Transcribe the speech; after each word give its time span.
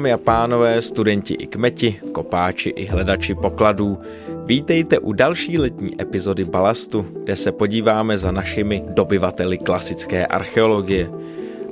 Dámy 0.00 0.12
a 0.12 0.18
pánové, 0.18 0.82
studenti 0.82 1.34
i 1.34 1.46
kmeti, 1.46 2.00
kopáči 2.12 2.68
i 2.68 2.86
hledači 2.86 3.34
pokladů, 3.34 3.98
vítejte 4.44 4.98
u 4.98 5.12
další 5.12 5.58
letní 5.58 6.00
epizody 6.02 6.44
Balastu, 6.44 7.06
kde 7.24 7.36
se 7.36 7.52
podíváme 7.52 8.18
za 8.18 8.30
našimi 8.30 8.84
dobyvateli 8.94 9.58
klasické 9.58 10.26
archeologie 10.26 11.10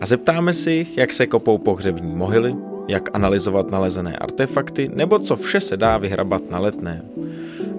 a 0.00 0.06
zeptáme 0.06 0.52
si 0.52 0.70
jich, 0.70 0.98
jak 0.98 1.12
se 1.12 1.26
kopou 1.26 1.58
pohřební 1.58 2.16
mohyly, 2.16 2.54
jak 2.88 3.08
analyzovat 3.12 3.70
nalezené 3.70 4.16
artefakty 4.16 4.90
nebo 4.94 5.18
co 5.18 5.36
vše 5.36 5.60
se 5.60 5.76
dá 5.76 5.98
vyhrabat 5.98 6.50
na 6.50 6.58
letné. 6.58 7.02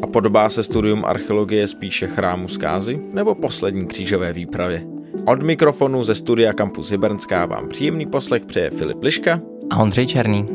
A 0.02 0.08
podobá 0.08 0.50
se 0.50 0.64
studium 0.64 1.06
archeologie 1.06 1.68
spíše 1.68 2.08
chrámu 2.08 2.48
zkázy 2.48 3.02
nebo 3.14 3.36
poslední 3.36 3.88
křížové 3.88 4.34
výpravě. 4.34 4.84
Od 5.26 5.44
mikrofonu 5.44 6.04
ze 6.04 6.16
studia 6.16 6.54
Campus 6.54 6.92
Hybernská 6.92 7.46
vám 7.46 7.70
příjemný 7.70 8.06
poslech 8.06 8.46
přeje 8.46 8.70
Filip 8.70 9.04
Liška 9.04 9.42
a 9.72 9.78
Ondřej 9.78 10.08
Černý. 10.08 10.50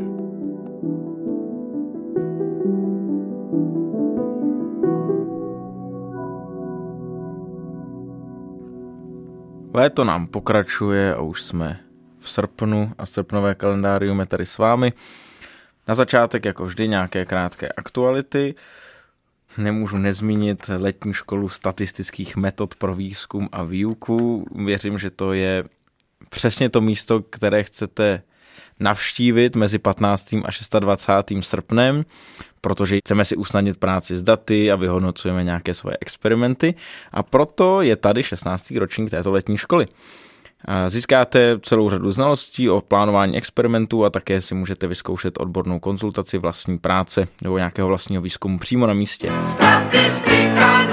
Léto 9.73 10.03
nám 10.03 10.27
pokračuje 10.27 11.15
a 11.15 11.21
už 11.21 11.41
jsme 11.41 11.79
v 12.19 12.29
srpnu 12.29 12.91
a 12.97 13.05
srpnové 13.05 13.55
kalendárium 13.55 14.19
je 14.19 14.25
tady 14.25 14.45
s 14.45 14.57
vámi. 14.57 14.93
Na 15.87 15.95
začátek, 15.95 16.45
jako 16.45 16.65
vždy, 16.65 16.87
nějaké 16.87 17.25
krátké 17.25 17.69
aktuality. 17.69 18.55
Nemůžu 19.57 19.97
nezmínit 19.97 20.69
letní 20.77 21.13
školu 21.13 21.49
statistických 21.49 22.35
metod 22.35 22.75
pro 22.75 22.95
výzkum 22.95 23.49
a 23.51 23.63
výuku. 23.63 24.45
Věřím, 24.65 24.99
že 24.99 25.09
to 25.09 25.33
je 25.33 25.63
přesně 26.29 26.69
to 26.69 26.81
místo, 26.81 27.21
které 27.21 27.63
chcete 27.63 28.21
navštívit 28.79 29.55
mezi 29.55 29.79
15. 29.79 30.33
a 30.33 30.79
26. 30.79 31.47
srpnem, 31.47 32.05
protože 32.61 32.97
chceme 32.97 33.25
si 33.25 33.35
usnadnit 33.35 33.77
práci 33.77 34.15
s 34.17 34.23
daty 34.23 34.71
a 34.71 34.75
vyhodnocujeme 34.75 35.43
nějaké 35.43 35.73
svoje 35.73 35.97
experimenty 36.01 36.75
a 37.11 37.23
proto 37.23 37.81
je 37.81 37.95
tady 37.95 38.23
16. 38.23 38.71
ročník 38.71 39.09
této 39.09 39.31
letní 39.31 39.57
školy. 39.57 39.87
Získáte 40.87 41.59
celou 41.61 41.89
řadu 41.89 42.11
znalostí 42.11 42.69
o 42.69 42.81
plánování 42.81 43.37
experimentů 43.37 44.05
a 44.05 44.09
také 44.09 44.41
si 44.41 44.55
můžete 44.55 44.87
vyzkoušet 44.87 45.37
odbornou 45.39 45.79
konzultaci 45.79 46.37
vlastní 46.37 46.77
práce 46.77 47.27
nebo 47.43 47.57
nějakého 47.57 47.87
vlastního 47.87 48.21
výzkumu 48.21 48.59
přímo 48.59 48.87
na 48.87 48.93
místě. 48.93 49.31
Statistika 49.53 50.85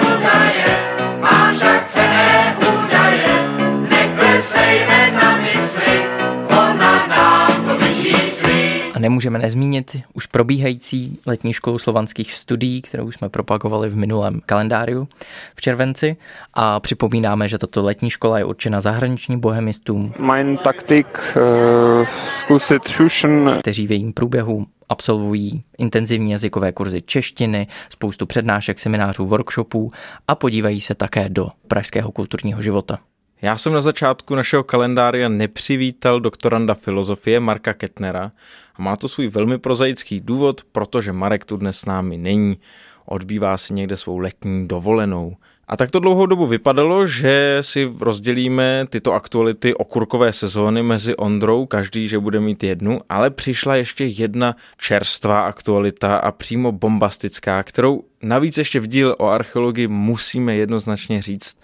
nemůžeme 9.02 9.38
nezmínit 9.38 9.96
už 10.14 10.26
probíhající 10.26 11.18
letní 11.26 11.52
školu 11.52 11.78
slovanských 11.78 12.32
studií, 12.32 12.82
kterou 12.82 13.10
jsme 13.10 13.28
propagovali 13.28 13.88
v 13.88 13.96
minulém 13.96 14.40
kalendáriu 14.46 15.08
v 15.54 15.60
červenci. 15.60 16.16
A 16.54 16.80
připomínáme, 16.80 17.48
že 17.48 17.58
tato 17.58 17.82
letní 17.82 18.10
škola 18.10 18.38
je 18.38 18.44
určena 18.44 18.80
zahraničním 18.80 19.40
bohemistům. 19.40 20.14
Mein 20.18 20.58
taktik 20.64 21.06
uh, 21.36 22.06
zkusit 22.40 22.88
šušen. 22.88 23.56
Kteří 23.60 23.86
v 23.86 23.90
jejím 23.90 24.12
průběhu 24.12 24.66
absolvují 24.88 25.62
intenzivní 25.78 26.32
jazykové 26.32 26.72
kurzy 26.72 27.02
češtiny, 27.02 27.66
spoustu 27.90 28.26
přednášek, 28.26 28.78
seminářů, 28.78 29.26
workshopů 29.26 29.90
a 30.28 30.34
podívají 30.34 30.80
se 30.80 30.94
také 30.94 31.28
do 31.28 31.48
pražského 31.68 32.12
kulturního 32.12 32.62
života. 32.62 32.98
Já 33.42 33.56
jsem 33.56 33.72
na 33.72 33.80
začátku 33.80 34.34
našeho 34.34 34.64
kalendária 34.64 35.28
nepřivítal 35.28 36.20
doktoranda 36.20 36.74
filozofie 36.74 37.40
Marka 37.40 37.74
Ketnera 37.74 38.32
a 38.74 38.82
má 38.82 38.96
to 38.96 39.08
svůj 39.08 39.28
velmi 39.28 39.58
prozaický 39.58 40.20
důvod, 40.20 40.60
protože 40.72 41.12
Marek 41.12 41.44
tu 41.44 41.56
dnes 41.56 41.78
s 41.78 41.84
námi 41.84 42.18
není. 42.18 42.58
Odbývá 43.06 43.58
si 43.58 43.74
někde 43.74 43.96
svou 43.96 44.18
letní 44.18 44.68
dovolenou. 44.68 45.36
A 45.68 45.76
tak 45.76 45.90
to 45.90 46.00
dlouhou 46.00 46.26
dobu 46.26 46.46
vypadalo, 46.46 47.06
že 47.06 47.58
si 47.60 47.92
rozdělíme 48.00 48.86
tyto 48.88 49.12
aktuality 49.12 49.74
okurkové 49.74 50.32
sezóny 50.32 50.82
mezi 50.82 51.16
Ondrou, 51.16 51.66
každý, 51.66 52.08
že 52.08 52.18
bude 52.18 52.40
mít 52.40 52.62
jednu, 52.62 53.00
ale 53.08 53.30
přišla 53.30 53.76
ještě 53.76 54.04
jedna 54.04 54.56
čerstvá 54.76 55.40
aktualita 55.40 56.16
a 56.16 56.32
přímo 56.32 56.72
bombastická, 56.72 57.62
kterou 57.62 58.04
navíc 58.22 58.58
ještě 58.58 58.80
v 58.80 58.86
díle 58.86 59.16
o 59.16 59.26
archeologii 59.26 59.88
musíme 59.88 60.54
jednoznačně 60.56 61.22
říct. 61.22 61.56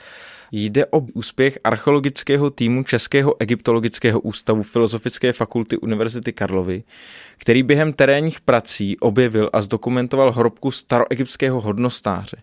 Jde 0.52 0.86
o 0.86 1.00
úspěch 1.00 1.58
archeologického 1.64 2.50
týmu 2.50 2.82
Českého 2.82 3.40
egyptologického 3.40 4.20
ústavu 4.20 4.62
Filozofické 4.62 5.32
fakulty 5.32 5.76
Univerzity 5.76 6.32
Karlovy, 6.32 6.82
který 7.38 7.62
během 7.62 7.92
terénních 7.92 8.40
prací 8.40 8.98
objevil 8.98 9.50
a 9.52 9.60
zdokumentoval 9.60 10.32
hrobku 10.32 10.70
staroegyptského 10.70 11.60
hodnostáře. 11.60 12.36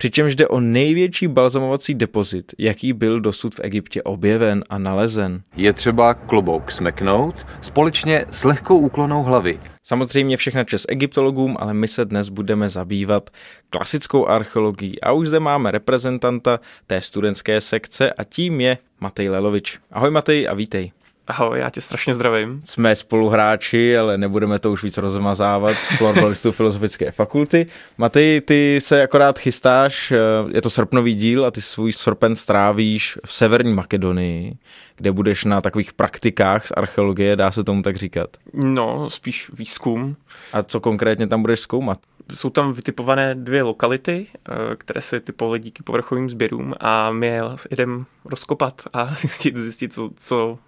Přičemž 0.00 0.36
jde 0.36 0.48
o 0.48 0.60
největší 0.60 1.28
balzamovací 1.28 1.94
depozit, 1.94 2.52
jaký 2.58 2.92
byl 2.92 3.20
dosud 3.20 3.54
v 3.54 3.60
Egyptě 3.62 4.02
objeven 4.02 4.64
a 4.70 4.78
nalezen. 4.78 5.42
Je 5.56 5.72
třeba 5.72 6.14
klobouk 6.14 6.72
smeknout 6.72 7.46
společně 7.60 8.26
s 8.30 8.44
lehkou 8.44 8.78
úklonou 8.78 9.22
hlavy. 9.22 9.60
Samozřejmě 9.82 10.36
všechna 10.36 10.64
čes 10.64 10.86
egyptologům, 10.88 11.56
ale 11.60 11.74
my 11.74 11.88
se 11.88 12.04
dnes 12.04 12.28
budeme 12.28 12.68
zabývat 12.68 13.30
klasickou 13.70 14.26
archeologií 14.26 15.00
a 15.00 15.12
už 15.12 15.28
zde 15.28 15.40
máme 15.40 15.70
reprezentanta 15.70 16.60
té 16.86 17.00
studentské 17.00 17.60
sekce 17.60 18.12
a 18.12 18.24
tím 18.24 18.60
je 18.60 18.78
Matej 19.00 19.28
Lelovič. 19.28 19.78
Ahoj 19.90 20.10
Matej 20.10 20.48
a 20.48 20.54
vítej. 20.54 20.92
Ahoj, 21.30 21.58
já 21.58 21.70
tě 21.70 21.80
strašně 21.80 22.14
zdravím. 22.14 22.60
Jsme 22.64 22.96
spoluhráči, 22.96 23.96
ale 23.96 24.18
nebudeme 24.18 24.58
to 24.58 24.72
už 24.72 24.82
víc 24.82 24.98
rozmazávat 24.98 25.76
z 25.76 25.96
florbalistu 25.98 26.52
Filozofické 26.60 27.10
fakulty. 27.10 27.66
Matej, 27.98 28.40
ty 28.40 28.78
se 28.82 29.02
akorát 29.02 29.38
chystáš, 29.38 30.12
eh, 30.12 30.18
je 30.54 30.62
to 30.62 30.70
srpnový 30.70 31.14
díl 31.14 31.44
a 31.44 31.50
ty 31.50 31.62
svůj 31.62 31.92
srpen 31.92 32.36
strávíš 32.36 33.18
v 33.26 33.34
Severní 33.34 33.72
Makedonii, 33.72 34.54
kde 34.96 35.12
budeš 35.12 35.44
na 35.44 35.60
takových 35.60 35.92
praktikách 35.92 36.66
z 36.66 36.72
archeologie, 36.76 37.36
dá 37.36 37.50
se 37.50 37.64
tomu 37.64 37.82
tak 37.82 37.96
říkat? 37.96 38.36
No, 38.54 39.10
spíš 39.10 39.50
výzkum. 39.58 40.16
A 40.52 40.62
co 40.62 40.80
konkrétně 40.80 41.26
tam 41.26 41.42
budeš 41.42 41.60
zkoumat? 41.60 41.98
Jsou 42.34 42.50
tam 42.50 42.72
vytipované 42.72 43.34
dvě 43.34 43.62
lokality, 43.62 44.26
eh, 44.34 44.76
které 44.76 45.00
se 45.00 45.20
typovaly 45.20 45.58
díky 45.58 45.82
povrchovým 45.82 46.30
sběrům 46.30 46.74
a 46.80 47.10
my 47.10 47.26
je 47.26 47.40
jdem 47.70 48.06
rozkopat 48.24 48.82
a 48.92 49.14
zjistit, 49.14 49.56
zjistit 49.56 49.92
co, 49.92 50.10
co 50.16 50.58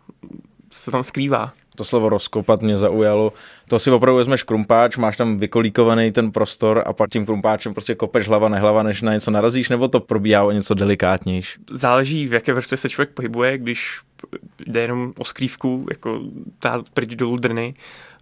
se 0.72 0.90
tam 0.90 1.02
skrývá. 1.02 1.52
To 1.76 1.84
slovo 1.84 2.08
rozkopat 2.08 2.62
mě 2.62 2.76
zaujalo. 2.76 3.32
To 3.68 3.78
si 3.78 3.90
opravdu 3.90 4.16
vezmeš 4.16 4.42
krumpáč, 4.42 4.96
máš 4.96 5.16
tam 5.16 5.38
vykolíkovaný 5.38 6.12
ten 6.12 6.32
prostor 6.32 6.82
a 6.86 6.92
pak 6.92 7.10
tím 7.10 7.26
krumpáčem 7.26 7.74
prostě 7.74 7.94
kopeš 7.94 8.28
hlava 8.28 8.48
nehlava, 8.48 8.82
než 8.82 9.02
na 9.02 9.12
něco 9.12 9.30
narazíš, 9.30 9.68
nebo 9.68 9.88
to 9.88 10.00
probíhá 10.00 10.42
o 10.42 10.50
něco 10.50 10.74
delikátnější? 10.74 11.60
Záleží, 11.70 12.26
v 12.26 12.32
jaké 12.32 12.52
vrstvě 12.52 12.76
se 12.76 12.88
člověk 12.88 13.10
pohybuje, 13.10 13.58
když 13.58 14.00
jde 14.66 14.80
jenom 14.80 15.12
o 15.18 15.24
skrývku, 15.24 15.86
jako 15.90 16.20
ta 16.58 16.82
pryč 16.94 17.14
dolů 17.14 17.36
drny, 17.36 17.74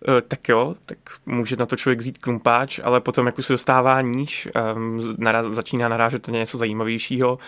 eh, 0.09 0.23
tak 0.29 0.49
jo, 0.49 0.75
tak 0.87 0.99
může 1.27 1.57
na 1.57 1.67
to 1.67 1.77
člověk 1.77 1.99
vzít 1.99 2.19
krumpáč, 2.19 2.81
ale 2.85 3.01
potom, 3.01 3.27
jak 3.27 3.39
už 3.39 3.47
se 3.47 3.53
dostává 3.53 4.01
níž, 4.01 4.49
um, 4.75 5.15
naraz, 5.19 5.47
začíná 5.47 5.89
narážet 5.89 6.29
na 6.29 6.39
něco 6.39 6.59
zajímavějšího, 6.59 7.39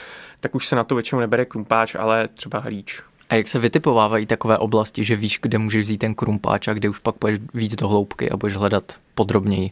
tak 0.40 0.54
už 0.54 0.66
se 0.66 0.76
na 0.76 0.84
to 0.84 0.94
většinou 0.94 1.20
nebere 1.20 1.44
krumpáč, 1.44 1.94
ale 1.94 2.28
třeba 2.28 2.58
hlíč. 2.58 3.02
A 3.32 3.34
jak 3.34 3.48
se 3.48 3.58
vytipovávají 3.58 4.26
takové 4.26 4.58
oblasti, 4.58 5.04
že 5.04 5.16
víš, 5.16 5.38
kde 5.42 5.58
můžeš 5.58 5.84
vzít 5.84 5.98
ten 5.98 6.14
krumpáč 6.14 6.68
a 6.68 6.74
kde 6.74 6.88
už 6.88 6.98
pak 6.98 7.14
půjdeš 7.14 7.40
víc 7.54 7.74
do 7.74 7.88
hloubky 7.88 8.30
a 8.30 8.36
budeš 8.36 8.56
hledat 8.56 8.92
podrobněji? 9.14 9.70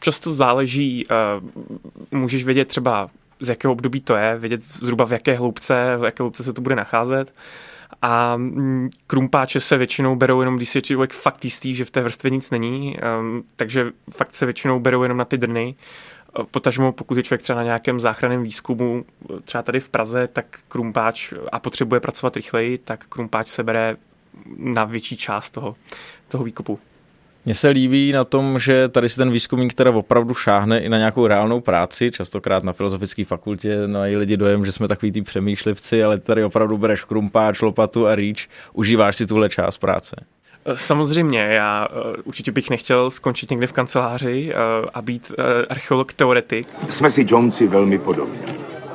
Často 0.00 0.32
záleží, 0.32 1.04
uh, 1.06 2.18
můžeš 2.18 2.44
vědět 2.44 2.68
třeba 2.68 3.08
z 3.40 3.48
jakého 3.48 3.72
období 3.72 4.00
to 4.00 4.16
je, 4.16 4.36
vědět 4.38 4.64
zhruba 4.64 5.06
v 5.06 5.12
jaké 5.12 5.34
hloubce, 5.34 5.96
v 5.96 6.04
jaké 6.04 6.22
hloubce 6.22 6.42
se 6.42 6.52
to 6.52 6.60
bude 6.60 6.76
nacházet. 6.76 7.34
A 8.02 8.36
mm, 8.36 8.90
krumpáče 9.06 9.60
se 9.60 9.76
většinou 9.76 10.16
berou 10.16 10.40
jenom, 10.40 10.56
když 10.56 10.74
je 10.74 10.82
člověk 10.82 11.12
fakt 11.12 11.44
jistý, 11.44 11.74
že 11.74 11.84
v 11.84 11.90
té 11.90 12.02
vrstvě 12.02 12.30
nic 12.30 12.50
není, 12.50 12.96
um, 13.20 13.44
takže 13.56 13.86
fakt 14.10 14.34
se 14.34 14.46
většinou 14.46 14.80
berou 14.80 15.02
jenom 15.02 15.18
na 15.18 15.24
ty 15.24 15.38
drny 15.38 15.74
Potažmo, 16.50 16.92
pokud 16.92 17.16
je 17.16 17.22
člověk 17.22 17.42
třeba 17.42 17.56
na 17.56 17.62
nějakém 17.62 18.00
záchranném 18.00 18.42
výzkumu, 18.42 19.04
třeba 19.44 19.62
tady 19.62 19.80
v 19.80 19.88
Praze, 19.88 20.28
tak 20.32 20.46
krumpáč 20.68 21.32
a 21.52 21.58
potřebuje 21.58 22.00
pracovat 22.00 22.36
rychleji, 22.36 22.78
tak 22.78 23.06
krumpáč 23.06 23.46
se 23.46 23.62
bere 23.62 23.96
na 24.56 24.84
větší 24.84 25.16
část 25.16 25.50
toho, 25.50 25.76
toho 26.28 26.44
výkopu. 26.44 26.78
Mně 27.44 27.54
se 27.54 27.68
líbí 27.68 28.12
na 28.12 28.24
tom, 28.24 28.58
že 28.58 28.88
tady 28.88 29.08
si 29.08 29.16
ten 29.16 29.30
výzkumník 29.30 29.74
teda 29.74 29.90
opravdu 29.90 30.34
šáhne 30.34 30.80
i 30.80 30.88
na 30.88 30.98
nějakou 30.98 31.26
reálnou 31.26 31.60
práci, 31.60 32.10
častokrát 32.10 32.64
na 32.64 32.72
filozofické 32.72 33.24
fakultě 33.24 33.86
mají 33.86 34.16
lidi 34.16 34.36
dojem, 34.36 34.64
že 34.64 34.72
jsme 34.72 34.88
takový 34.88 35.12
ty 35.12 35.22
přemýšlivci, 35.22 36.04
ale 36.04 36.18
tady 36.18 36.44
opravdu 36.44 36.78
bereš 36.78 37.04
krumpáč, 37.04 37.60
lopatu 37.60 38.06
a 38.06 38.14
rýč, 38.14 38.48
užíváš 38.72 39.16
si 39.16 39.26
tuhle 39.26 39.48
část 39.48 39.78
práce. 39.78 40.16
Samozřejmě, 40.74 41.40
já 41.40 41.88
uh, 41.88 42.12
určitě 42.24 42.52
bych 42.52 42.70
nechtěl 42.70 43.10
skončit 43.10 43.50
někde 43.50 43.66
v 43.66 43.72
kanceláři 43.72 44.52
uh, 44.54 44.88
a 44.94 45.02
být 45.02 45.32
archeolog 45.68 46.12
teoretik. 46.12 46.68
Jsme 46.90 47.10
si 47.10 47.26
Johnsi 47.28 47.66
velmi 47.66 47.98
podobní. 47.98 48.38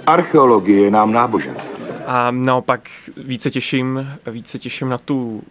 Archeologie 0.06 0.84
je 0.84 0.92
nám 0.92 1.12
náboženství. 1.12 1.84
A 2.06 2.32
naopak 2.32 2.90
více 3.18 3.52
těším, 3.52 4.08
více 4.28 4.60
těším 4.60 4.90
na 4.90 4.98
tu 4.98 5.44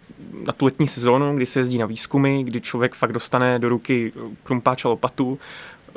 na 0.47 0.53
tu 0.53 0.65
letní 0.65 0.87
sezónu, 0.87 1.35
kdy 1.35 1.45
se 1.45 1.59
jezdí 1.59 1.77
na 1.77 1.85
výzkumy, 1.85 2.43
kdy 2.43 2.61
člověk 2.61 2.95
fakt 2.95 3.11
dostane 3.11 3.59
do 3.59 3.69
ruky 3.69 4.11
krumpáč 4.43 4.85
a 4.85 4.89
lopatu, 4.89 5.39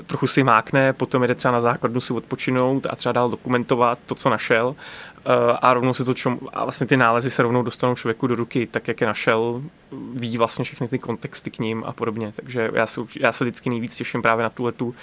trochu 0.07 0.27
si 0.27 0.43
mákne, 0.43 0.93
potom 0.93 1.23
jde 1.23 1.35
třeba 1.35 1.53
na 1.53 1.61
základnu 1.61 2.01
si 2.01 2.13
odpočinout 2.13 2.87
a 2.91 2.97
třeba 2.97 3.13
dál 3.13 3.31
dokumentovat 3.31 3.99
to, 4.07 4.15
co 4.15 4.31
našel 4.31 4.77
eh, 4.79 5.31
a 5.63 5.75
rovnou 5.75 5.95
se 5.95 6.05
to 6.05 6.15
čom, 6.15 6.39
a 6.53 6.65
vlastně 6.65 6.87
ty 6.87 6.97
nálezy 6.97 7.31
se 7.31 7.43
rovnou 7.43 7.63
dostanou 7.63 7.95
člověku 7.95 8.27
do 8.27 8.35
ruky, 8.35 8.67
tak 8.67 8.89
jak 8.89 9.01
je 9.01 9.07
našel, 9.07 9.63
ví 10.15 10.39
vlastně 10.39 10.65
všechny 10.65 10.89
ty 10.89 10.99
kontexty 10.99 11.51
k 11.51 11.59
ním 11.59 11.85
a 11.87 11.93
podobně, 11.93 12.33
takže 12.37 12.71
já 12.75 12.87
se, 12.87 13.01
já 13.21 13.33
se 13.33 13.45
vždycky 13.45 13.71
nejvíc 13.71 13.97
těším 13.97 14.23
právě 14.23 14.43
na 14.43 14.51
tuhle 14.51 14.73
tu 14.73 14.95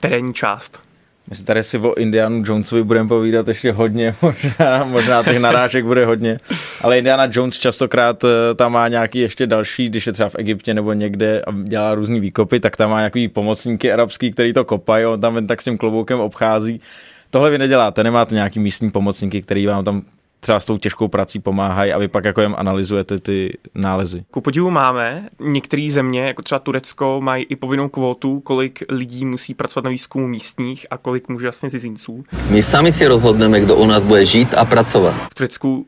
terénní 0.00 0.34
část. 0.34 0.83
My 1.30 1.36
si 1.36 1.44
tady 1.44 1.62
si 1.64 1.78
o 1.78 1.94
Indianu 1.94 2.42
Jonesovi 2.46 2.82
budeme 2.82 3.08
povídat 3.08 3.48
ještě 3.48 3.72
hodně, 3.72 4.14
možná, 4.22 4.84
možná 4.84 5.22
těch 5.22 5.38
narážek 5.38 5.84
bude 5.84 6.06
hodně, 6.06 6.38
ale 6.80 6.98
Indiana 6.98 7.28
Jones 7.32 7.58
častokrát 7.58 8.24
eh, 8.24 8.54
tam 8.54 8.72
má 8.72 8.88
nějaký 8.88 9.18
ještě 9.18 9.46
další, 9.46 9.88
když 9.88 10.06
je 10.06 10.12
třeba 10.12 10.28
v 10.28 10.36
Egyptě 10.38 10.74
nebo 10.74 10.92
někde 10.92 11.40
a 11.40 11.52
dělá 11.62 11.94
různý 11.94 12.20
výkopy, 12.20 12.60
tak 12.60 12.76
tam 12.76 12.90
má 12.90 12.98
nějaký 12.98 13.28
pomocníky 13.28 13.92
arabský, 13.92 14.32
který 14.32 14.52
to 14.52 14.64
kopají, 14.64 15.06
on 15.06 15.20
tam 15.20 15.36
jen 15.36 15.46
tak 15.46 15.60
s 15.60 15.64
tím 15.64 15.78
kloboukem 15.78 16.20
obchází. 16.20 16.80
Tohle 17.30 17.50
vy 17.50 17.58
neděláte, 17.58 18.04
nemáte 18.04 18.34
nějaký 18.34 18.58
místní 18.58 18.90
pomocníky, 18.90 19.42
který 19.42 19.66
vám 19.66 19.84
tam 19.84 20.02
třeba 20.44 20.60
s 20.60 20.64
tou 20.64 20.78
těžkou 20.78 21.08
prací 21.08 21.38
pomáhají 21.38 21.92
a 21.92 21.98
vy 21.98 22.08
pak 22.08 22.24
jako 22.24 22.40
jen 22.40 22.54
analyzujete 22.58 23.18
ty 23.18 23.58
nálezy? 23.74 24.24
Ku 24.30 24.40
podivu 24.40 24.70
máme. 24.70 25.28
Některé 25.40 25.88
země, 25.90 26.20
jako 26.20 26.42
třeba 26.42 26.58
Turecko, 26.58 27.20
mají 27.20 27.44
i 27.44 27.56
povinnou 27.56 27.88
kvotu, 27.88 28.40
kolik 28.40 28.82
lidí 28.88 29.24
musí 29.24 29.54
pracovat 29.54 29.84
na 29.84 29.90
výzkumu 29.90 30.26
místních 30.26 30.86
a 30.90 30.98
kolik 30.98 31.28
může 31.28 31.46
vlastně 31.46 31.70
cizinců. 31.70 32.22
My 32.50 32.62
sami 32.62 32.92
si 32.92 33.06
rozhodneme, 33.06 33.60
kdo 33.60 33.76
u 33.76 33.86
nás 33.86 34.02
bude 34.02 34.26
žít 34.26 34.54
a 34.54 34.64
pracovat. 34.64 35.14
V 35.30 35.34
Turecku 35.34 35.86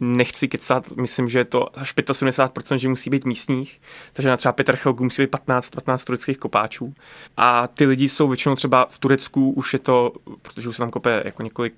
nechci 0.00 0.48
kecat, 0.48 0.92
myslím, 0.96 1.28
že 1.28 1.38
je 1.38 1.44
to 1.44 1.78
až 1.78 1.94
75%, 1.94 2.76
že 2.76 2.88
musí 2.88 3.10
být 3.10 3.24
místních, 3.24 3.80
takže 4.12 4.28
na 4.28 4.36
třeba 4.36 4.52
Petr 4.52 4.72
archeologů 4.72 5.04
musí 5.04 5.22
být 5.22 5.30
15, 5.30 5.70
15 5.70 6.04
tureckých 6.04 6.38
kopáčů. 6.38 6.90
A 7.36 7.66
ty 7.66 7.86
lidi 7.86 8.08
jsou 8.08 8.28
většinou 8.28 8.54
třeba 8.54 8.86
v 8.90 8.98
Turecku, 8.98 9.50
už 9.50 9.72
je 9.72 9.78
to, 9.78 10.12
protože 10.42 10.68
už 10.68 10.76
se 10.76 10.82
tam 10.82 10.90
kope 10.90 11.22
jako 11.24 11.42
několik 11.42 11.74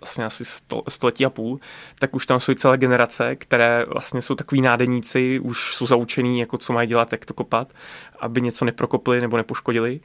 vlastně 0.00 0.24
asi 0.24 0.44
sto, 0.44 0.82
století 0.88 1.26
a 1.26 1.30
půl, 1.30 1.58
tak 1.98 2.14
už 2.14 2.26
tam 2.26 2.40
jsou 2.40 2.54
celé 2.54 2.78
generace, 2.78 3.36
které 3.36 3.84
vlastně 3.88 4.22
jsou 4.22 4.34
takový 4.34 4.60
nádeníci, 4.60 5.40
už 5.40 5.74
jsou 5.74 5.86
zaučený, 5.86 6.40
jako 6.40 6.58
co 6.58 6.72
mají 6.72 6.88
dělat, 6.88 7.12
jak 7.12 7.24
to 7.24 7.34
kopat, 7.34 7.72
aby 8.20 8.40
něco 8.40 8.64
neprokopli 8.64 9.20
nebo 9.20 9.36
nepoškodili. 9.36 10.00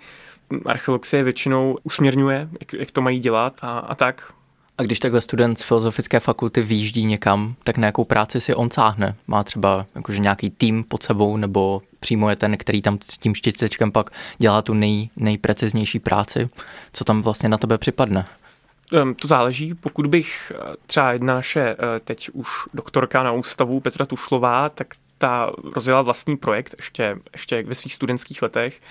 Archeolog 0.66 1.06
se 1.06 1.18
je 1.18 1.24
většinou 1.24 1.78
usměrňuje, 1.84 2.50
jak, 2.60 2.74
jak 2.74 2.92
to 2.92 3.02
mají 3.02 3.20
dělat 3.20 3.60
a, 3.62 3.80
a 3.80 3.96
tak. 3.96 4.34
A 4.78 4.84
když 4.84 5.00
takhle 5.00 5.22
student 5.22 5.60
z 5.60 5.64
filozofické 5.64 6.20
fakulty 6.20 6.62
výjíždí 6.62 7.06
někam, 7.06 7.56
tak 7.64 7.78
na 7.78 7.86
jakou 7.86 8.04
práci 8.04 8.42
si 8.42 8.56
on 8.56 8.72
sáhne? 8.72 9.16
Má 9.28 9.44
třeba 9.44 9.86
jakože 9.96 10.20
nějaký 10.20 10.50
tým 10.50 10.84
pod 10.84 11.04
sebou, 11.04 11.38
nebo 11.38 11.82
přímo 12.00 12.30
je 12.30 12.36
ten, 12.36 12.58
který 12.58 12.82
tam 12.82 13.00
s 13.04 13.18
tím 13.18 13.36
štětečkem 13.36 13.92
pak 13.92 14.10
dělá 14.38 14.62
tu 14.62 14.74
nej, 14.74 15.10
nejpreciznější 15.16 16.00
práci? 16.00 16.50
Co 16.94 17.04
tam 17.04 17.22
vlastně 17.22 17.50
na 17.50 17.58
tebe 17.58 17.78
připadne? 17.78 18.26
To 18.92 19.28
záleží. 19.28 19.74
Pokud 19.74 20.08
bych 20.08 20.52
eh, 20.56 20.76
třeba 20.86 21.12
jedna 21.12 21.34
naše 21.34 21.62
eh, 21.62 22.00
teď 22.00 22.30
už 22.34 22.50
doktorka 22.74 23.24
na 23.24 23.32
ústavu 23.32 23.80
Petra 23.80 24.06
Tušlová, 24.06 24.70
tak 24.70 24.88
ta 25.18 25.52
rozjela 25.76 26.02
vlastní 26.02 26.38
projekt 26.38 26.76
ještě, 26.78 27.16
ještě 27.34 27.64
ve 27.64 27.76
svých 27.76 27.94
studentských 27.94 28.42
letech 28.42 28.82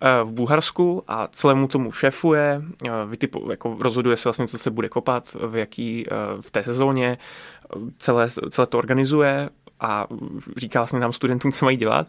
eh, 0.00 0.24
v 0.24 0.32
Bulharsku 0.32 1.04
a 1.08 1.28
celému 1.32 1.68
tomu 1.68 1.92
šéfuje, 1.92 2.62
vytipu, 3.06 3.50
jako 3.50 3.76
rozhoduje 3.80 4.16
se 4.16 4.28
vlastně, 4.28 4.48
co 4.48 4.58
se 4.58 4.70
bude 4.70 4.88
kopat, 4.88 5.36
v 5.48 5.56
jaký 5.56 6.04
v 6.40 6.50
té 6.50 6.64
sezóně, 6.64 7.18
celé, 7.98 8.28
celé 8.50 8.66
to 8.66 8.78
organizuje 8.78 9.48
a 9.80 10.06
říká 10.56 10.80
vlastně 10.80 11.00
nám 11.00 11.12
studentům, 11.12 11.52
co 11.52 11.64
mají 11.64 11.76
dělat, 11.76 12.06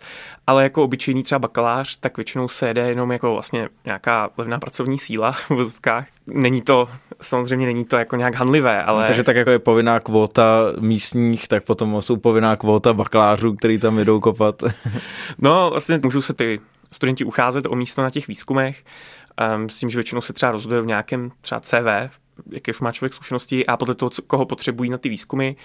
ale 0.48 0.64
jako 0.64 0.84
obyčejný 0.84 1.24
třeba 1.24 1.40
bakalář, 1.40 1.96
tak 2.00 2.18
většinou 2.18 2.48
se 2.48 2.68
jede 2.68 2.82
jenom 2.90 3.12
jako 3.12 3.34
vlastně 3.34 3.70
nějaká 3.86 4.30
levná 4.38 4.60
pracovní 4.60 4.98
síla 4.98 5.32
v 5.32 5.50
vozovkách. 5.50 6.08
Není 6.28 6.62
to, 6.62 6.90
samozřejmě 7.22 7.66
není 7.66 7.86
to 7.86 7.98
jako 7.98 8.16
nějak 8.16 8.36
hanlivé, 8.36 8.84
ale... 8.84 9.06
Takže 9.06 9.24
tak 9.24 9.36
jako 9.36 9.50
je 9.50 9.60
povinná 9.60 10.00
kvóta 10.00 10.74
místních, 10.80 11.48
tak 11.48 11.64
potom 11.64 12.02
jsou 12.02 12.18
povinná 12.18 12.56
kvóta 12.56 12.94
bakalářů, 12.94 13.56
který 13.56 13.78
tam 13.78 14.00
jedou 14.00 14.20
kopat. 14.20 14.64
no, 15.38 15.70
vlastně 15.70 16.00
můžou 16.04 16.22
se 16.22 16.34
ty 16.34 16.60
studenti 16.92 17.24
ucházet 17.24 17.66
o 17.66 17.76
místo 17.76 18.02
na 18.02 18.10
těch 18.10 18.28
výzkumech, 18.28 18.84
um, 19.56 19.70
s 19.70 19.80
tím, 19.80 19.90
že 19.90 19.98
většinou 19.98 20.22
se 20.22 20.34
třeba 20.34 20.52
rozhoduje 20.52 20.82
v 20.82 20.86
nějakém 20.86 21.32
třeba 21.42 21.62
CV, 21.62 21.86
jaké 22.52 22.72
už 22.72 22.80
má 22.80 22.92
člověk 22.92 23.14
zkušenosti 23.14 23.66
a 23.66 23.78
podle 23.78 23.96
toho, 23.96 24.10
co, 24.10 24.22
koho 24.22 24.46
potřebují 24.46 24.90
na 24.90 24.98
ty 24.98 25.10
výzkumy, 25.10 25.56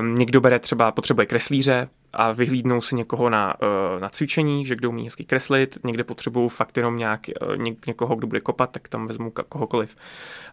Um, 0.00 0.14
někdo 0.14 0.40
bere 0.40 0.58
třeba, 0.58 0.92
potřebuje 0.92 1.26
kreslíře 1.26 1.88
a 2.12 2.32
vyhlídnou 2.32 2.80
si 2.80 2.94
někoho 2.94 3.30
na, 3.30 3.54
uh, 3.62 4.00
na 4.00 4.08
cvičení, 4.08 4.66
že 4.66 4.76
kdo 4.76 4.88
umí 4.88 5.04
hezky 5.04 5.24
kreslit, 5.24 5.78
někde 5.84 6.04
potřebují 6.04 6.48
fakt 6.48 6.76
jenom 6.76 6.96
nějak, 6.96 7.20
uh, 7.42 7.56
ně, 7.56 7.76
někoho, 7.86 8.16
kdo 8.16 8.26
bude 8.26 8.40
kopat, 8.40 8.70
tak 8.70 8.88
tam 8.88 9.06
vezmu 9.06 9.30
kohokoliv. 9.30 9.96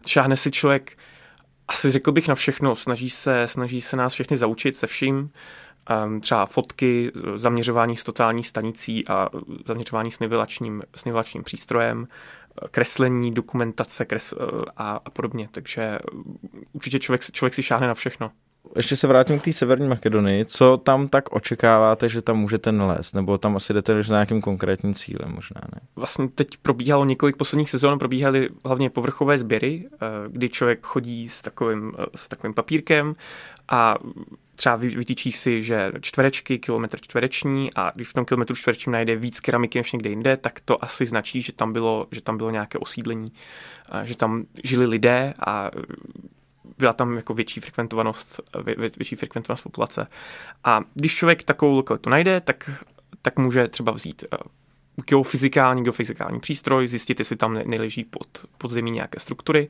Šáhne 0.06 0.36
si 0.36 0.50
člověk, 0.50 0.98
asi 1.68 1.90
řekl 1.90 2.12
bych 2.12 2.28
na 2.28 2.34
všechno, 2.34 2.76
snaží 2.76 3.10
se, 3.10 3.48
snaží 3.48 3.80
se 3.80 3.96
nás 3.96 4.14
všechny 4.14 4.36
zaučit 4.36 4.76
se 4.76 4.86
vším, 4.86 5.28
um, 6.04 6.20
třeba 6.20 6.46
fotky, 6.46 7.12
zaměřování 7.34 7.96
s 7.96 8.04
totální 8.04 8.44
stanicí 8.44 9.08
a 9.08 9.28
zaměřování 9.66 10.10
s 10.10 10.18
nivelačním, 10.18 10.82
s 10.96 11.04
nivelačním 11.04 11.42
přístrojem, 11.42 12.06
kreslení, 12.70 13.34
dokumentace 13.34 14.04
kres, 14.04 14.34
a, 14.76 15.00
a 15.04 15.10
podobně. 15.10 15.48
Takže 15.50 15.98
určitě 16.72 16.98
člověk, 16.98 17.22
člověk 17.32 17.54
si 17.54 17.62
šáhne 17.62 17.86
na 17.86 17.94
všechno 17.94 18.30
ještě 18.76 18.96
se 18.96 19.06
vrátím 19.06 19.40
k 19.40 19.44
té 19.44 19.52
Severní 19.52 19.88
Makedonii. 19.88 20.44
Co 20.44 20.76
tam 20.76 21.08
tak 21.08 21.32
očekáváte, 21.32 22.08
že 22.08 22.22
tam 22.22 22.38
můžete 22.38 22.72
nalézt? 22.72 23.14
Nebo 23.14 23.38
tam 23.38 23.56
asi 23.56 23.72
jdete 23.72 24.02
s 24.02 24.08
nějakým 24.08 24.40
konkrétním 24.40 24.94
cílem 24.94 25.32
možná, 25.34 25.60
ne? 25.74 25.80
Vlastně 25.96 26.28
teď 26.28 26.48
probíhalo 26.62 27.04
několik 27.04 27.36
posledních 27.36 27.70
sezon, 27.70 27.98
probíhaly 27.98 28.48
hlavně 28.64 28.90
povrchové 28.90 29.38
sběry, 29.38 29.88
eh, 29.92 29.98
kdy 30.28 30.48
člověk 30.48 30.86
chodí 30.86 31.28
s 31.28 31.42
takovým, 31.42 31.92
eh, 31.98 32.04
s 32.14 32.28
takovým 32.28 32.54
papírkem 32.54 33.14
a 33.68 33.94
třeba 34.56 34.76
vytýčí 34.76 35.32
si, 35.32 35.62
že 35.62 35.92
čtverečky, 36.00 36.58
kilometr 36.58 37.00
čtvereční 37.00 37.70
a 37.74 37.90
když 37.94 38.08
v 38.08 38.12
tom 38.12 38.24
kilometru 38.24 38.56
čtverečním 38.56 38.92
najde 38.92 39.16
víc 39.16 39.40
keramiky 39.40 39.78
než 39.78 39.92
někde 39.92 40.10
jinde, 40.10 40.36
tak 40.36 40.60
to 40.60 40.84
asi 40.84 41.06
značí, 41.06 41.42
že 41.42 41.52
tam 41.52 41.72
bylo, 41.72 42.06
že 42.10 42.20
tam 42.20 42.36
bylo 42.36 42.50
nějaké 42.50 42.78
osídlení, 42.78 43.32
že 44.02 44.16
tam 44.16 44.44
žili 44.64 44.86
lidé 44.86 45.34
a 45.46 45.70
byla 46.78 46.92
tam 46.92 47.14
jako 47.14 47.34
větší 47.34 47.60
frekventovanost, 47.60 48.40
vě, 48.64 48.74
větší 48.76 49.16
frekventovanost 49.16 49.62
populace. 49.62 50.06
A 50.64 50.80
když 50.94 51.14
člověk 51.14 51.42
takovou 51.42 51.76
lokalitu 51.76 52.10
najde, 52.10 52.40
tak, 52.40 52.70
tak 53.22 53.38
může 53.38 53.68
třeba 53.68 53.92
vzít 53.92 54.24
uh, 54.32 54.38
geofyzikální, 55.04 55.82
geofyzikální 55.82 56.40
přístroj, 56.40 56.86
zjistit, 56.86 57.18
jestli 57.18 57.36
tam 57.36 57.54
neleží 57.64 58.04
pod, 58.04 58.26
pod 58.58 58.70
zemí 58.70 58.90
nějaké 58.90 59.20
struktury 59.20 59.68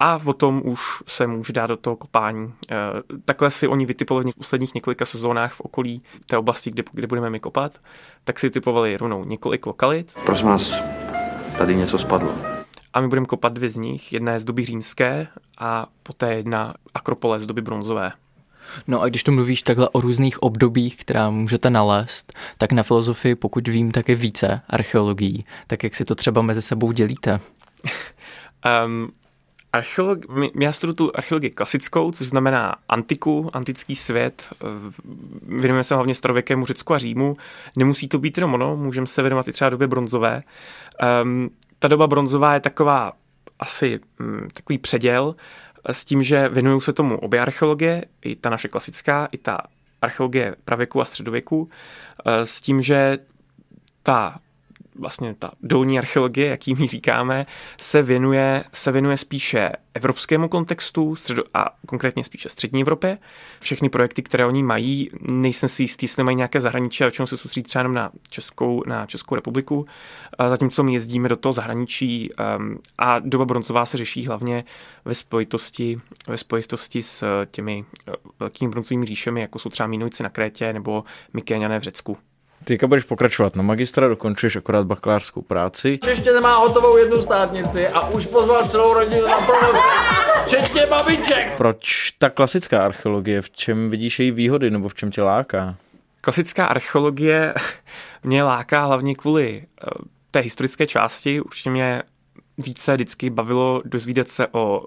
a 0.00 0.18
potom 0.18 0.62
už 0.64 0.80
se 1.06 1.26
může 1.26 1.52
dát 1.52 1.66
do 1.66 1.76
toho 1.76 1.96
kopání. 1.96 2.52
Eh, 2.70 2.76
takhle 3.24 3.50
si 3.50 3.68
oni 3.68 3.86
vytipovali 3.86 4.32
v 4.32 4.34
posledních 4.34 4.74
několika 4.74 5.04
sezónách 5.04 5.52
v 5.52 5.60
okolí 5.60 6.02
té 6.26 6.38
oblasti, 6.38 6.70
kde, 6.70 6.82
kde 6.92 7.06
budeme 7.06 7.30
my 7.30 7.40
kopat, 7.40 7.80
tak 8.24 8.38
si 8.38 8.50
typovali 8.50 8.96
rovnou 8.96 9.24
několik 9.24 9.66
lokalit. 9.66 10.18
Prosím 10.26 10.46
vás, 10.46 10.74
tady 11.58 11.76
něco 11.76 11.98
spadlo 11.98 12.59
a 12.94 13.00
my 13.00 13.08
budeme 13.08 13.26
kopat 13.26 13.52
dvě 13.52 13.70
z 13.70 13.76
nich. 13.76 14.12
Jedna 14.12 14.32
je 14.32 14.38
z 14.38 14.44
doby 14.44 14.64
římské 14.64 15.26
a 15.58 15.86
poté 16.02 16.34
jedna 16.34 16.74
akropole 16.94 17.40
z 17.40 17.46
doby 17.46 17.62
bronzové. 17.62 18.12
No 18.88 19.00
a 19.00 19.08
když 19.08 19.24
tu 19.24 19.32
mluvíš 19.32 19.62
takhle 19.62 19.88
o 19.88 20.00
různých 20.00 20.42
obdobích, 20.42 20.96
která 20.96 21.30
můžete 21.30 21.70
nalézt, 21.70 22.32
tak 22.58 22.72
na 22.72 22.82
filozofii, 22.82 23.34
pokud 23.34 23.68
vím, 23.68 23.92
tak 23.92 24.08
je 24.08 24.14
více 24.14 24.60
archeologií. 24.68 25.44
Tak 25.66 25.84
jak 25.84 25.94
si 25.94 26.04
to 26.04 26.14
třeba 26.14 26.42
mezi 26.42 26.62
sebou 26.62 26.92
dělíte? 26.92 27.40
um, 28.84 29.12
archeolog, 29.72 30.18
já 30.60 30.72
studuju 30.72 30.94
tu 30.94 31.10
archeologii 31.14 31.50
klasickou, 31.50 32.10
což 32.10 32.26
znamená 32.26 32.74
antiku, 32.88 33.50
antický 33.52 33.96
svět. 33.96 34.48
Věnujeme 35.42 35.84
se 35.84 35.94
hlavně 35.94 36.14
starověkému 36.14 36.66
Řecku 36.66 36.94
a 36.94 36.98
Římu. 36.98 37.36
Nemusí 37.76 38.08
to 38.08 38.18
být 38.18 38.38
jenom 38.38 38.54
ono, 38.54 38.76
můžeme 38.76 39.06
se 39.06 39.22
věnovat 39.22 39.48
i 39.48 39.52
třeba 39.52 39.70
době 39.70 39.86
bronzové. 39.86 40.42
Um, 41.22 41.50
ta 41.80 41.88
doba 41.88 42.06
bronzová 42.06 42.54
je 42.54 42.60
taková 42.60 43.12
asi 43.58 44.00
hm, 44.20 44.48
takový 44.52 44.78
předěl 44.78 45.34
s 45.90 46.04
tím, 46.04 46.22
že 46.22 46.48
věnují 46.48 46.80
se 46.80 46.92
tomu 46.92 47.18
obě 47.18 47.40
archeologie, 47.40 48.04
i 48.22 48.36
ta 48.36 48.50
naše 48.50 48.68
klasická, 48.68 49.28
i 49.32 49.38
ta 49.38 49.58
archeologie 50.02 50.56
pravěku 50.64 51.00
a 51.00 51.04
středověku, 51.04 51.68
eh, 52.24 52.46
s 52.46 52.60
tím, 52.60 52.82
že 52.82 53.18
ta 54.02 54.38
vlastně 54.94 55.34
ta 55.38 55.50
dolní 55.62 55.98
archeologie, 55.98 56.46
jak 56.46 56.66
my 56.78 56.86
říkáme, 56.86 57.46
se 57.80 58.02
věnuje, 58.02 58.64
se 58.72 58.92
věnuje 58.92 59.16
spíše 59.16 59.70
evropskému 59.94 60.48
kontextu 60.48 61.16
středo, 61.16 61.42
a 61.54 61.66
konkrétně 61.86 62.24
spíše 62.24 62.48
střední 62.48 62.80
Evropě. 62.80 63.18
Všechny 63.60 63.88
projekty, 63.88 64.22
které 64.22 64.46
oni 64.46 64.62
mají, 64.62 65.10
nejsem 65.20 65.68
si 65.68 65.82
jistý, 65.82 66.04
jestli 66.04 66.20
nemají 66.20 66.36
nějaké 66.36 66.60
zahraničí, 66.60 67.04
ale 67.04 67.08
většinou 67.08 67.26
se 67.26 67.36
soustředí 67.36 67.62
třeba 67.62 67.80
jenom 67.80 67.94
na 67.94 68.10
Českou, 68.30 68.82
na 68.86 69.06
Českou 69.06 69.34
republiku, 69.34 69.86
a 70.38 70.48
zatímco 70.48 70.82
my 70.82 70.92
jezdíme 70.92 71.28
do 71.28 71.36
toho 71.36 71.52
zahraničí 71.52 72.30
um, 72.58 72.78
a 72.98 73.18
doba 73.18 73.44
bronzová 73.44 73.86
se 73.86 73.96
řeší 73.96 74.26
hlavně 74.26 74.64
ve 75.04 75.14
spojitosti, 75.14 76.00
ve 76.28 76.36
spojitosti 76.36 77.02
s 77.02 77.44
těmi 77.50 77.84
uh, 78.08 78.14
velkými 78.40 78.70
bronzovými 78.70 79.06
říšemi, 79.06 79.40
jako 79.40 79.58
jsou 79.58 79.70
třeba 79.70 79.86
Minovici 79.86 80.22
na 80.22 80.28
Krétě 80.28 80.72
nebo 80.72 81.04
Mykéňané 81.32 81.80
v 81.80 81.82
Řecku. 81.82 82.16
Teďka 82.64 82.86
budeš 82.86 83.04
pokračovat 83.04 83.56
na 83.56 83.62
magistra, 83.62 84.08
dokončuješ 84.08 84.56
akorát 84.56 84.86
bakalářskou 84.86 85.42
práci. 85.42 85.98
Ještě 86.06 86.32
nemá 86.32 86.56
hotovou 86.56 86.96
jednu 86.96 87.22
státnici 87.22 87.88
a 87.88 88.08
už 88.08 88.26
pozval 88.26 88.68
celou 88.68 88.94
rodinu 88.94 89.26
na 89.26 89.36
pomoc. 89.36 89.76
Včetně 90.46 90.86
babiček. 90.86 91.56
Proč 91.56 92.10
ta 92.10 92.30
klasická 92.30 92.84
archeologie, 92.84 93.42
v 93.42 93.50
čem 93.50 93.90
vidíš 93.90 94.18
její 94.18 94.30
výhody 94.30 94.70
nebo 94.70 94.88
v 94.88 94.94
čem 94.94 95.10
tě 95.10 95.22
láká? 95.22 95.76
Klasická 96.20 96.66
archeologie 96.66 97.54
mě 98.22 98.42
láká 98.42 98.84
hlavně 98.84 99.14
kvůli 99.14 99.62
eh, 99.62 99.90
té 100.30 100.40
historické 100.40 100.86
části. 100.86 101.40
Určitě 101.40 101.70
mě 101.70 102.02
více 102.58 102.94
vždycky 102.94 103.30
bavilo 103.30 103.82
dozvídat 103.84 104.28
se 104.28 104.46
o, 104.46 104.82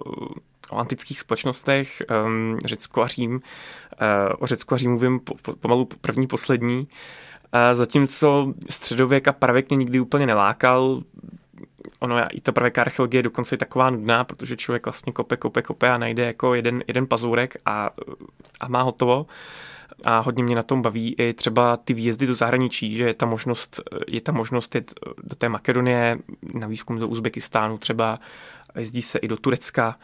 o 0.71 0.77
antických 0.77 1.19
společnostech, 1.19 2.01
um, 2.25 2.59
Řecko 2.65 3.03
a 3.03 3.07
Řím. 3.07 3.33
Uh, 3.33 3.39
o 4.39 4.47
Řecku 4.47 4.75
a 4.75 4.77
Řím 4.77 4.91
mluvím 4.91 5.19
po, 5.19 5.35
po, 5.41 5.55
pomalu 5.55 5.85
první, 6.01 6.27
poslední. 6.27 6.87
Zatímco 7.73 8.53
středověk 8.69 9.27
a 9.27 9.33
pravěk 9.33 9.69
mě 9.69 9.77
nikdy 9.77 9.99
úplně 9.99 10.25
nelákal, 10.25 11.01
ono 11.99 12.17
i 12.31 12.41
ta 12.41 12.51
pravěká 12.51 12.81
archeologie 12.81 13.19
je 13.19 13.23
dokonce 13.23 13.57
taková 13.57 13.89
nudná, 13.89 14.23
protože 14.23 14.57
člověk 14.57 14.85
vlastně 14.85 15.13
kope, 15.13 15.37
kope, 15.37 15.61
kope 15.61 15.89
a 15.89 15.97
najde 15.97 16.25
jako 16.25 16.53
jeden, 16.53 16.83
jeden 16.87 17.07
pazourek 17.07 17.57
a, 17.65 17.89
a 18.59 18.67
má 18.67 18.81
hotovo. 18.81 19.25
A 20.05 20.19
hodně 20.19 20.43
mě 20.43 20.55
na 20.55 20.63
tom 20.63 20.81
baví 20.81 21.15
i 21.17 21.33
třeba 21.33 21.77
ty 21.77 21.93
výjezdy 21.93 22.27
do 22.27 22.35
zahraničí, 22.35 22.95
že 22.95 23.03
je 23.03 23.13
ta 23.13 23.25
možnost, 23.25 23.81
je 24.07 24.21
ta 24.21 24.31
možnost 24.31 24.75
jít 24.75 24.93
do 25.23 25.35
té 25.35 25.49
Makedonie, 25.49 26.17
na 26.53 26.67
výzkum 26.67 26.99
do 26.99 27.07
Uzbekistánu 27.07 27.77
třeba, 27.77 28.19
jezdí 28.75 29.01
se 29.01 29.19
i 29.19 29.27
do 29.27 29.37
Turecka 29.37 29.95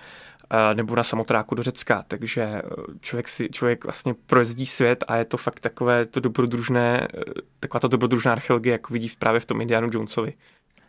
nebo 0.73 0.95
na 0.95 1.03
samotráku 1.03 1.55
do 1.55 1.63
Řecka, 1.63 2.03
takže 2.07 2.41
e, 2.41 2.61
člověk 3.01 3.27
si, 3.27 3.49
člověk 3.49 3.83
vlastně 3.83 4.13
projezdí 4.25 4.65
svět 4.65 5.03
a 5.07 5.15
je 5.15 5.25
to 5.25 5.37
fakt 5.37 5.59
takové 5.59 6.05
to 6.05 6.19
dobrodružné, 6.19 7.01
e, 7.01 7.07
taková 7.59 7.79
to 7.79 7.87
dobrodružná 7.87 8.31
archeologie, 8.31 8.71
jako 8.71 8.93
vidí 8.93 9.11
právě 9.19 9.39
v 9.39 9.45
tom 9.45 9.61
Indianu 9.61 9.89
Jonesovi. 9.93 10.33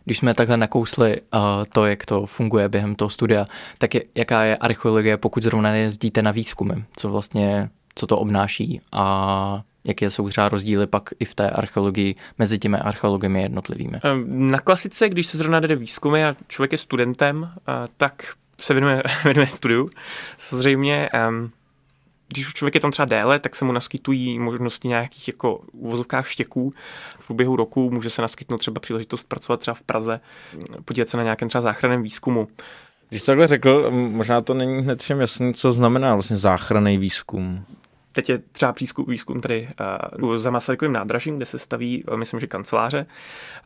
Když 0.05 0.19
jsme 0.19 0.35
takhle 0.35 0.57
nakousli 0.57 1.21
uh, 1.35 1.41
to, 1.73 1.87
jak 1.87 2.07
to 2.07 2.27
funguje 2.27 2.69
během 2.69 2.95
toho 2.95 3.11
studia, 3.11 3.47
tak 3.79 3.95
je, 3.95 4.03
jaká 4.15 4.43
je 4.43 4.57
archeologie, 4.57 5.17
pokud 5.17 5.43
zrovna 5.43 5.71
nejezdíte 5.71 6.23
na 6.23 6.31
výzkumy? 6.31 6.75
Co 6.97 7.11
vlastně, 7.11 7.71
co 7.95 8.07
to 8.07 8.19
obnáší 8.19 8.81
a 8.93 9.63
jaké 9.85 10.11
jsou 10.11 10.29
třeba 10.29 10.49
rozdíly 10.49 10.87
pak 10.87 11.11
i 11.19 11.25
v 11.25 11.35
té 11.35 11.51
archeologii 11.51 12.15
mezi 12.39 12.59
těmi 12.59 12.77
archeologiemi 12.77 13.43
jednotlivými? 13.43 14.01
Na 14.27 14.59
klasice, 14.59 15.09
když 15.09 15.27
se 15.27 15.39
zrovna 15.39 15.61
jde 15.61 15.77
výzkumy 15.77 16.25
a 16.25 16.37
člověk 16.49 16.73
je 16.73 16.79
studentem, 16.79 17.51
tak 17.97 18.35
se 18.61 18.75
věnuje, 18.75 19.03
věnuje 19.25 19.47
studiu. 19.47 19.89
Samozřejmě, 20.39 21.09
um, 21.29 21.51
když 22.33 22.47
už 22.47 22.55
člověk 22.55 22.75
je 22.75 22.81
tam 22.81 22.91
třeba 22.91 23.07
déle, 23.07 23.39
tak 23.39 23.57
se 23.57 23.65
mu 23.65 23.73
naskytují 23.73 24.39
možnosti 24.39 24.89
nějakých 24.89 25.29
jako 25.29 25.61
uvozovkách 25.73 26.29
štěků. 26.29 26.73
V 27.19 27.27
průběhu 27.27 27.57
roku 27.57 27.91
může 27.91 28.11
se 28.11 28.23
naskytnout 28.23 28.59
třeba 28.59 28.81
příležitost 28.81 29.29
pracovat 29.29 29.61
třeba 29.61 29.75
v 29.75 29.83
Praze, 29.83 30.21
podívat 30.85 31.09
se 31.09 31.17
na 31.17 31.23
nějakém 31.23 31.49
třeba 31.49 31.63
záchranném 31.63 32.03
výzkumu. 32.03 32.49
Když 33.09 33.23
takhle 33.23 33.47
řekl, 33.47 33.91
možná 33.91 34.41
to 34.41 34.55
není 34.55 34.83
hned 34.83 35.03
všem 35.03 35.21
jasný, 35.21 35.55
co 35.55 35.73
znamená 35.73 36.15
vlastně 36.15 36.37
záchranný 36.37 36.99
výzkum. 36.99 37.65
Teď 38.13 38.29
je 38.29 38.39
třeba 38.39 38.73
přízkum, 38.73 39.05
výzkum 39.09 39.41
tady 39.41 39.69
uh, 40.23 40.37
za 40.37 40.51
Masarykovým 40.51 40.93
nádražím, 40.93 41.37
kde 41.37 41.47
se 41.47 41.59
staví, 41.59 42.05
myslím, 42.17 42.41
že 42.41 42.47
kanceláře. 42.47 43.07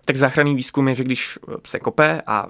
Tak 0.04 0.16
záchranný 0.16 0.54
výzkum 0.54 0.88
je, 0.88 0.94
že 0.94 1.04
když 1.04 1.38
se 1.66 1.78
kope 1.78 2.22
a 2.26 2.46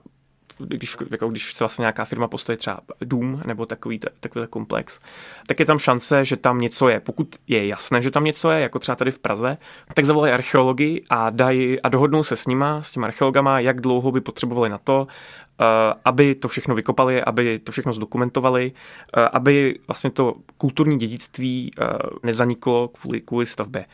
když, 0.59 0.97
jako 1.11 1.29
když 1.29 1.55
se 1.55 1.65
vlastně 1.65 1.83
nějaká 1.83 2.05
firma 2.05 2.29
postaví 2.29 2.59
třeba 2.59 2.81
dům 3.01 3.43
nebo 3.47 3.67
takový, 3.67 4.01
takový 4.21 4.47
komplex, 4.51 5.01
tak 5.47 5.61
je 5.61 5.67
tam 5.67 5.79
šance, 5.79 6.25
že 6.25 6.37
tam 6.37 6.61
něco 6.61 6.89
je. 6.89 7.01
Pokud 7.01 7.37
je 7.49 7.67
jasné, 7.67 8.03
že 8.03 8.11
tam 8.11 8.25
něco 8.25 8.51
je, 8.51 8.61
jako 8.61 8.79
třeba 8.79 8.97
tady 8.97 9.11
v 9.11 9.19
Praze, 9.19 9.59
tak 9.95 10.05
zavolají 10.05 10.33
archeologi 10.33 11.03
a, 11.11 11.31
dají, 11.31 11.81
a 11.81 11.89
dohodnou 11.89 12.25
se 12.25 12.37
s 12.37 12.47
nima, 12.47 12.83
s 12.83 12.93
těmi 12.93 13.07
archeologama, 13.07 13.61
jak 13.61 13.81
dlouho 13.81 14.13
by 14.13 14.21
potřebovali 14.21 14.71
na 14.71 14.79
to, 14.79 15.01
uh, 15.01 15.67
aby 16.05 16.35
to 16.35 16.49
všechno 16.49 16.75
vykopali, 16.75 17.23
aby 17.25 17.59
to 17.59 17.73
všechno 17.73 17.93
zdokumentovali, 17.93 18.73
uh, 19.17 19.25
aby 19.33 19.79
vlastně 19.87 20.11
to 20.11 20.35
kulturní 20.59 20.99
dědictví 20.99 21.71
uh, 21.79 21.87
nezaniklo 22.23 22.89
kvůli, 22.89 23.21
kvůli 23.21 23.47
stavbě. 23.47 23.87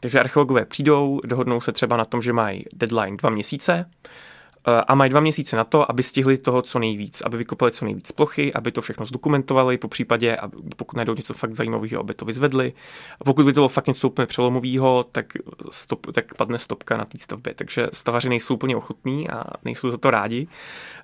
Takže 0.00 0.20
archeologové 0.20 0.64
přijdou, 0.64 1.20
dohodnou 1.24 1.60
se 1.60 1.72
třeba 1.72 1.96
na 1.96 2.04
tom, 2.04 2.22
že 2.22 2.32
mají 2.32 2.64
deadline 2.72 3.16
dva 3.16 3.30
měsíce, 3.30 3.86
Eh, 4.04 4.18
a 4.88 4.94
mají 4.94 5.10
dva 5.10 5.20
měsíce 5.20 5.56
na 5.56 5.64
to, 5.64 5.90
aby 5.90 6.02
stihli 6.02 6.38
toho 6.38 6.62
co 6.62 6.78
nejvíc, 6.78 7.20
aby 7.20 7.36
vykopali 7.36 7.72
co 7.72 7.84
nejvíc 7.84 8.12
plochy, 8.12 8.54
aby 8.54 8.72
to 8.72 8.80
všechno 8.80 9.06
zdokumentovali, 9.06 9.78
po 9.78 9.88
případě, 9.88 10.36
pokud 10.76 10.96
najdou 10.96 11.14
něco 11.14 11.34
fakt 11.34 11.54
zajímavého, 11.54 12.00
aby 12.00 12.14
to 12.14 12.24
vyzvedli. 12.24 12.72
A 13.20 13.24
pokud 13.24 13.44
by 13.44 13.52
to 13.52 13.60
bylo 13.60 13.68
fakt 13.68 13.86
něco 13.86 14.08
úplně 14.08 14.26
přelomového, 14.26 15.04
tak, 15.12 15.26
stop, 15.70 16.06
tak 16.12 16.34
padne 16.34 16.58
stopka 16.58 16.96
na 16.96 17.04
té 17.04 17.18
stavbě. 17.18 17.54
Takže 17.54 17.86
stavaři 17.92 18.28
nejsou 18.28 18.54
úplně 18.54 18.76
ochotní 18.76 19.30
a 19.30 19.44
nejsou 19.64 19.90
za 19.90 19.98
to 19.98 20.10
rádi, 20.10 20.48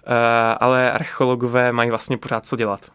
eh, 0.06 0.54
ale 0.60 0.92
archeologové 0.92 1.72
mají 1.72 1.90
vlastně 1.90 2.18
pořád 2.18 2.46
co 2.46 2.56
dělat. 2.56 2.90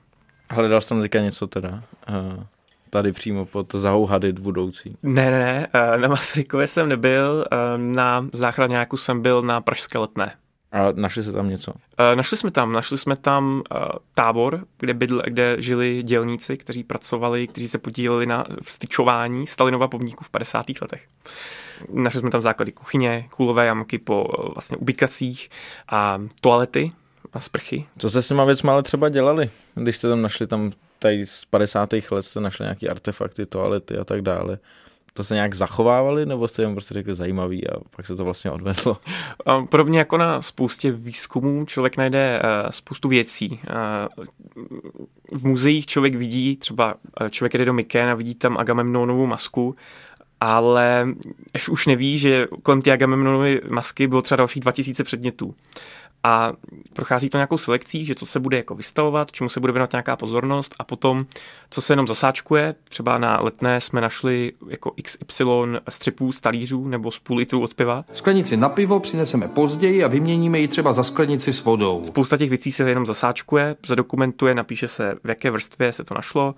Hledal 0.50 0.82
jsem 0.82 1.02
teďka 1.02 1.20
něco 1.20 1.48
teda? 1.48 1.82
Uh 2.10 2.44
tady 2.90 3.12
přímo 3.12 3.46
pod 3.46 3.76
Zahouhadit 3.76 4.40
budoucí? 4.40 4.98
Ne, 5.04 5.32
ne, 5.32 5.40
ne, 5.40 5.68
na 5.98 6.08
Masarykově 6.08 6.68
jsem 6.68 6.90
nebyl, 6.90 7.46
na 7.78 8.28
záchraňáku 8.34 8.98
jsem 8.98 9.22
byl 9.22 9.42
na 9.42 9.62
Pražské 9.62 9.98
letné. 9.98 10.34
A 10.72 10.92
našli 10.92 11.24
se 11.24 11.32
tam 11.32 11.50
něco? 11.50 11.72
Uh, 11.72 11.78
našli 12.16 12.38
jsme 12.38 12.52
tam, 12.52 12.72
našli 12.72 12.98
jsme 12.98 13.16
tam 13.16 13.54
uh, 13.72 13.80
tábor, 14.14 14.66
kde, 14.80 14.94
bydl, 14.94 15.22
kde 15.26 15.56
žili 15.60 16.04
dělníci, 16.04 16.58
kteří 16.58 16.84
pracovali, 16.84 17.48
kteří 17.48 17.68
se 17.68 17.78
podíleli 17.78 18.26
na 18.26 18.46
vstyčování 18.64 19.48
Stalinova 19.48 19.88
pomníků 19.88 20.24
v 20.24 20.30
50. 20.30 20.66
letech. 20.82 21.04
Našli 21.94 22.20
jsme 22.20 22.30
tam 22.30 22.42
základy 22.42 22.72
kuchyně, 22.72 23.28
kůlové 23.30 23.66
jamky 23.66 23.98
po 23.98 24.24
uh, 24.24 24.54
vlastně 24.54 24.78
ubikacích 24.78 25.50
a 25.90 26.20
toalety 26.42 26.92
a 27.34 27.40
sprchy. 27.40 27.86
Co 27.98 28.10
se 28.10 28.22
s 28.22 28.28
těma 28.28 28.46
věcmi 28.46 28.70
ale 28.70 28.84
třeba 28.84 29.10
dělali, 29.10 29.50
když 29.76 29.96
jste 29.96 30.10
tam 30.10 30.22
našli 30.22 30.48
tam 30.48 30.72
tady 31.00 31.26
z 31.26 31.46
50. 31.46 31.90
let 32.12 32.24
jste 32.24 32.40
našli 32.40 32.64
nějaké 32.64 32.88
artefakty, 32.88 33.46
toalety 33.46 33.98
a 33.98 34.04
tak 34.04 34.22
dále 34.22 34.60
to 35.20 35.24
se 35.24 35.36
nějak 35.36 35.54
zachovávali, 35.54 36.26
nebo 36.26 36.48
jste 36.48 36.64
jim 36.64 36.72
prostě 36.72 36.94
řekli 36.94 37.16
zajímavý 37.16 37.70
a 37.70 37.80
pak 37.96 38.06
se 38.06 38.16
to 38.16 38.24
vlastně 38.24 38.52
odvezlo? 38.52 38.98
Podobně 39.70 40.00
jako 40.00 40.18
na 40.18 40.42
spoustě 40.42 40.92
výzkumů 40.92 41.66
člověk 41.66 41.98
najde 41.98 42.42
uh, 42.44 42.70
spoustu 42.70 43.10
věcí. 43.10 43.60
Uh, 44.20 44.26
v 45.40 45.46
muzeích 45.46 45.86
člověk 45.86 46.16
vidí, 46.16 46.58
třeba 46.58 46.96
uh, 47.22 47.28
člověk 47.30 47.54
jde 47.54 47.66
do 47.66 47.74
Myken 47.74 48.10
a 48.10 48.14
vidí 48.14 48.36
tam 48.36 48.58
Agamemnonovou 48.58 49.26
masku, 49.26 49.76
ale 50.42 51.08
až 51.54 51.70
už 51.70 51.88
neví, 51.88 52.18
že 52.18 52.48
kolem 52.64 52.82
té 52.82 52.92
Agamemnonovy 52.92 53.62
masky 53.70 54.08
bylo 54.08 54.22
třeba 54.22 54.38
dalších 54.38 54.62
2000 54.62 55.04
předmětů 55.04 55.56
a 56.24 56.54
prochází 56.94 57.30
to 57.30 57.38
nějakou 57.38 57.58
selekcí, 57.58 58.06
že 58.06 58.16
co 58.16 58.26
se 58.26 58.40
bude 58.40 58.58
jako 58.58 58.76
vystavovat, 58.76 59.32
čemu 59.32 59.50
se 59.50 59.60
bude 59.60 59.74
věnovat 59.74 59.94
nějaká 59.94 60.16
pozornost 60.16 60.76
a 60.80 60.84
potom, 60.84 61.26
co 61.70 61.82
se 61.82 61.94
jenom 61.94 62.08
zasáčkuje, 62.08 62.76
třeba 62.90 63.18
na 63.18 63.40
letné 63.42 63.82
jsme 63.82 64.02
našli 64.02 64.54
jako 64.70 64.92
XY 65.04 65.44
střipů 65.90 66.32
z 66.32 66.42
talířů 66.42 66.88
nebo 66.88 67.12
z 67.12 67.20
půl 67.20 67.38
litru 67.38 67.62
od 67.62 67.74
piva. 67.74 68.06
Sklenici 68.14 68.58
na 68.58 68.70
pivo 68.70 69.00
přineseme 69.00 69.48
později 69.48 70.04
a 70.04 70.08
vyměníme 70.08 70.60
ji 70.60 70.68
třeba 70.68 70.94
za 70.94 71.04
sklenici 71.04 71.54
s 71.54 71.64
vodou. 71.64 72.04
Spousta 72.04 72.38
těch 72.38 72.50
věcí 72.50 72.72
se 72.72 72.90
jenom 72.90 73.06
zasáčkuje, 73.06 73.76
zadokumentuje, 73.88 74.56
napíše 74.56 74.88
se, 74.88 75.16
v 75.24 75.30
jaké 75.30 75.52
vrstvě 75.52 75.94
se 75.94 76.04
to 76.04 76.14
našlo, 76.14 76.56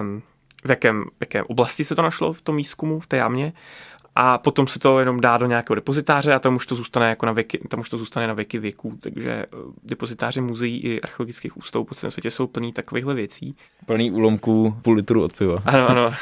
um, 0.00 0.22
v 0.64 0.70
jakém, 0.70 1.04
v 1.04 1.20
jaké 1.20 1.42
oblasti 1.42 1.84
se 1.84 1.94
to 1.94 2.02
našlo 2.02 2.32
v 2.32 2.42
tom 2.42 2.56
výzkumu, 2.56 3.00
v 3.00 3.06
té 3.06 3.16
jámě 3.16 3.52
a 4.14 4.38
potom 4.38 4.66
se 4.66 4.78
to 4.78 4.98
jenom 4.98 5.20
dá 5.20 5.38
do 5.38 5.46
nějakého 5.46 5.74
depozitáře 5.74 6.34
a 6.34 6.38
tam 6.38 6.56
už 6.56 6.66
to 6.66 6.74
zůstane 6.74 7.08
jako 7.08 7.26
na 7.26 7.32
věky, 7.32 7.58
tam 7.68 7.80
už 7.80 7.90
to 7.90 7.98
zůstane 7.98 8.26
na 8.26 8.34
věky 8.34 8.58
věků, 8.58 8.98
takže 9.00 9.30
eh, 9.30 9.46
depozitáře 9.82 10.40
muzeí 10.40 10.80
i 10.80 11.00
archeologických 11.00 11.56
ústavů 11.56 11.84
po 11.84 11.94
celém 11.94 12.10
světě 12.10 12.30
jsou 12.30 12.46
plný 12.46 12.72
takovýchhle 12.72 13.14
věcí. 13.14 13.56
Plný 13.86 14.10
úlomků 14.10 14.76
půl 14.82 14.94
litru 14.94 15.22
od 15.22 15.32
piva. 15.32 15.62
Ano, 15.64 15.88
ano. 15.88 16.14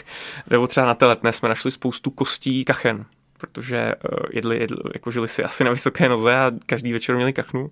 Nebo 0.50 0.66
třeba 0.66 0.86
na 0.86 0.94
té 0.94 1.06
letné 1.06 1.32
jsme 1.32 1.48
našli 1.48 1.70
spoustu 1.70 2.10
kostí 2.10 2.64
kachen, 2.64 3.04
protože 3.38 3.92
uh, 4.12 4.18
jedli, 4.32 4.58
jedli, 4.58 4.78
jako 4.94 5.10
žili 5.10 5.28
si 5.28 5.44
asi 5.44 5.64
na 5.64 5.70
vysoké 5.70 6.08
noze 6.08 6.36
a 6.36 6.52
každý 6.66 6.92
večer 6.92 7.16
měli 7.16 7.32
kachnu. 7.32 7.70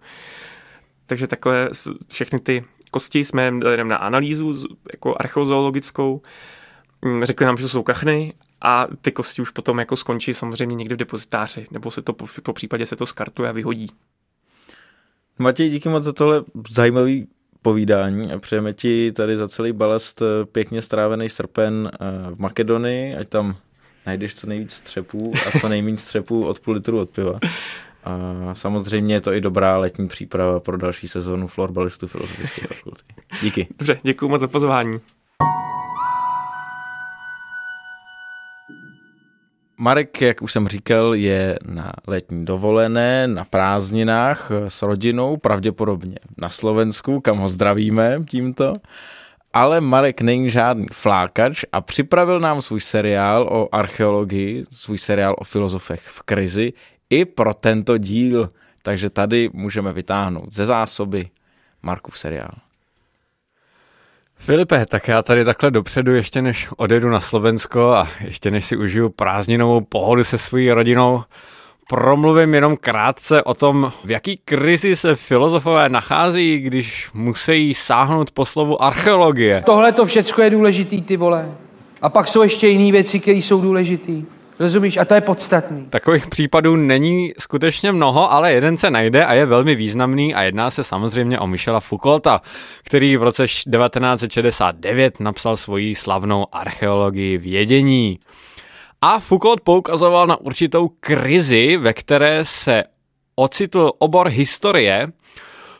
Takže 1.06 1.26
takhle 1.26 1.70
všechny 2.08 2.40
ty 2.40 2.64
kosti 2.90 3.24
jsme 3.24 3.52
dali 3.60 3.84
na 3.84 3.96
analýzu 3.96 4.66
jako 4.92 5.16
archeozoologickou, 5.18 6.22
mm, 7.02 7.24
řekli 7.24 7.46
nám, 7.46 7.56
že 7.56 7.68
jsou 7.68 7.82
kachny 7.82 8.32
a 8.60 8.86
ty 9.00 9.12
kosti 9.12 9.42
už 9.42 9.50
potom 9.50 9.78
jako 9.78 9.96
skončí 9.96 10.34
samozřejmě 10.34 10.74
někde 10.74 10.94
v 10.94 10.98
depozitáři, 10.98 11.66
nebo 11.70 11.90
se 11.90 12.02
to 12.02 12.12
po, 12.12 12.26
po 12.42 12.52
případě 12.52 12.86
se 12.86 12.96
to 12.96 13.06
skartuje 13.06 13.48
a 13.48 13.52
vyhodí. 13.52 13.90
Matěj, 15.38 15.70
díky 15.70 15.88
moc 15.88 16.04
za 16.04 16.12
tohle 16.12 16.44
zajímavý 16.70 17.26
povídání 17.62 18.32
a 18.32 18.38
přejeme 18.38 18.72
ti 18.72 19.12
tady 19.12 19.36
za 19.36 19.48
celý 19.48 19.72
balast 19.72 20.22
eh, 20.22 20.44
pěkně 20.44 20.82
strávený 20.82 21.28
srpen 21.28 21.90
eh, 21.92 22.06
v 22.34 22.38
Makedonii, 22.38 23.16
ať 23.16 23.28
tam 23.28 23.56
najdeš 24.06 24.34
co 24.34 24.46
nejvíc 24.46 24.72
střepů 24.72 25.32
a 25.46 25.58
co 25.58 25.68
nejméně 25.68 25.98
střepů 25.98 26.46
od 26.46 26.60
půl 26.60 26.74
litru 26.74 27.00
od 27.00 27.10
piva. 27.10 27.38
A 28.04 28.54
samozřejmě 28.54 29.14
je 29.14 29.20
to 29.20 29.32
i 29.32 29.40
dobrá 29.40 29.78
letní 29.78 30.08
příprava 30.08 30.60
pro 30.60 30.76
další 30.76 31.08
sezónu 31.08 31.46
florbalistu 31.46 32.06
Filozofické 32.06 32.66
fakulty. 32.66 33.04
Díky. 33.42 33.66
Dobře, 33.78 34.00
děkuji 34.02 34.28
moc 34.28 34.40
za 34.40 34.48
pozvání. 34.48 35.00
Marek, 39.78 40.22
jak 40.22 40.42
už 40.42 40.52
jsem 40.52 40.68
říkal, 40.68 41.14
je 41.14 41.58
na 41.66 41.92
letní 42.06 42.44
dovolené, 42.44 43.28
na 43.28 43.44
prázdninách 43.44 44.50
s 44.68 44.82
rodinou, 44.82 45.36
pravděpodobně 45.36 46.18
na 46.36 46.50
Slovensku, 46.50 47.20
kam 47.20 47.38
ho 47.38 47.48
zdravíme 47.48 48.18
tímto. 48.28 48.72
Ale 49.52 49.80
Marek 49.80 50.20
není 50.20 50.50
žádný 50.50 50.86
flákač 50.92 51.64
a 51.72 51.80
připravil 51.80 52.40
nám 52.40 52.62
svůj 52.62 52.80
seriál 52.80 53.42
o 53.42 53.74
archeologii, 53.74 54.64
svůj 54.70 54.98
seriál 54.98 55.34
o 55.38 55.44
filozofech 55.44 56.00
v 56.00 56.22
krizi 56.22 56.72
i 57.10 57.24
pro 57.24 57.54
tento 57.54 57.98
díl. 57.98 58.50
Takže 58.82 59.10
tady 59.10 59.50
můžeme 59.52 59.92
vytáhnout 59.92 60.52
ze 60.52 60.66
zásoby 60.66 61.30
Markův 61.82 62.18
seriál. 62.18 62.65
Filipe, 64.38 64.86
tak 64.86 65.08
já 65.08 65.22
tady 65.22 65.44
takhle 65.44 65.70
dopředu, 65.70 66.14
ještě 66.14 66.42
než 66.42 66.68
odjedu 66.76 67.10
na 67.10 67.20
Slovensko 67.20 67.88
a 67.92 68.08
ještě 68.24 68.50
než 68.50 68.66
si 68.66 68.76
užiju 68.76 69.08
prázdninovou 69.08 69.80
pohodu 69.80 70.24
se 70.24 70.38
svojí 70.38 70.72
rodinou, 70.72 71.22
promluvím 71.88 72.54
jenom 72.54 72.76
krátce 72.76 73.42
o 73.42 73.54
tom, 73.54 73.92
v 74.04 74.10
jaký 74.10 74.40
krizi 74.44 74.96
se 74.96 75.14
filozofové 75.14 75.88
nachází, 75.88 76.58
když 76.58 77.08
musí 77.14 77.74
sáhnout 77.74 78.30
po 78.30 78.46
slovu 78.46 78.82
archeologie. 78.82 79.62
Tohle 79.66 79.92
to 79.92 80.06
všecko 80.06 80.42
je 80.42 80.50
důležitý, 80.50 81.02
ty 81.02 81.16
vole. 81.16 81.54
A 82.02 82.08
pak 82.08 82.28
jsou 82.28 82.42
ještě 82.42 82.68
jiné 82.68 82.92
věci, 82.92 83.20
které 83.20 83.38
jsou 83.38 83.60
důležitý. 83.60 84.24
Rozumíš? 84.58 84.96
A 84.96 85.04
to 85.04 85.14
je 85.14 85.20
podstatný. 85.20 85.86
Takových 85.90 86.26
případů 86.26 86.76
není 86.76 87.32
skutečně 87.38 87.92
mnoho, 87.92 88.32
ale 88.32 88.52
jeden 88.52 88.76
se 88.76 88.90
najde 88.90 89.24
a 89.24 89.34
je 89.34 89.46
velmi 89.46 89.74
významný 89.74 90.34
a 90.34 90.42
jedná 90.42 90.70
se 90.70 90.84
samozřejmě 90.84 91.38
o 91.38 91.46
Michela 91.46 91.80
Foucaulta, 91.80 92.40
který 92.84 93.16
v 93.16 93.22
roce 93.22 93.42
1969 93.42 95.20
napsal 95.20 95.56
svoji 95.56 95.94
slavnou 95.94 96.46
archeologii 96.52 97.38
vědění. 97.38 98.18
A 99.00 99.18
Foucault 99.18 99.60
poukazoval 99.60 100.26
na 100.26 100.40
určitou 100.40 100.88
krizi, 101.00 101.76
ve 101.76 101.92
které 101.92 102.44
se 102.44 102.84
ocitl 103.34 103.90
obor 103.98 104.28
historie, 104.28 105.12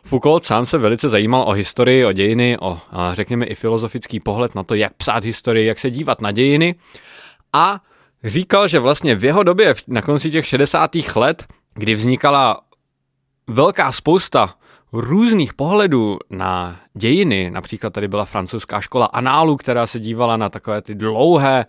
Foucault 0.03 0.43
sám 0.43 0.65
se 0.65 0.77
velice 0.77 1.09
zajímal 1.09 1.43
o 1.47 1.51
historii, 1.51 2.05
o 2.05 2.11
dějiny, 2.11 2.57
o 2.61 2.79
řekněme 3.13 3.45
i 3.45 3.55
filozofický 3.55 4.19
pohled 4.19 4.55
na 4.55 4.63
to, 4.63 4.75
jak 4.75 4.93
psát 4.93 5.23
historii, 5.23 5.67
jak 5.67 5.79
se 5.79 5.89
dívat 5.91 6.21
na 6.21 6.31
dějiny. 6.31 6.75
A 7.53 7.79
říkal, 8.23 8.67
že 8.67 8.79
vlastně 8.79 9.15
v 9.15 9.23
jeho 9.23 9.43
době, 9.43 9.75
na 9.87 10.01
konci 10.01 10.31
těch 10.31 10.45
60. 10.45 10.91
let, 11.15 11.45
kdy 11.75 11.95
vznikala 11.95 12.61
velká 13.47 13.91
spousta 13.91 14.55
různých 15.01 15.53
pohledů 15.53 16.17
na 16.29 16.79
dějiny, 16.93 17.51
například 17.51 17.93
tady 17.93 18.07
byla 18.07 18.25
francouzská 18.25 18.81
škola 18.81 19.05
análu, 19.05 19.57
která 19.57 19.87
se 19.87 19.99
dívala 19.99 20.37
na 20.37 20.49
takové 20.49 20.81
ty 20.81 20.95
dlouhé 20.95 21.65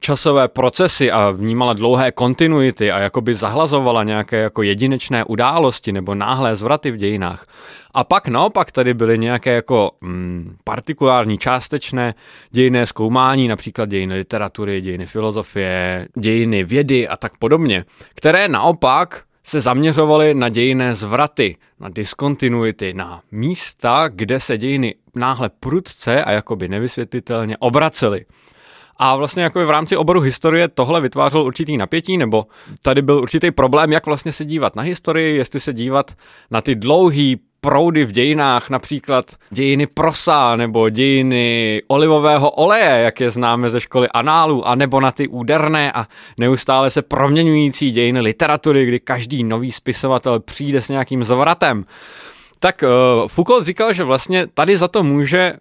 časové 0.00 0.48
procesy 0.48 1.10
a 1.10 1.30
vnímala 1.30 1.72
dlouhé 1.72 2.12
kontinuity 2.12 2.92
a 2.92 2.98
jakoby 2.98 3.34
zahlazovala 3.34 4.04
nějaké 4.04 4.36
jako 4.36 4.62
jedinečné 4.62 5.24
události 5.24 5.92
nebo 5.92 6.14
náhlé 6.14 6.56
zvraty 6.56 6.90
v 6.90 6.96
dějinách. 6.96 7.46
A 7.94 8.04
pak 8.04 8.28
naopak 8.28 8.72
tady 8.72 8.94
byly 8.94 9.18
nějaké 9.18 9.54
jako 9.54 9.90
mm, 10.00 10.56
partikulární 10.64 11.38
částečné 11.38 12.14
dějinné 12.50 12.86
zkoumání, 12.86 13.48
například 13.48 13.88
dějiny 13.88 14.14
literatury, 14.14 14.80
dějiny 14.80 15.06
filozofie, 15.06 16.08
dějiny 16.18 16.64
vědy 16.64 17.08
a 17.08 17.16
tak 17.16 17.36
podobně, 17.38 17.84
které 18.14 18.48
naopak 18.48 19.25
se 19.46 19.60
zaměřovaly 19.60 20.34
na 20.34 20.48
dějinné 20.48 20.94
zvraty, 20.94 21.56
na 21.80 21.88
diskontinuity, 21.88 22.94
na 22.94 23.20
místa, 23.32 24.08
kde 24.08 24.40
se 24.40 24.58
dějiny 24.58 24.94
náhle 25.14 25.50
prudce 25.60 26.24
a 26.24 26.32
jakoby 26.32 26.68
nevysvětlitelně 26.68 27.56
obracely. 27.56 28.24
A 28.96 29.16
vlastně 29.16 29.42
jako 29.42 29.66
v 29.66 29.70
rámci 29.70 29.96
oboru 29.96 30.20
historie 30.20 30.68
tohle 30.68 31.00
vytvářelo 31.00 31.44
určitý 31.44 31.76
napětí, 31.76 32.16
nebo 32.18 32.46
tady 32.82 33.02
byl 33.02 33.18
určitý 33.18 33.50
problém, 33.50 33.92
jak 33.92 34.06
vlastně 34.06 34.32
se 34.32 34.44
dívat 34.44 34.76
na 34.76 34.82
historii, 34.82 35.36
jestli 35.36 35.60
se 35.60 35.72
dívat 35.72 36.12
na 36.50 36.60
ty 36.60 36.74
dlouhý 36.74 37.40
proudy 37.60 38.04
v 38.04 38.12
dějinách, 38.12 38.70
například 38.70 39.24
dějiny 39.50 39.86
prosa 39.86 40.56
nebo 40.56 40.90
dějiny 40.90 41.82
olivového 41.88 42.50
oleje, 42.50 43.00
jak 43.04 43.20
je 43.20 43.30
známe 43.30 43.70
ze 43.70 43.80
školy 43.80 44.08
análu, 44.08 44.68
a 44.68 44.74
nebo 44.74 45.00
na 45.00 45.12
ty 45.12 45.28
úderné 45.28 45.92
a 45.92 46.06
neustále 46.38 46.90
se 46.90 47.02
proměňující 47.02 47.90
dějiny 47.90 48.20
literatury, 48.20 48.86
kdy 48.86 49.00
každý 49.00 49.44
nový 49.44 49.72
spisovatel 49.72 50.40
přijde 50.40 50.82
s 50.82 50.88
nějakým 50.88 51.24
zvratem. 51.24 51.84
Tak 52.58 52.82
uh, 52.82 53.28
Foucault 53.28 53.64
říkal, 53.64 53.92
že 53.92 54.04
vlastně 54.04 54.46
tady 54.46 54.76
za 54.76 54.88
to 54.88 55.02
může 55.02 55.52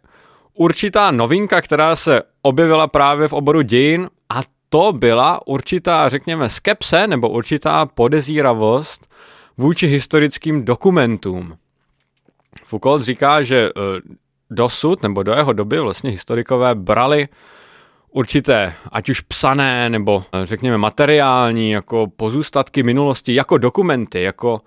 určitá 0.54 1.12
novinka, 1.12 1.62
která 1.62 1.96
se 1.96 2.22
objevila 2.42 2.88
právě 2.88 3.28
v 3.28 3.34
oboru 3.34 3.62
dějin 3.62 4.10
a 4.30 4.40
to 4.70 4.94
byla 4.94 5.48
určitá, 5.48 6.10
řekněme, 6.10 6.50
skepse 6.50 7.08
nebo 7.08 7.30
určitá 7.30 7.86
podezíravost 7.86 9.08
vůči 9.58 9.88
historickým 9.88 10.66
dokumentům. 10.66 11.58
Foucault 12.64 13.02
říká, 13.02 13.44
že 13.44 13.70
eh, 13.70 13.72
dosud 14.52 15.04
nebo 15.04 15.24
do 15.24 15.32
jeho 15.32 15.54
doby 15.54 15.80
vlastně 15.80 16.10
historikové 16.10 16.76
brali 16.76 17.28
určité, 18.12 18.74
ať 18.92 19.10
už 19.10 19.22
psané 19.22 19.90
nebo 19.90 20.24
eh, 20.34 20.46
řekněme 20.46 20.78
materiální, 20.78 21.72
jako 21.72 22.08
pozůstatky 22.16 22.84
minulosti, 22.84 23.34
jako 23.36 23.58
dokumenty, 23.58 24.22
jako 24.22 24.62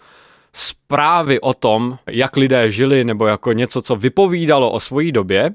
zprávy 0.53 1.40
o 1.40 1.55
tom, 1.55 1.98
jak 2.07 2.37
lidé 2.37 2.70
žili, 2.70 3.05
nebo 3.05 3.27
jako 3.27 3.53
něco, 3.53 3.83
co 3.83 3.96
vypovídalo 3.96 4.70
o 4.70 4.81
svojí 4.81 5.12
době. 5.12 5.51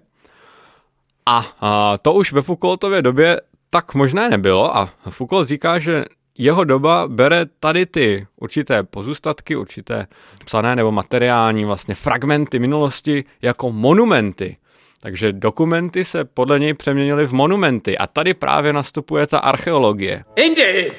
A, 1.26 1.46
a 1.62 1.98
to 1.98 2.14
už 2.14 2.32
ve 2.32 2.42
Foucaultově 2.42 3.02
době 3.02 3.42
tak 3.70 3.94
možné 3.94 4.30
nebylo 4.30 4.78
a 4.78 4.90
Foucault 5.10 5.48
říká, 5.48 5.80
že 5.80 6.06
jeho 6.38 6.64
doba 6.64 7.08
bere 7.08 7.46
tady 7.60 7.86
ty 7.86 8.28
určité 8.36 8.84
pozůstatky, 8.84 9.56
určité 9.56 10.08
psané 10.46 10.76
nebo 10.76 10.92
materiální 10.92 11.66
vlastně 11.66 11.96
fragmenty 11.96 12.60
minulosti 12.60 13.24
jako 13.42 13.72
monumenty. 13.72 14.58
Takže 15.02 15.32
dokumenty 15.32 16.06
se 16.06 16.26
podle 16.26 16.60
něj 16.60 16.74
přeměnily 16.74 17.26
v 17.26 17.34
monumenty 17.34 17.98
a 17.98 18.08
tady 18.08 18.34
právě 18.34 18.74
nastupuje 18.74 19.28
ta 19.28 19.38
archeologie. 19.40 20.24
Indy! 20.36 20.92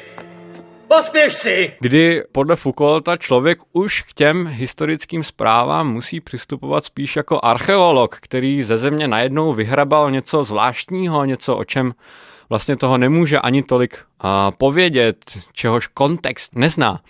Pospěš 0.88 1.34
si! 1.34 1.72
Kdy 1.80 2.22
podle 2.32 2.56
Foucaulta 2.56 3.16
člověk 3.16 3.58
už 3.72 4.02
k 4.02 4.12
těm 4.12 4.46
historickým 4.46 5.24
zprávám 5.24 5.92
musí 5.92 6.20
přistupovat 6.20 6.84
spíš 6.84 7.16
jako 7.16 7.40
archeolog, 7.42 8.16
který 8.20 8.62
ze 8.62 8.78
země 8.78 9.08
najednou 9.08 9.52
vyhrabal 9.52 10.10
něco 10.10 10.44
zvláštního, 10.44 11.24
něco 11.24 11.56
o 11.56 11.64
čem 11.64 11.92
vlastně 12.50 12.76
toho 12.76 12.98
nemůže 12.98 13.38
ani 13.38 13.62
tolik 13.62 13.98
uh, 14.24 14.30
povědět, 14.58 15.16
čehož 15.52 15.86
kontext 15.86 16.54
nezná, 16.54 17.00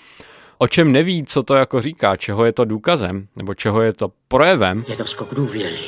o 0.58 0.68
čem 0.68 0.92
neví, 0.92 1.24
co 1.24 1.42
to 1.42 1.54
jako 1.54 1.80
říká, 1.80 2.16
čeho 2.16 2.44
je 2.44 2.52
to 2.52 2.64
důkazem, 2.64 3.28
nebo 3.36 3.54
čeho 3.54 3.82
je 3.82 3.92
to 3.92 4.12
projevem. 4.28 4.84
Je 4.88 4.96
to 4.96 5.06
skok 5.06 5.34
důvěry. 5.34 5.78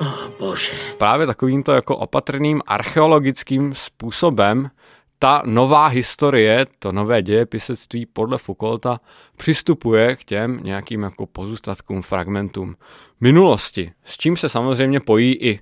Oh, 0.00 0.28
bože. 0.38 0.72
Právě 0.98 1.26
takovýmto 1.26 1.72
jako 1.72 1.96
opatrným 1.96 2.62
archeologickým 2.66 3.74
způsobem 3.74 4.70
ta 5.18 5.42
nová 5.44 5.86
historie, 5.86 6.66
to 6.78 6.92
nové 6.92 7.22
dějepisectví 7.22 8.06
podle 8.06 8.38
Foucaulta 8.38 9.00
přistupuje 9.36 10.16
k 10.16 10.24
těm 10.24 10.60
nějakým 10.62 11.02
jako 11.02 11.26
pozůstatkům, 11.26 12.02
fragmentům 12.02 12.76
minulosti, 13.20 13.92
s 14.04 14.18
čím 14.18 14.36
se 14.36 14.48
samozřejmě 14.48 15.00
pojí 15.00 15.34
i 15.34 15.60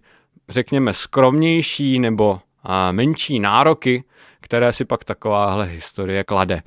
řekněme, 0.51 0.95
skromnější 0.95 1.99
nebo 1.99 2.41
menší 2.93 3.41
nároky, 3.41 4.05
které 4.41 4.73
si 4.73 4.85
pak 4.85 5.05
takováhle 5.05 5.67
historie 5.67 6.25
klade. 6.25 6.63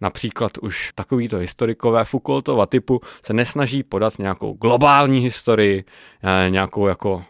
Například 0.00 0.58
už 0.58 0.90
takovýto 0.94 1.36
historikové 1.36 2.04
Foucaultova 2.04 2.66
typu 2.66 3.00
se 3.24 3.32
nesnaží 3.32 3.82
podat 3.82 4.18
nějakou 4.18 4.52
globální 4.52 5.20
historii, 5.20 5.84
nějakou 6.48 6.86
jako 6.86 7.24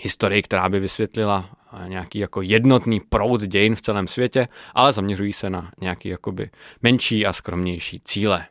historii, 0.00 0.42
která 0.42 0.68
by 0.68 0.80
vysvětlila 0.80 1.50
nějaký 1.86 2.18
jako 2.18 2.42
jednotný 2.42 3.00
proud 3.08 3.40
dějin 3.40 3.74
v 3.74 3.80
celém 3.80 4.08
světě, 4.08 4.48
ale 4.74 4.92
zaměřují 4.92 5.32
se 5.32 5.50
na 5.50 5.70
nějaký 5.80 6.08
jakoby 6.08 6.50
menší 6.82 7.26
a 7.26 7.32
skromnější 7.32 8.00
cíle. 8.00 8.46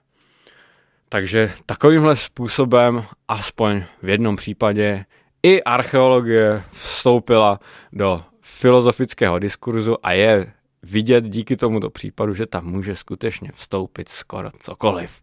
Takže 1.10 1.51
takovýmhle 1.65 2.15
způsobem, 2.15 3.05
aspoň 3.27 3.84
v 4.01 4.10
jednom 4.10 4.36
případě, 4.36 5.05
i 5.43 5.63
archeologie 5.63 6.63
vstoupila 6.71 7.60
do 7.93 8.23
filozofického 8.41 9.39
diskurzu 9.39 9.97
a 10.04 10.12
je 10.12 10.54
vidět 10.84 11.23
díky 11.23 11.58
tomuto 11.58 11.89
případu, 11.89 12.34
že 12.34 12.45
tam 12.45 12.65
může 12.65 12.95
skutečně 12.95 13.51
vstoupit 13.56 14.10
skoro 14.10 14.49
cokoliv. 14.60 15.21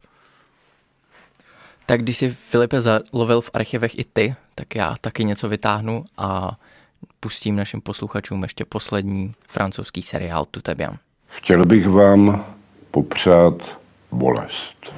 Tak 1.86 2.02
když 2.02 2.16
si 2.16 2.30
Filipe 2.30 2.80
zalovil 2.80 3.40
v 3.40 3.50
archivech 3.54 3.98
i 3.98 4.04
ty, 4.12 4.34
tak 4.54 4.74
já 4.74 4.94
taky 5.00 5.24
něco 5.24 5.48
vytáhnu 5.48 6.04
a 6.16 6.56
pustím 7.20 7.56
našim 7.56 7.80
posluchačům 7.80 8.42
ještě 8.42 8.64
poslední 8.64 9.32
francouzský 9.48 10.02
seriál 10.02 10.44
Tutebian. 10.50 10.98
Chtěl 11.28 11.64
bych 11.64 11.88
vám 11.88 12.44
popřát 12.90 13.54
bolest. 14.10 14.94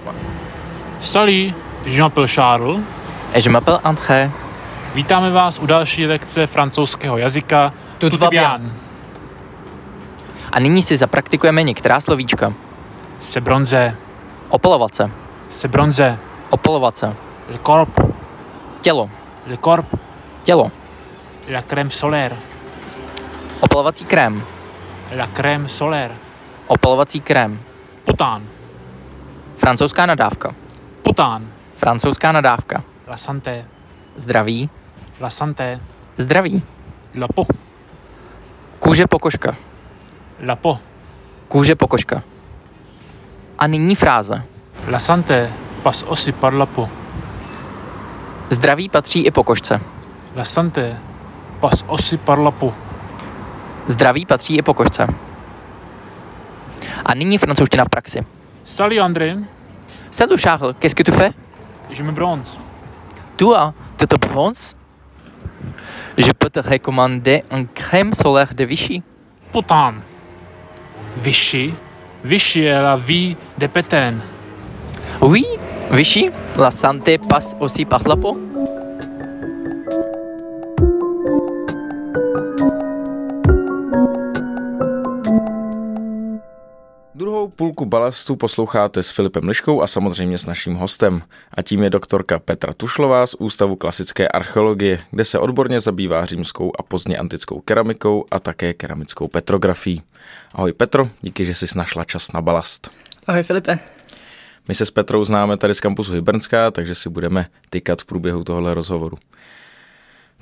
Salut, 1.01 1.55
je 1.85 2.01
m'appelle 2.01 2.29
Charles. 2.29 2.81
Et 3.35 3.47
je 3.47 3.53
m'appelle 3.53 3.79
André. 3.85 4.33
Vítáme 4.95 5.31
vás 5.31 5.59
u 5.59 5.67
další 5.67 6.07
lekce 6.07 6.47
francouzského 6.47 7.19
jazyka 7.19 7.73
Tout 7.99 8.15
va 8.15 8.31
bien. 8.31 8.73
A 10.53 10.61
nyní 10.61 10.83
si 10.83 10.97
zapraktikujeme 10.97 11.63
některá 11.63 12.01
slovíčka. 12.01 12.53
Se 13.19 13.41
bronze. 13.41 13.97
Opalovat 14.49 14.95
se. 14.95 15.11
Se 15.51 15.69
bronze. 15.69 16.19
Opalovat 16.51 16.97
se. 16.97 17.07
Le 17.49 17.59
corp. 17.67 18.01
Tělo. 18.81 19.11
Le 19.47 19.57
corp. 19.57 19.87
Tělo. 20.43 20.71
La 21.53 21.63
crème 21.63 21.91
solaire. 21.91 22.37
Opalovací 23.61 24.05
krém. 24.05 24.43
La 25.17 25.27
crème 25.27 25.69
solaire. 25.69 26.15
Opalovací 26.67 27.21
krém. 27.21 27.61
Pután. 28.05 28.43
Francouzská 29.57 30.07
nadávka. 30.07 30.55
Pután. 31.03 31.49
Francouzská 31.75 32.33
nadávka. 32.33 32.83
La 33.09 33.17
santé. 33.17 33.65
Zdraví. 34.17 34.71
La 35.21 35.31
santé. 35.31 35.81
Zdraví. 36.17 36.63
La 37.15 37.29
peau. 37.29 37.47
Kůže 38.79 39.07
pokožka. 39.07 39.57
La 40.47 40.57
peau. 40.57 40.79
Kůže 41.49 41.75
pokožka. 41.75 42.23
A 43.59 43.67
nyní 43.67 43.95
fráze. 43.95 44.43
La 44.89 44.99
santé 44.99 45.51
passe 45.83 46.07
aussi 46.07 46.33
par 46.33 46.55
la 46.55 46.67
peau. 46.67 46.89
Zdraví 48.51 48.89
patří 48.89 49.27
i 49.27 49.31
pokožce. 49.31 49.81
La 50.37 50.45
santé 50.45 50.99
passe 51.61 51.85
aussi 51.89 52.17
par 52.17 52.39
la 52.39 52.51
peau. 52.51 52.73
Zdraví 53.87 54.27
patří 54.27 54.57
i 54.57 54.63
pokožce. 54.63 55.07
A 57.05 57.15
nyní 57.15 57.39
francouzština 57.39 57.85
v 57.85 57.89
praxi. 57.89 58.27
Salut 58.65 58.99
André. 58.99 59.37
Salut 60.11 60.41
Charles, 60.41 60.75
qu'est-ce 60.79 60.95
que 60.95 61.05
tu 61.05 61.13
fais? 61.13 61.33
Je 61.91 62.03
me 62.03 62.13
bronze. 62.13 62.59
Tu 63.37 63.47
te 64.07 64.17
bronzes? 64.29 64.80
Je 66.21 66.33
peux 66.33 66.51
te 66.51 66.61
recommander 66.61 67.43
un 67.51 67.65
crème 67.65 68.13
solaire 68.13 68.53
de 68.55 68.65
Vichy. 68.65 69.03
Putain. 69.51 69.95
Vichy. 71.17 71.73
Vichy 72.23 72.61
est 72.65 72.83
la 72.83 72.95
vie 72.95 73.35
de 73.57 73.67
Pétain. 73.67 74.17
Oui, 75.23 75.47
Vichy, 75.91 76.29
la 76.59 76.71
santé 76.71 77.17
passe 77.17 77.57
aussi 77.59 77.87
par 77.87 78.07
la 78.07 78.17
peau. 78.17 78.39
Půlku 87.61 87.87
balastu 87.87 88.37
posloucháte 88.37 89.03
s 89.03 89.11
Filipem 89.11 89.49
Liškou 89.49 89.83
a 89.83 89.87
samozřejmě 89.87 90.39
s 90.39 90.47
naším 90.47 90.75
hostem. 90.75 91.23
A 91.55 91.63
tím 91.63 91.83
je 91.83 91.91
doktorka 91.91 92.39
Petra 92.39 92.73
Tušlová 92.73 93.27
z 93.27 93.35
Ústavu 93.35 93.77
klasické 93.77 94.29
archeologie, 94.29 95.01
kde 95.11 95.25
se 95.25 95.39
odborně 95.39 95.81
zabývá 95.81 96.27
římskou 96.27 96.73
a 96.79 96.83
pozdně 96.83 97.19
antickou 97.19 97.61
keramikou 97.61 98.25
a 98.31 98.41
také 98.41 98.75
keramickou 98.75 99.29
petrografií. 99.29 100.03
Ahoj 100.55 100.73
Petro, 100.73 101.09
díky, 101.21 101.47
že 101.47 101.55
jsi 101.55 101.67
našla 101.79 102.05
čas 102.05 102.33
na 102.33 102.41
balast. 102.41 102.91
Ahoj 103.27 103.43
Filipe. 103.43 103.79
My 104.69 104.75
se 104.75 104.87
s 104.87 104.91
Petrou 104.91 105.25
známe 105.25 105.57
tady 105.57 105.75
z 105.75 105.81
kampusu 105.81 106.13
Hybernská, 106.13 106.71
takže 106.71 106.95
si 106.95 107.09
budeme 107.09 107.47
tykat 107.71 108.03
v 108.03 108.05
průběhu 108.05 108.45
tohohle 108.45 108.75
rozhovoru. 108.75 109.19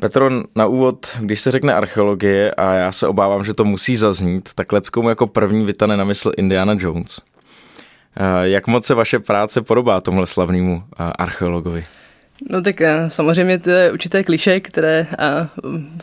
Petro, 0.01 0.31
na 0.57 0.67
úvod, 0.67 1.07
když 1.21 1.41
se 1.41 1.51
řekne 1.51 1.75
archeologie 1.75 2.51
a 2.55 2.73
já 2.75 2.93
se 2.93 3.09
obávám, 3.09 3.45
že 3.45 3.55
to 3.55 3.65
musí 3.65 3.97
zaznít, 3.97 4.49
tak 4.55 4.73
leckomu 4.73 5.09
jako 5.09 5.27
první 5.27 5.67
vytane 5.67 5.97
na 5.97 6.05
mysl 6.05 6.33
Indiana 6.37 6.77
Jones. 6.79 7.21
Jak 8.43 8.67
moc 8.67 8.87
se 8.87 8.95
vaše 8.95 9.19
práce 9.19 9.63
podobá 9.63 10.01
tomhle 10.01 10.27
slavnému 10.27 10.83
archeologovi? 10.97 11.85
No 12.51 12.63
tak 12.63 12.77
samozřejmě 13.09 13.59
to 13.59 13.71
je 13.71 13.93
určité 13.93 14.25
kliše, 14.25 14.61
které 14.61 15.07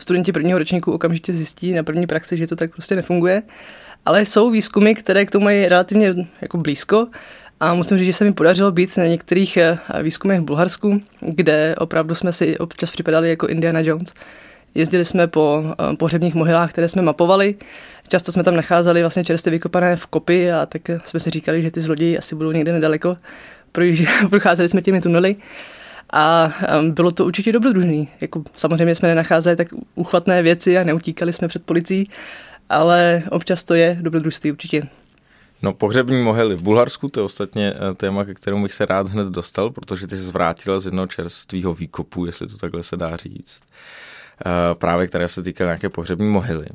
studenti 0.00 0.32
prvního 0.32 0.58
ročníku 0.58 0.92
okamžitě 0.92 1.32
zjistí 1.32 1.72
na 1.72 1.82
první 1.82 2.06
praxi, 2.06 2.36
že 2.36 2.46
to 2.46 2.56
tak 2.56 2.72
prostě 2.72 2.96
nefunguje. 2.96 3.42
Ale 4.04 4.24
jsou 4.24 4.50
výzkumy, 4.50 4.94
které 4.94 5.26
k 5.26 5.30
tomu 5.30 5.44
mají 5.44 5.68
relativně 5.68 6.14
jako 6.40 6.58
blízko 6.58 7.06
a 7.60 7.74
musím 7.74 7.98
říct, 7.98 8.06
že 8.06 8.12
se 8.12 8.24
mi 8.24 8.32
podařilo 8.32 8.72
být 8.72 8.96
na 8.96 9.06
některých 9.06 9.56
eh, 9.56 9.78
výzkumech 10.02 10.40
v 10.40 10.44
Bulharsku, 10.44 11.02
kde 11.20 11.74
opravdu 11.78 12.14
jsme 12.14 12.32
si 12.32 12.58
občas 12.58 12.90
připadali 12.90 13.28
jako 13.30 13.46
Indiana 13.46 13.80
Jones. 13.80 14.14
Jezdili 14.74 15.04
jsme 15.04 15.26
po 15.26 15.64
eh, 15.92 15.96
pohřebních 15.96 16.34
mohylách, 16.34 16.70
které 16.70 16.88
jsme 16.88 17.02
mapovali. 17.02 17.54
Často 18.08 18.32
jsme 18.32 18.44
tam 18.44 18.56
nacházeli 18.56 19.00
vlastně 19.00 19.24
čerstvě 19.24 19.50
vykopané 19.50 19.96
v 19.96 20.06
kopy 20.06 20.52
a 20.52 20.66
tak 20.66 20.82
jsme 21.04 21.20
si 21.20 21.30
říkali, 21.30 21.62
že 21.62 21.70
ty 21.70 21.80
zloději 21.80 22.18
asi 22.18 22.34
budou 22.34 22.52
někde 22.52 22.72
nedaleko. 22.72 23.16
Procházeli 24.30 24.68
jsme 24.68 24.82
těmi 24.82 25.00
tunely. 25.00 25.36
A 26.12 26.54
eh, 26.62 26.82
bylo 26.82 27.10
to 27.10 27.26
určitě 27.26 27.52
dobrodružný. 27.52 28.08
Jako, 28.20 28.42
samozřejmě 28.56 28.94
jsme 28.94 29.08
nenacházeli 29.08 29.56
tak 29.56 29.68
uchvatné 29.94 30.42
věci 30.42 30.78
a 30.78 30.84
neutíkali 30.84 31.32
jsme 31.32 31.48
před 31.48 31.64
policií, 31.64 32.10
ale 32.68 33.22
občas 33.30 33.64
to 33.64 33.74
je 33.74 33.98
dobrodružství 34.00 34.52
určitě. 34.52 34.88
No 35.62 35.72
pohřební 35.72 36.22
mohyly 36.22 36.56
v 36.56 36.62
Bulharsku, 36.62 37.08
to 37.08 37.20
je 37.20 37.24
ostatně 37.24 37.74
eh, 37.74 37.94
téma, 37.94 38.24
ke 38.24 38.34
kterému 38.34 38.62
bych 38.62 38.74
se 38.74 38.86
rád 38.86 39.08
hned 39.08 39.28
dostal, 39.28 39.70
protože 39.70 40.06
ty 40.06 40.16
jsi 40.16 40.22
zvrátila 40.22 40.78
z 40.78 40.84
jednoho 40.84 41.06
čerstvého 41.06 41.74
výkopu, 41.74 42.26
jestli 42.26 42.46
to 42.46 42.56
takhle 42.56 42.82
se 42.82 42.96
dá 42.96 43.16
říct, 43.16 43.62
eh, 44.46 44.74
právě 44.74 45.06
které 45.06 45.28
se 45.28 45.42
týká 45.42 45.64
nějaké 45.64 45.88
pohřební 45.88 46.28
mohyly. 46.28 46.66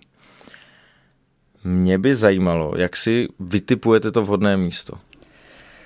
Mě 1.63 1.97
by 1.97 2.15
zajímalo, 2.15 2.73
jak 2.77 2.95
si 2.95 3.27
vytipujete 3.39 4.11
to 4.11 4.21
vhodné 4.21 4.57
místo. 4.57 4.93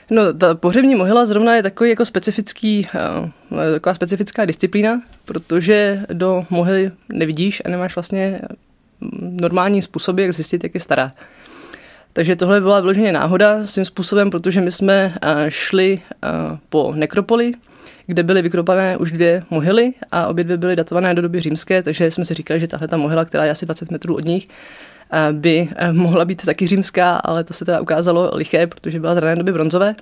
No, 0.09 0.33
ta 0.33 0.55
pohřební 0.55 0.95
mohyla 0.95 1.25
zrovna 1.25 1.55
je 1.55 1.63
takový 1.63 1.89
jako 1.89 2.05
specifický, 2.05 2.87
eh, 2.95 3.71
taková 3.73 3.93
specifická 3.93 4.45
disciplína, 4.45 5.01
protože 5.25 6.05
do 6.13 6.45
mohyly 6.49 6.91
nevidíš 7.09 7.61
a 7.65 7.69
nemáš 7.69 7.95
vlastně 7.95 8.41
normální 9.21 9.81
způsoby, 9.81 10.23
jak 10.23 10.33
zjistit, 10.33 10.63
jak 10.63 10.73
je 10.73 10.79
stará. 10.79 11.11
Takže 12.15 12.35
tohle 12.35 12.61
byla 12.61 12.79
vyloženě 12.79 13.11
náhoda 13.11 13.67
svým 13.67 13.85
způsobem, 13.85 14.29
protože 14.29 14.61
my 14.61 14.71
jsme 14.71 15.13
eh, 15.21 15.45
šli 15.49 16.01
eh, 16.23 16.27
po 16.69 16.93
nekropoli, 16.95 17.53
kde 18.07 18.23
byly 18.23 18.41
vykropané 18.41 18.97
už 18.97 19.11
dvě 19.11 19.43
mohyly 19.49 19.93
a 20.11 20.27
obě 20.27 20.43
dvě 20.43 20.57
byly 20.57 20.75
datované 20.75 21.13
do 21.13 21.21
doby 21.21 21.41
římské, 21.41 21.83
takže 21.83 22.11
jsme 22.11 22.25
si 22.25 22.33
říkali, 22.33 22.59
že 22.59 22.67
tahle 22.67 22.87
ta 22.87 22.97
mohyla, 22.97 23.25
která 23.25 23.45
je 23.45 23.51
asi 23.51 23.65
20 23.65 23.91
metrů 23.91 24.15
od 24.15 24.25
nich, 24.25 24.47
eh, 25.11 25.33
by 25.33 25.69
mohla 25.91 26.25
být 26.25 26.45
taky 26.45 26.67
římská, 26.67 27.15
ale 27.15 27.43
to 27.43 27.53
se 27.53 27.65
teda 27.65 27.81
ukázalo 27.81 28.31
liché, 28.33 28.67
protože 28.67 28.99
byla 28.99 29.15
z 29.15 29.17
rané 29.17 29.35
doby 29.35 29.53
bronzové. 29.53 29.95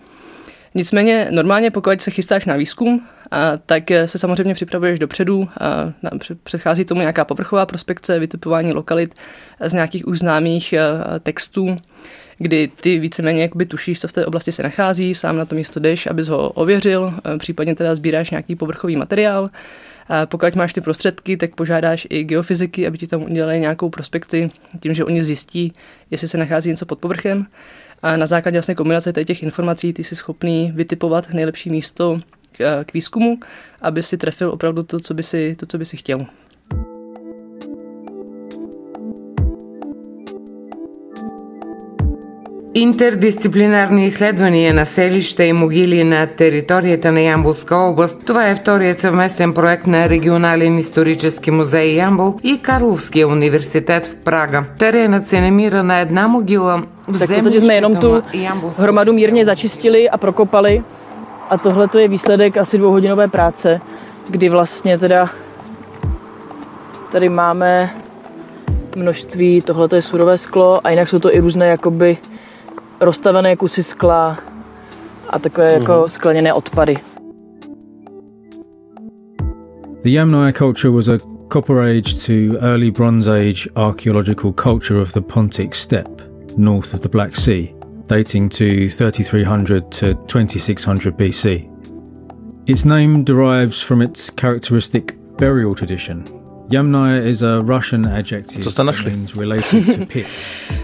Nicméně 0.76 1.28
normálně, 1.32 1.72
pokud 1.72 2.02
se 2.02 2.12
chystáš 2.12 2.46
na 2.46 2.56
výzkum, 2.56 3.08
tak 3.66 3.84
se 4.06 4.18
samozřejmě 4.18 4.54
připravuješ 4.54 5.00
dopředu, 5.00 5.50
předchází 6.44 6.86
tomu 6.86 7.02
nějaká 7.02 7.26
povrchová 7.26 7.66
prospekce, 7.66 8.20
vytipování 8.20 8.74
lokalit 8.74 9.16
z 9.60 9.74
nějakých 9.74 10.08
už 10.08 10.20
známých 10.20 10.74
textů, 11.24 11.78
kdy 12.38 12.70
ty 12.82 13.00
víceméně 13.00 13.42
jakoby 13.42 13.66
tušíš, 13.66 14.00
co 14.00 14.08
v 14.08 14.14
té 14.14 14.26
oblasti 14.26 14.52
se 14.52 14.64
nachází, 14.64 15.16
sám 15.16 15.38
na 15.38 15.46
to 15.46 15.56
místo 15.56 15.80
jdeš, 15.80 16.08
abys 16.08 16.28
ho 16.28 16.50
ověřil, 16.50 17.14
případně 17.38 17.76
teda 17.76 17.96
sbíráš 17.96 18.32
nějaký 18.32 18.56
povrchový 18.56 18.96
materiál. 18.96 19.50
A 20.10 20.26
pokud 20.26 20.56
máš 20.56 20.74
ty 20.74 20.82
prostředky, 20.82 21.38
tak 21.38 21.56
požádáš 21.56 22.08
i 22.10 22.24
geofyziky, 22.24 22.88
aby 22.88 22.98
ti 22.98 23.08
tam 23.08 23.24
udělali 23.24 23.60
nějakou 23.60 23.90
prospekci, 23.90 24.52
tím, 24.80 24.94
že 24.94 25.06
oni 25.06 25.24
zjistí, 25.24 25.74
jestli 26.12 26.28
se 26.28 26.38
nachází 26.38 26.70
něco 26.70 26.86
pod 26.86 27.00
povrchem. 27.00 27.46
A 28.04 28.18
na 28.18 28.26
základě 28.26 28.58
vlastně 28.58 28.76
kombinace 28.76 29.13
těch 29.13 29.44
informací 29.44 29.94
ty 29.94 30.04
jsi 30.04 30.16
schopný 30.16 30.72
vytipovat 30.76 31.34
nejlepší 31.34 31.70
místo 31.70 32.20
k, 32.52 32.84
k 32.84 32.94
výzkumu, 32.94 33.39
aby 33.82 34.04
si 34.04 34.18
trefil 34.18 34.50
opravdu 34.50 34.84
to, 34.84 35.00
co 35.00 35.13
by 35.13 35.24
si, 35.24 35.56
to, 35.56 35.66
co 35.66 35.78
by 35.78 35.86
si 35.86 35.98
chtěl. 35.98 36.26
Интердисциплинарни 42.75 44.07
изследвания 44.07 44.75
на 44.75 44.87
селища 44.87 45.44
и 45.44 45.53
могили 45.53 46.05
на 46.05 46.27
територията 46.27 47.12
на 47.12 47.21
Ямбулска 47.21 47.77
област. 47.77 48.18
Това 48.27 48.49
е 48.49 48.55
вторият 48.55 49.01
съвместен 49.01 49.55
проект 49.55 49.87
на 49.87 50.09
Регионален 50.09 50.79
исторически 50.79 51.51
музей 51.51 51.94
Ямбул 51.94 52.38
и 52.42 52.62
Карловския 52.62 53.29
университет 53.29 54.07
в 54.07 54.25
Прага. 54.25 54.64
Теренът 54.79 55.29
се 55.29 55.40
намира 55.40 55.83
на 55.83 56.01
една 56.01 56.29
могила 56.29 56.83
v 57.09 57.18
tak 57.18 57.31
v 57.31 57.61
jsme 57.61 57.75
jenom 57.75 57.97
tu 57.97 58.23
hromadu 58.79 59.12
mírně 59.12 59.44
začistili 59.44 60.11
a 60.11 60.18
prokopali 60.18 60.83
a 61.51 61.59
tohle 61.59 61.88
je 61.99 62.09
výsledek 62.09 62.57
asi 62.57 62.79
dvouhodinové 62.79 63.29
práce, 63.29 63.81
kdy 64.31 64.49
vlastně 64.49 64.99
teda 64.99 65.31
tady 67.12 67.29
máme 67.29 67.90
množství, 68.97 69.62
tohle 69.62 69.88
je 69.94 70.03
surové 70.03 70.38
sklo 70.38 70.87
a 70.87 70.90
jinak 70.90 71.09
jsou 71.09 71.18
to 71.18 71.35
i 71.35 71.40
různé 71.40 71.66
jakoby 71.66 72.18
rozstavené 73.06 73.56
kusy 73.56 73.84
skla 73.84 74.38
a 75.30 75.39
takové 75.39 75.76
mm. 75.76 75.82
jako 75.82 76.10
skleněné 76.10 76.54
odpady. 76.54 76.96
The 80.04 80.10
Yamnaya 80.10 80.52
culture 80.52 80.89
was 80.89 81.08
a 81.08 81.18
Copper 81.50 81.80
Age 81.80 82.26
to 82.26 82.58
early 82.62 82.92
Bronze 82.92 83.28
Age 83.28 83.70
archaeological 83.76 84.52
culture 84.52 85.02
of 85.02 85.13
the 85.13 85.22
Pontic 85.22 85.76
Steppe, 85.76 86.24
north 86.58 86.94
of 86.94 87.00
the 87.00 87.10
Black 87.10 87.36
Sea, 87.36 87.74
dating 88.08 88.50
to 88.50 88.89
3300 88.89 89.92
to 89.92 90.13
2600 90.28 91.18
BC. 91.18 91.70
Its 92.68 92.86
name 92.86 93.24
derives 93.24 93.82
from 93.82 94.02
its 94.02 94.30
characteristic 94.30 95.16
burial 95.38 95.76
tradition. 95.76 96.24
Yamnaya 96.69 97.23
is 97.23 97.41
a 97.41 97.60
Russian 97.60 98.08
adjective 98.08 98.63
Co 98.63 98.71
jste 98.71 98.84
našli? 98.84 99.13
related 99.39 99.86
to 99.86 100.06
pit. 100.13 100.26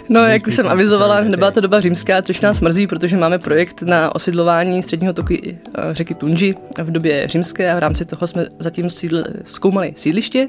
No, 0.10 0.20
jak 0.20 0.48
už 0.48 0.56
jsem 0.56 0.68
avizovala, 0.68 1.22
nebyla 1.22 1.52
to 1.52 1.62
doba 1.62 1.80
římská, 1.80 2.22
což 2.22 2.42
nás 2.42 2.62
mrzí, 2.62 2.88
protože 2.88 3.18
máme 3.18 3.40
projekt 3.40 3.82
na 3.82 4.16
osidlování 4.16 4.84
středního 4.84 5.14
toku 5.14 5.34
eh, 5.44 5.54
řeky 5.92 6.14
Tunži 6.14 6.56
v 6.84 6.92
době 6.92 7.28
římské 7.28 7.72
a 7.72 7.76
v 7.76 7.80
rámci 7.80 8.06
toho 8.06 8.28
jsme 8.28 8.46
zatím 8.60 8.90
sídl, 8.90 9.24
zkoumali 9.44 9.94
sídliště. 9.96 10.48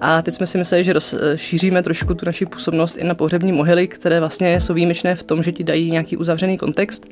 A 0.00 0.22
teď 0.22 0.34
jsme 0.34 0.46
si 0.46 0.58
mysleli, 0.58 0.84
že 0.84 0.92
rozšíříme 0.92 1.82
trošku 1.82 2.14
tu 2.14 2.26
naši 2.26 2.46
působnost 2.46 2.96
i 2.96 3.04
na 3.04 3.14
pohřební 3.14 3.52
mohyly, 3.52 3.88
které 3.88 4.20
vlastně 4.20 4.60
jsou 4.60 4.74
výjimečné 4.74 5.14
v 5.14 5.22
tom, 5.22 5.42
že 5.42 5.52
ti 5.52 5.64
dají 5.64 5.90
nějaký 5.90 6.16
uzavřený 6.16 6.58
kontext 6.58 7.06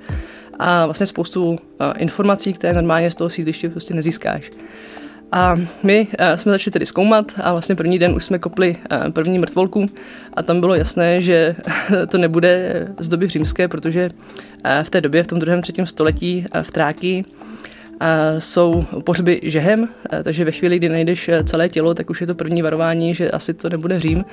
a 0.58 0.84
vlastně 0.86 1.06
spoustu 1.06 1.58
eh, 1.80 1.92
informací, 1.98 2.52
které 2.52 2.72
normálně 2.74 3.10
z 3.10 3.14
toho 3.14 3.30
sídliště 3.30 3.68
prostě 3.68 3.94
nezískáš. 3.94 4.50
A 5.32 5.56
my 5.82 6.06
uh, 6.10 6.36
jsme 6.36 6.52
začali 6.52 6.72
tedy 6.72 6.86
zkoumat 6.86 7.24
a 7.42 7.52
vlastně 7.52 7.74
první 7.76 7.98
den 7.98 8.12
už 8.14 8.24
jsme 8.24 8.38
kopli 8.38 8.76
uh, 8.92 9.10
první 9.10 9.38
mrtvolku. 9.38 9.86
A 10.34 10.42
tam 10.42 10.60
bylo 10.60 10.74
jasné, 10.74 11.22
že 11.22 11.56
to 12.08 12.18
nebude 12.18 12.86
z 12.98 13.08
doby 13.08 13.28
římské, 13.28 13.68
protože 13.68 14.10
uh, 14.64 14.82
v 14.82 14.90
té 14.90 15.00
době, 15.00 15.22
v 15.22 15.26
tom 15.26 15.38
druhém, 15.38 15.62
třetím 15.62 15.86
století 15.86 16.46
v 16.62 16.70
Tráky 16.70 17.24
jsou 18.38 18.84
pohřby 19.04 19.40
žehem, 19.42 19.88
takže 20.22 20.44
ve 20.44 20.50
chvíli, 20.50 20.76
kdy 20.76 20.88
najdeš 20.88 21.30
celé 21.44 21.68
tělo, 21.68 21.94
tak 21.94 22.10
už 22.10 22.20
je 22.20 22.26
to 22.26 22.34
první 22.34 22.62
varování, 22.62 23.14
že 23.14 23.30
asi 23.30 23.54
to 23.54 23.68
nebude 23.68 24.00
Řím. 24.00 24.24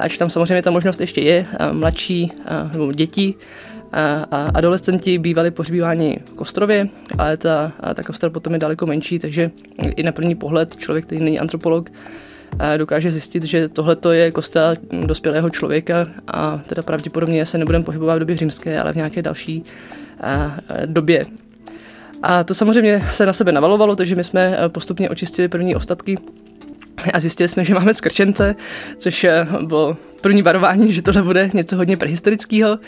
Ač 0.00 0.18
tam 0.18 0.30
samozřejmě 0.30 0.62
ta 0.62 0.70
možnost 0.70 1.00
ještě 1.00 1.20
je, 1.20 1.46
mladší 1.72 2.32
nebo 2.72 2.92
děti 2.92 3.34
a 4.30 4.50
adolescenti 4.54 5.18
bývali 5.18 5.50
pohřbíváni 5.50 6.18
v 6.24 6.34
Kostrově, 6.34 6.88
ale 7.18 7.36
ta, 7.36 7.72
ta 7.94 8.02
Kostra 8.02 8.30
potom 8.30 8.52
je 8.52 8.58
daleko 8.58 8.86
menší, 8.86 9.18
takže 9.18 9.50
i 9.96 10.02
na 10.02 10.12
první 10.12 10.34
pohled 10.34 10.76
člověk, 10.76 11.04
který 11.04 11.20
není 11.20 11.38
antropolog, 11.38 11.90
dokáže 12.76 13.12
zjistit, 13.12 13.44
že 13.44 13.68
tohle 13.68 13.96
je 14.12 14.30
kosta 14.30 14.74
dospělého 15.06 15.50
člověka 15.50 16.08
a 16.26 16.60
teda 16.66 16.82
pravděpodobně 16.82 17.46
se 17.46 17.58
nebudeme 17.58 17.84
pohybovat 17.84 18.16
v 18.16 18.18
době 18.18 18.36
římské, 18.36 18.80
ale 18.80 18.92
v 18.92 18.96
nějaké 18.96 19.22
další 19.22 19.62
době. 20.86 21.24
A 22.22 22.44
to 22.44 22.54
samozřejmě 22.54 23.08
se 23.10 23.26
na 23.26 23.32
sebe 23.32 23.52
navalovalo, 23.52 23.96
takže 23.96 24.16
my 24.16 24.24
jsme 24.24 24.58
postupně 24.68 25.10
očistili 25.10 25.48
první 25.48 25.76
ostatky 25.76 26.18
a 27.12 27.20
zjistili 27.20 27.48
jsme, 27.48 27.64
že 27.64 27.74
máme 27.74 27.94
skrčence, 27.94 28.54
což 28.98 29.26
bylo 29.66 29.96
první 30.20 30.42
varování, 30.42 30.92
že 30.92 31.02
tohle 31.02 31.22
bude 31.22 31.50
něco 31.54 31.76
hodně 31.76 31.96
prehistorického. 31.96 32.78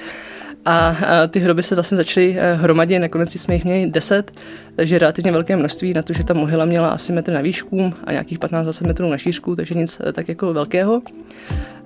A, 0.65 0.97
ty 1.29 1.41
hroby 1.41 1.63
se 1.63 1.75
vlastně 1.75 1.97
začaly 1.97 2.37
eh, 2.39 2.55
hromadit, 2.55 3.01
nakonec 3.01 3.35
jsme 3.35 3.55
jich 3.55 3.65
měli 3.65 3.87
10, 3.87 4.33
takže 4.77 4.99
relativně 4.99 5.33
velké 5.33 5.57
množství 5.57 5.95
na 5.95 6.03
to, 6.03 6.13
že 6.13 6.25
ta 6.25 6.35
mohyla 6.35 6.65
měla 6.65 6.89
asi 6.89 7.13
metr 7.13 7.33
na 7.33 7.41
výšku 7.41 7.95
a 8.05 8.13
nějakých 8.13 8.39
15-20 8.39 8.87
metrů 8.87 9.09
na 9.09 9.19
šířku, 9.19 9.57
takže 9.57 9.75
nic 9.75 10.01
eh, 10.05 10.13
tak 10.13 10.29
jako 10.29 10.53
velkého. 10.53 11.03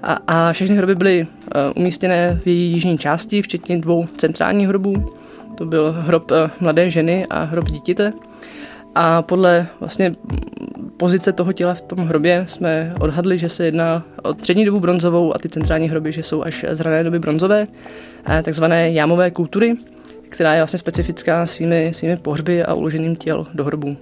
A, 0.03 0.13
a 0.27 0.53
všechny 0.53 0.77
hroby 0.77 0.95
byly 0.95 1.27
eh, 1.27 1.59
umístěné 1.77 2.41
v 2.45 2.47
její 2.47 2.73
jižní 2.73 2.99
části, 2.99 3.43
včetně 3.43 3.79
dvou 3.79 4.07
centrálních 4.17 4.69
hrobů. 4.69 5.15
To 5.55 5.67
byl 5.67 5.93
hrob 5.93 6.33
mladé 6.61 6.91
ženy 6.91 7.27
a 7.27 7.43
hrob 7.43 7.71
dítěte. 7.71 8.13
A 8.95 9.23
podle 9.23 9.67
vlastně 9.81 10.13
pozice 10.97 11.33
toho 11.33 11.53
těla 11.53 11.75
v 11.75 11.81
tom 11.81 11.99
hrobě 11.99 12.45
jsme 12.49 12.95
odhadli, 13.01 13.39
že 13.39 13.49
se 13.49 13.65
jedná 13.65 14.05
o 14.23 14.35
střední 14.35 14.65
dobu 14.65 14.81
bronzovou 14.81 15.35
a 15.35 15.39
ty 15.39 15.49
centrální 15.49 15.89
hroby, 15.89 16.13
že 16.13 16.23
jsou 16.23 16.43
až 16.43 16.65
z 16.71 16.81
rané 16.81 17.05
doby 17.05 17.19
bronzové, 17.19 17.67
takzvané 18.45 18.93
jámové 18.93 19.31
kultury, 19.31 19.77
která 20.29 20.55
je 20.55 20.61
vlastně 20.61 20.79
specifická 20.79 21.47
svými, 21.47 21.95
svými 21.95 22.17
pohřby 22.17 22.65
a 22.65 22.75
uložením 22.75 23.17
těl 23.17 23.47
do 23.55 23.65
hrobů. 23.65 23.97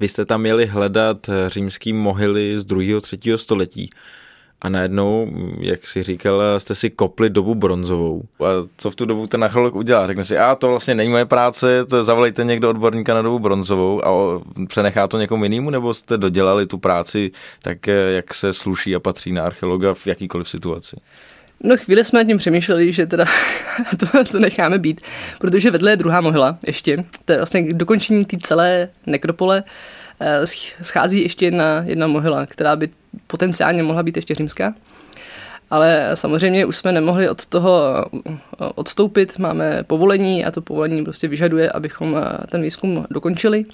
Vy 0.00 0.08
jste 0.08 0.24
tam 0.24 0.40
měli 0.40 0.66
hledat 0.66 1.30
římský 1.48 1.92
mohyly 1.92 2.58
z 2.58 2.64
2. 2.64 3.00
3. 3.00 3.18
století 3.36 3.90
a 4.60 4.68
najednou, 4.68 5.30
jak 5.60 5.86
si 5.86 6.02
říkal, 6.02 6.60
jste 6.60 6.74
si 6.74 6.90
kopli 6.90 7.30
dobu 7.30 7.54
bronzovou. 7.54 8.22
A 8.40 8.44
co 8.78 8.90
v 8.90 8.96
tu 8.96 9.04
dobu 9.04 9.26
ten 9.26 9.44
archeolog 9.44 9.74
udělá? 9.74 10.06
Řekne 10.06 10.24
si, 10.24 10.38
a 10.38 10.54
to 10.54 10.68
vlastně 10.68 10.94
není 10.94 11.10
moje 11.10 11.24
práce, 11.24 11.84
to 11.84 12.04
zavolejte 12.04 12.44
někdo 12.44 12.70
odborníka 12.70 13.14
na 13.14 13.22
dobu 13.22 13.38
bronzovou 13.38 14.06
a 14.06 14.42
přenechá 14.68 15.08
to 15.08 15.18
někomu 15.18 15.44
jinému, 15.44 15.70
nebo 15.70 15.94
jste 15.94 16.18
dodělali 16.18 16.66
tu 16.66 16.78
práci 16.78 17.30
tak, 17.62 17.86
jak 17.86 18.34
se 18.34 18.52
sluší 18.52 18.94
a 18.94 19.00
patří 19.00 19.32
na 19.32 19.44
archeologa 19.44 19.94
v 19.94 20.06
jakýkoliv 20.06 20.48
situaci? 20.48 20.96
No 21.60 21.76
chvíli 21.76 22.04
jsme 22.04 22.18
nad 22.18 22.26
tím 22.26 22.38
přemýšleli, 22.38 22.92
že 22.92 23.06
teda 23.06 23.24
to, 23.98 24.24
to 24.24 24.38
necháme 24.38 24.78
být, 24.78 25.00
protože 25.38 25.70
vedle 25.70 25.90
je 25.90 25.96
druhá 25.96 26.20
mohyla 26.20 26.58
ještě, 26.66 27.04
to 27.24 27.32
je 27.32 27.38
vlastně 27.38 27.72
dokončení 27.72 28.24
té 28.24 28.36
celé 28.40 28.88
nekropole, 29.06 29.64
eh, 30.20 30.46
schází 30.82 31.22
ještě 31.22 31.44
jedna, 31.44 31.82
jedna 31.86 32.06
mohyla, 32.06 32.46
která 32.46 32.76
by 32.76 32.90
potenciálně 33.26 33.82
mohla 33.82 34.02
být 34.02 34.16
ještě 34.16 34.34
římská. 34.34 34.74
Ale 35.70 36.10
samozřejmě 36.14 36.66
už 36.66 36.76
jsme 36.76 36.92
nemohli 36.92 37.28
od 37.28 37.46
toho 37.46 38.04
eh, 38.28 38.34
odstoupit, 38.74 39.38
máme 39.38 39.82
povolení 39.82 40.44
a 40.44 40.50
to 40.50 40.62
povolení 40.62 41.04
prostě 41.04 41.28
vyžaduje, 41.28 41.70
abychom 41.70 42.16
eh, 42.16 42.46
ten 42.46 42.62
výzkum 42.62 43.06
dokončili. 43.10 43.64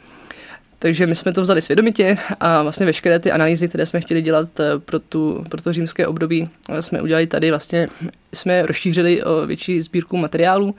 Takže 0.78 1.06
my 1.06 1.14
jsme 1.14 1.32
to 1.32 1.42
vzali 1.42 1.62
svědomitě 1.62 2.18
a 2.40 2.62
vlastně 2.62 2.86
veškeré 2.86 3.18
ty 3.18 3.32
analýzy, 3.32 3.68
které 3.68 3.86
jsme 3.86 4.00
chtěli 4.00 4.22
dělat 4.22 4.60
eh, 4.60 4.78
pro, 4.78 4.98
tu, 4.98 5.44
pro 5.48 5.62
to 5.62 5.72
římské 5.72 6.06
období, 6.06 6.48
jsme 6.80 7.02
udělali 7.02 7.26
tady. 7.26 7.50
Vlastně 7.50 7.86
jsme 8.34 8.66
rozšířili 8.66 9.22
o 9.22 9.46
větší 9.46 9.80
sbírku 9.80 10.16
materiálu, 10.16 10.74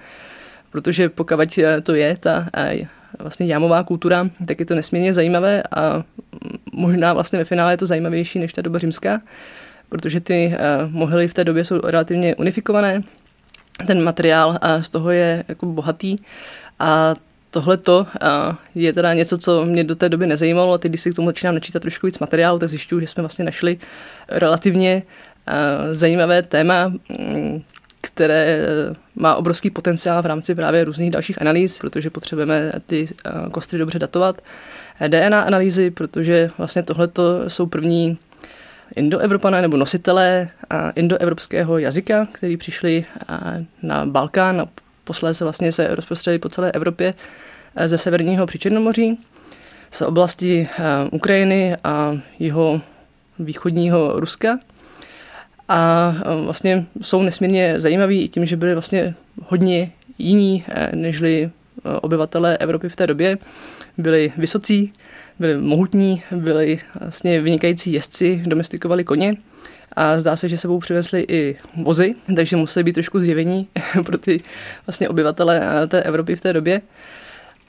protože 0.72 1.10
pokud 1.10 1.40
to 1.84 1.96
je 1.96 2.18
ta 2.20 2.50
vlastně 3.20 3.46
jámová 3.46 3.84
kultura, 3.84 4.30
tak 4.48 4.60
je 4.60 4.66
to 4.66 4.76
nesmírně 4.76 5.14
zajímavé 5.14 5.64
a 5.76 6.04
možná 6.74 7.14
vlastně 7.14 7.40
ve 7.40 7.46
finále 7.46 7.74
je 7.74 7.78
to 7.78 7.86
zajímavější 7.86 8.40
než 8.40 8.54
ta 8.54 8.62
doba 8.62 8.80
římská, 8.80 9.22
protože 9.90 10.20
ty 10.20 10.56
uh, 10.56 10.92
mohyly 10.92 11.28
v 11.28 11.34
té 11.34 11.44
době 11.44 11.64
jsou 11.64 11.80
relativně 11.80 12.36
unifikované, 12.36 13.02
ten 13.88 14.04
materiál 14.04 14.50
uh, 14.50 14.82
z 14.82 14.90
toho 14.90 15.12
je 15.12 15.44
jako 15.48 15.66
bohatý 15.66 16.16
a 16.80 17.16
tohle 17.52 17.78
to 17.78 18.08
je 18.76 18.94
teda 18.94 19.14
něco, 19.14 19.38
co 19.38 19.66
mě 19.66 19.84
do 19.84 19.96
té 19.96 20.10
doby 20.10 20.28
nezajímalo 20.28 20.74
a 20.74 20.78
teď, 20.78 20.92
když 20.92 21.02
si 21.02 21.12
k 21.12 21.16
tomu 21.16 21.28
začínám 21.28 21.56
načítat 21.56 21.80
trošku 21.80 22.06
víc 22.06 22.20
materiálu, 22.20 22.60
tak 22.60 22.70
zjišťuju, 22.70 23.02
že 23.02 23.08
jsme 23.08 23.24
vlastně 23.24 23.46
našli 23.46 23.78
relativně 24.28 25.04
zajímavé 25.92 26.42
téma, 26.42 26.94
které 28.14 28.46
eh, 28.46 28.94
má 29.16 29.36
obrovský 29.36 29.70
potenciál 29.70 30.22
v 30.22 30.26
rámci 30.26 30.56
právě 30.56 30.84
různých 30.84 31.12
dalších 31.12 31.42
analýz, 31.42 31.80
protože 31.80 32.10
potřebujeme 32.10 32.72
ty 32.86 33.06
eh, 33.26 33.32
kostry 33.52 33.80
dobře 33.80 34.00
datovat. 34.00 34.42
Eh, 35.00 35.10
DNA 35.10 35.42
analýzy, 35.42 35.92
protože 35.92 36.50
vlastně 36.58 36.84
tohle 36.84 37.10
jsou 37.48 37.66
první 37.66 38.18
indoevropané 38.96 39.62
nebo 39.62 39.78
nositelé 39.78 40.50
indoevropského 40.96 41.78
jazyka, 41.78 42.28
který 42.32 42.58
přišli 42.58 43.06
na 43.82 44.06
Balkán 44.06 44.62
a 44.62 44.66
posléze 45.04 45.46
vlastně 45.46 45.72
se 45.72 45.96
rozprostřeli 45.96 46.40
po 46.40 46.50
celé 46.50 46.72
Evropě 46.72 47.14
ze 47.86 47.98
severního 47.98 48.46
Přičernomoří, 48.46 49.20
z 49.92 50.02
oblasti 50.02 50.70
Ukrajiny 51.12 51.78
a 51.84 52.18
jeho 52.40 52.82
východního 53.40 54.20
Ruska– 54.20 54.60
a 55.74 56.14
vlastně 56.44 56.86
jsou 57.02 57.22
nesmírně 57.22 57.80
zajímaví 57.80 58.30
tím, 58.30 58.46
že 58.46 58.58
byli 58.58 58.74
vlastně 58.74 59.16
hodně 59.46 59.92
jiní 60.18 60.64
eh, 60.68 60.96
nežli 60.96 61.50
eh, 61.86 61.90
obyvatelé 61.90 62.58
Evropy 62.58 62.90
v 62.90 62.96
té 62.96 63.08
době. 63.08 63.38
Byli 63.98 64.32
vysocí, 64.38 64.94
byli 65.40 65.58
mohutní, 65.58 66.24
byli 66.32 66.80
vlastně 67.00 67.42
vynikající 67.42 67.94
jezdci, 67.94 68.44
domestikovali 68.46 69.04
koně 69.04 69.36
a 69.94 70.20
zdá 70.20 70.36
se, 70.36 70.50
že 70.50 70.58
sebou 70.58 70.80
přivezli 70.80 71.26
i 71.28 71.56
vozy, 71.84 72.16
takže 72.36 72.56
museli 72.56 72.84
být 72.84 72.94
trošku 72.94 73.20
zjevení 73.20 73.68
pro 74.06 74.18
ty 74.18 74.42
vlastně 74.88 75.10
obyvatele 75.10 75.62
eh, 75.84 75.88
té 75.88 76.04
Evropy 76.04 76.36
v 76.36 76.42
té 76.42 76.54
době. 76.54 76.82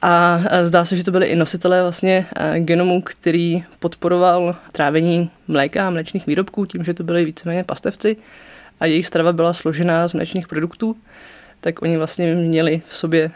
A 0.07 0.41
zdá 0.63 0.85
se, 0.85 0.97
že 0.97 1.05
to 1.05 1.11
byly 1.11 1.27
i 1.27 1.37
nositelé 1.37 1.83
vlastně 1.83 2.27
genomu, 2.59 3.03
který 3.03 3.65
podporoval 3.79 4.57
trávení 4.73 5.31
mléka 5.49 5.87
a 5.87 5.91
mléčných 5.91 6.27
výrobků 6.27 6.67
tím, 6.67 6.85
že 6.85 6.95
to 6.95 7.05
byly 7.05 7.25
víceméně 7.25 7.65
pastevci 7.65 8.17
a 8.81 8.87
jejich 8.87 9.07
strava 9.07 9.33
byla 9.33 9.53
složená 9.53 10.09
z 10.09 10.15
mléčných 10.15 10.49
produktů. 10.49 10.97
tak 11.65 11.83
oni 11.83 11.97
vlastně 11.97 12.35
měli 12.35 12.83
v 12.89 12.97
sobě 12.97 13.31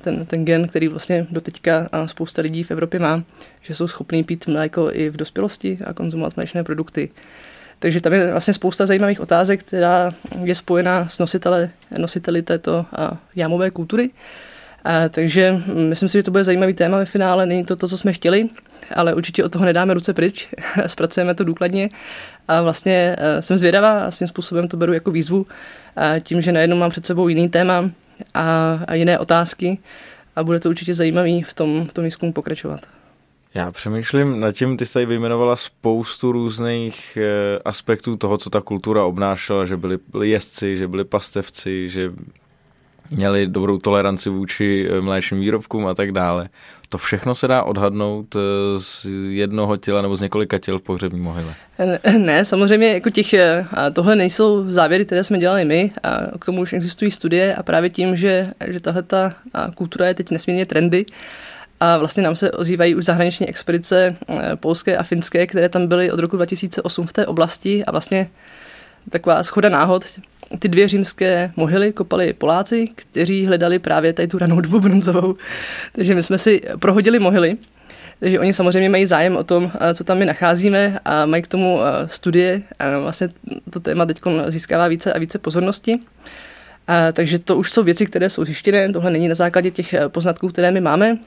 ten, 0.00 0.26
ten 0.26 0.44
gen, 0.44 0.68
který 0.68 0.88
vlastně 0.88 1.26
doteďka 1.30 1.88
spousta 2.06 2.42
lidí 2.42 2.62
v 2.62 2.70
Evropě 2.70 3.00
má, 3.00 3.22
že 3.62 3.74
jsou 3.74 3.88
schopní 3.88 4.24
pít 4.24 4.46
mléko 4.46 4.90
i 4.92 5.10
v 5.10 5.16
dospělosti 5.16 5.78
a 5.84 5.92
konzumovat 5.92 6.36
mléčné 6.36 6.64
produkty. 6.64 7.10
Takže 7.78 8.00
tam 8.00 8.12
je 8.12 8.30
vlastně 8.30 8.54
spousta 8.54 8.86
zajímavých 8.86 9.20
otázek, 9.20 9.60
která 9.60 10.12
je 10.44 10.54
spojená 10.54 11.08
s 11.08 11.18
nositele, 11.18 11.70
nositeli 11.98 12.42
této 12.42 12.86
jámové 13.36 13.70
kultury. 13.70 14.10
A, 14.84 15.08
takže 15.08 15.62
myslím 15.88 16.08
si, 16.08 16.18
že 16.18 16.22
to 16.22 16.30
bude 16.30 16.44
zajímavý 16.44 16.74
téma 16.74 16.98
ve 16.98 17.04
finále. 17.04 17.46
Není 17.46 17.64
to 17.64 17.76
to, 17.76 17.88
co 17.88 17.98
jsme 17.98 18.12
chtěli, 18.12 18.48
ale 18.94 19.14
určitě 19.14 19.44
od 19.44 19.52
toho 19.52 19.64
nedáme 19.64 19.94
ruce 19.94 20.14
pryč. 20.14 20.48
Zpracujeme 20.86 21.34
to 21.34 21.44
důkladně 21.44 21.88
a 22.48 22.62
vlastně 22.62 23.16
e, 23.18 23.42
jsem 23.42 23.56
zvědavá 23.56 24.04
a 24.04 24.10
svým 24.10 24.28
způsobem 24.28 24.68
to 24.68 24.76
beru 24.76 24.92
jako 24.92 25.10
výzvu 25.10 25.46
a 25.96 26.18
tím, 26.18 26.42
že 26.42 26.52
najednou 26.52 26.76
mám 26.76 26.90
před 26.90 27.06
sebou 27.06 27.28
jiný 27.28 27.48
téma 27.48 27.90
a, 28.34 28.78
a 28.88 28.94
jiné 28.94 29.18
otázky 29.18 29.78
a 30.36 30.44
bude 30.44 30.60
to 30.60 30.68
určitě 30.68 30.94
zajímavý 30.94 31.42
v 31.42 31.54
tom, 31.54 31.86
v 31.86 31.92
tom 31.92 32.04
výzkumu 32.04 32.32
pokračovat. 32.32 32.80
Já 33.54 33.72
přemýšlím 33.72 34.40
nad 34.40 34.52
tím, 34.52 34.76
ty 34.76 34.86
jsi 34.86 34.92
tady 34.92 35.06
vyjmenovala 35.06 35.56
spoustu 35.56 36.32
různých 36.32 37.16
e, 37.16 37.58
aspektů 37.64 38.16
toho, 38.16 38.36
co 38.36 38.50
ta 38.50 38.60
kultura 38.60 39.04
obnášela, 39.04 39.64
že 39.64 39.76
byli 39.76 39.98
jezdci, 40.22 40.76
že 40.76 40.88
byli 40.88 41.04
pastevci, 41.04 41.88
že 41.88 42.12
měli 43.16 43.46
dobrou 43.46 43.78
toleranci 43.78 44.30
vůči 44.30 44.88
eh, 44.90 45.00
mléčným 45.00 45.40
výrobkům 45.40 45.86
a 45.86 45.94
tak 45.94 46.12
dále. 46.12 46.48
To 46.88 46.98
všechno 46.98 47.34
se 47.34 47.48
dá 47.48 47.62
odhadnout 47.62 48.36
eh, 48.36 48.38
z 48.78 49.06
jednoho 49.28 49.76
těla 49.76 50.02
nebo 50.02 50.16
z 50.16 50.20
několika 50.20 50.58
těl 50.58 50.78
v 50.78 50.82
pohřební 50.82 51.20
mohyle? 51.20 51.54
Ne, 52.18 52.44
samozřejmě 52.44 52.92
jako 52.94 53.10
těch, 53.10 53.34
eh, 53.34 53.66
tohle 53.92 54.16
nejsou 54.16 54.64
závěry, 54.68 55.04
které 55.04 55.24
jsme 55.24 55.38
dělali 55.38 55.64
my 55.64 55.90
a 56.02 56.38
k 56.38 56.44
tomu 56.44 56.62
už 56.62 56.72
existují 56.72 57.10
studie 57.10 57.54
a 57.54 57.62
právě 57.62 57.90
tím, 57.90 58.16
že, 58.16 58.52
že 58.66 58.80
tahle 58.80 59.02
ta 59.02 59.34
kultura 59.74 60.06
je 60.06 60.14
teď 60.14 60.30
nesmírně 60.30 60.66
trendy, 60.66 61.04
a 61.80 61.98
vlastně 61.98 62.22
nám 62.22 62.36
se 62.36 62.50
ozývají 62.50 62.94
už 62.94 63.04
zahraniční 63.04 63.48
expedice 63.48 64.16
polské 64.60 64.96
a 64.96 65.02
finské, 65.02 65.46
které 65.46 65.68
tam 65.68 65.86
byly 65.86 66.12
od 66.12 66.20
roku 66.20 66.36
2008 66.36 67.06
v 67.06 67.12
té 67.12 67.26
oblasti 67.26 67.84
a 67.84 67.90
vlastně 67.90 68.30
taková 69.10 69.42
schoda 69.42 69.68
náhod 69.68 70.04
ty 70.58 70.68
dvě 70.68 70.88
římské 70.88 71.52
mohyly 71.56 71.92
kopali 71.92 72.32
Poláci, 72.32 72.88
kteří 72.94 73.46
hledali 73.46 73.78
právě 73.78 74.12
tady 74.12 74.28
tu 74.28 74.38
ranou 74.38 74.60
dobu 74.60 74.80
bronzovou. 74.80 75.36
Takže 75.92 76.14
my 76.14 76.22
jsme 76.22 76.38
si 76.38 76.62
prohodili 76.78 77.18
mohyly, 77.18 77.56
takže 78.20 78.40
oni 78.40 78.52
samozřejmě 78.52 78.88
mají 78.88 79.06
zájem 79.06 79.36
o 79.36 79.44
tom, 79.44 79.70
eh, 79.80 79.94
co 79.94 80.04
tam 80.04 80.18
my 80.18 80.24
nacházíme 80.24 80.98
a 81.04 81.26
mají 81.26 81.42
k 81.42 81.48
tomu 81.48 81.80
eh, 81.82 82.08
studie. 82.08 82.62
A 82.78 82.98
vlastně 82.98 83.28
to 83.70 83.80
téma 83.80 84.06
teď 84.06 84.20
získává 84.48 84.88
více 84.88 85.12
a 85.12 85.18
více 85.18 85.38
pozornosti. 85.38 85.98
A, 86.88 87.12
takže 87.12 87.38
to 87.38 87.56
už 87.56 87.70
jsou 87.70 87.82
věci, 87.82 88.06
které 88.06 88.30
jsou 88.30 88.44
zjištěné, 88.44 88.92
tohle 88.92 89.10
není 89.10 89.28
na 89.28 89.34
základě 89.34 89.70
těch 89.70 89.94
eh, 89.94 90.08
poznatků, 90.08 90.48
které 90.48 90.70
my 90.70 90.80
máme, 90.80 91.18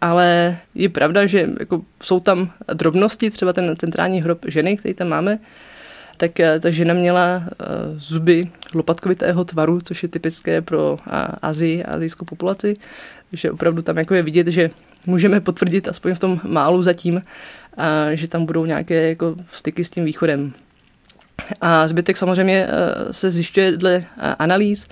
ale 0.00 0.56
je 0.74 0.88
pravda, 0.88 1.26
že 1.26 1.48
jako 1.60 1.82
jsou 2.02 2.20
tam 2.20 2.50
drobnosti, 2.72 3.30
třeba 3.30 3.52
ten 3.52 3.76
centrální 3.76 4.22
hrob 4.22 4.38
ženy, 4.48 4.76
který 4.76 4.94
tam 4.94 5.08
máme, 5.08 5.38
tak 6.16 6.40
eh, 6.40 6.60
ta 6.60 6.70
žena 6.70 6.94
měla 6.94 7.42
eh, 7.46 7.64
zuby 7.96 8.50
lopatkovitého 8.74 9.44
tvaru, 9.44 9.80
což 9.84 10.02
je 10.02 10.08
typické 10.08 10.62
pro 10.62 10.98
Azii, 11.42 11.84
azijskou 11.84 12.24
populaci. 12.24 12.76
Takže 13.30 13.50
opravdu 13.50 13.82
tam 13.82 13.98
jako 13.98 14.14
je 14.14 14.22
vidět, 14.22 14.46
že 14.46 14.70
můžeme 15.06 15.40
potvrdit, 15.40 15.88
aspoň 15.88 16.14
v 16.14 16.18
tom 16.18 16.40
málu 16.44 16.82
zatím, 16.82 17.22
že 18.12 18.28
tam 18.28 18.46
budou 18.46 18.64
nějaké 18.64 19.08
jako 19.08 19.36
styky 19.50 19.84
s 19.84 19.90
tím 19.90 20.04
východem. 20.04 20.52
A 21.60 21.88
zbytek 21.88 22.16
samozřejmě 22.16 22.66
eh, 22.68 23.12
se 23.12 23.30
zjišťuje 23.30 23.72
dle 23.72 24.04
analýz. 24.38 24.88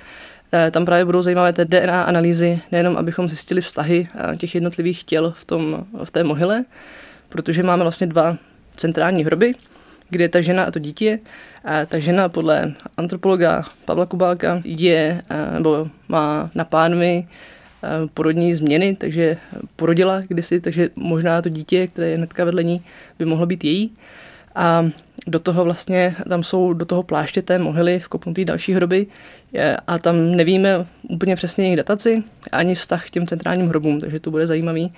Tam 0.71 0.85
právě 0.85 1.05
budou 1.05 1.23
zajímavé 1.23 1.53
té 1.53 1.65
DNA 1.65 2.03
analýzy, 2.03 2.61
nejenom 2.73 2.97
abychom 2.97 3.29
zjistili 3.29 3.61
vztahy 3.61 4.09
těch 4.37 4.55
jednotlivých 4.55 5.05
těl 5.05 5.33
v, 5.37 5.45
tom, 5.45 5.87
v 6.05 6.11
té 6.11 6.25
mohyle, 6.25 6.65
protože 7.29 7.63
máme 7.63 7.83
vlastně 7.83 8.07
dva 8.07 8.37
centrální 8.77 9.25
hroby, 9.25 9.55
kde 10.11 10.29
ta 10.29 10.41
žena 10.41 10.65
a 10.65 10.71
to 10.71 10.79
dítě. 10.79 11.19
A 11.65 11.87
ta 11.87 11.99
žena 11.99 12.29
podle 12.29 12.75
antropologa 12.97 13.65
Pavla 13.85 14.07
Kubálka 14.07 14.61
je, 14.65 15.23
nebo 15.53 15.89
má 16.09 16.51
na 16.55 16.65
pánvi 16.65 17.27
porodní 18.15 18.55
změny, 18.55 18.97
takže 18.97 19.37
porodila 19.77 20.23
kdysi, 20.29 20.61
takže 20.61 20.91
možná 20.97 21.43
to 21.43 21.49
dítě, 21.49 21.87
které 21.87 22.09
je 22.09 22.17
hnedka 22.17 22.45
vedle 22.45 22.65
ní, 22.65 22.83
by 23.19 23.25
mohlo 23.25 23.47
být 23.47 23.65
její. 23.65 23.93
A 24.55 24.91
do 25.27 25.39
toho 25.39 25.65
vlastně, 25.65 26.15
tam 26.29 26.43
jsou 26.43 26.73
do 26.73 26.85
toho 26.85 27.03
pláště 27.03 27.43
té 27.43 27.59
mohyly 27.59 27.99
vkopnutý 27.99 28.45
další 28.45 28.73
hroby 28.73 29.07
a 29.87 29.99
tam 29.99 30.37
nevíme 30.37 30.87
úplně 31.09 31.37
přesně 31.37 31.65
jejich 31.65 31.77
dataci 31.77 32.23
ani 32.53 32.75
vztah 32.75 33.07
k 33.07 33.11
těm 33.11 33.27
centrálním 33.27 33.69
hrobům, 33.69 34.01
takže 34.01 34.21
to 34.21 34.31
bude 34.31 34.47
zajímavý, 34.47 34.93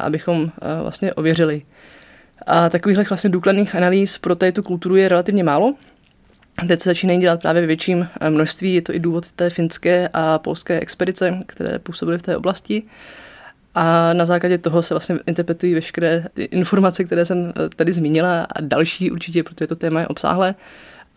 abychom 0.00 0.50
vlastně 0.82 1.14
ověřili. 1.14 1.62
A 2.46 2.68
takovýchhle 2.68 3.04
vlastně 3.08 3.30
důkladných 3.30 3.74
analýz 3.74 4.18
pro 4.18 4.36
tu 4.36 4.62
kulturu 4.62 4.96
je 4.96 5.08
relativně 5.08 5.44
málo. 5.44 5.74
Teď 6.68 6.80
se 6.80 6.90
začínají 6.90 7.20
dělat 7.20 7.40
právě 7.40 7.66
větším 7.66 8.08
eh, 8.20 8.30
množství, 8.30 8.74
je 8.74 8.82
to 8.82 8.94
i 8.94 8.98
důvod 8.98 9.30
té 9.30 9.50
finské 9.50 10.08
a 10.12 10.38
polské 10.38 10.80
expedice, 10.80 11.40
které 11.46 11.78
působily 11.78 12.18
v 12.18 12.22
té 12.22 12.36
oblasti. 12.36 12.82
A 13.74 14.12
na 14.12 14.26
základě 14.26 14.58
toho 14.58 14.82
se 14.82 14.94
vlastně 14.94 15.18
interpretují 15.26 15.74
veškeré 15.74 16.24
ty 16.34 16.42
informace, 16.42 17.04
které 17.04 17.24
jsem 17.24 17.52
eh, 17.56 17.68
tady 17.76 17.92
zmínila 17.92 18.42
a 18.42 18.60
další 18.60 19.10
určitě, 19.10 19.42
protože 19.42 19.66
to 19.66 19.76
téma 19.76 20.00
je 20.00 20.08
obsáhlé. 20.08 20.54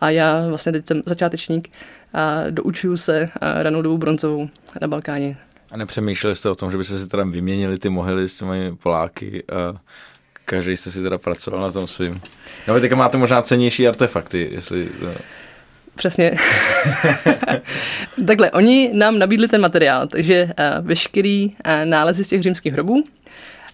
A 0.02 0.10
já 0.10 0.48
vlastně 0.48 0.72
teď 0.72 0.88
jsem 0.88 1.02
začátečník 1.06 1.70
a 2.14 2.44
doučuju 2.50 2.98
se 2.98 3.20
eh, 3.22 3.64
ranou 3.64 3.82
dobu 3.82 3.98
bronzovou 3.98 4.50
na 4.82 4.88
Balkáně. 4.88 5.38
A 5.72 5.78
nepřemýšleli 5.78 6.36
jste 6.36 6.50
o 6.50 6.56
tom, 6.56 6.72
že 6.72 6.78
byste 6.78 7.00
si 7.00 7.08
teda 7.08 7.24
vyměnili 7.24 7.78
ty 7.78 7.90
mohyly 7.90 8.28
s 8.28 8.38
těmi 8.38 8.76
Poláky 8.76 9.44
každý 10.46 10.78
jste 10.78 10.92
si 10.92 11.02
teda 11.04 11.18
pracoval 11.18 11.62
na 11.62 11.72
tom 11.72 11.88
svým. 11.88 12.22
No, 12.68 12.80
teďka 12.80 12.96
máte 12.96 13.18
možná 13.18 13.42
cenější 13.42 13.88
artefakty, 13.88 14.50
jestli... 14.52 14.90
No. 15.02 15.10
Přesně. 15.96 16.38
Takhle, 18.28 18.52
oni 18.52 18.92
nám 18.94 19.20
nabídli 19.20 19.48
ten 19.48 19.62
materiál, 19.62 20.08
takže 20.08 20.44
uh, 20.44 20.88
veškerý 20.88 21.46
uh, 21.46 21.56
nálezy 21.86 22.24
z 22.24 22.30
těch 22.30 22.42
římských 22.42 22.74
hrobů, 22.74 23.04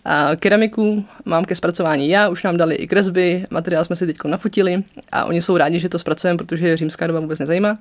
a 0.06 0.36
keramiku 0.36 1.06
mám 1.26 1.46
ke 1.46 1.56
zpracování 1.56 2.10
já, 2.10 2.30
už 2.30 2.44
nám 2.44 2.58
dali 2.58 2.76
i 2.76 2.88
kresby, 2.88 3.46
materiál 3.50 3.86
jsme 3.86 3.96
si 3.96 4.06
teď 4.06 4.18
nafotili 4.26 4.84
a 5.12 5.26
oni 5.26 5.42
jsou 5.42 5.58
rádi, 5.58 5.80
že 5.80 5.90
to 5.90 6.00
zpracujeme, 6.00 6.38
protože 6.38 6.78
římská 6.78 7.08
doba 7.08 7.20
vůbec 7.20 7.40
nezajímá. 7.40 7.78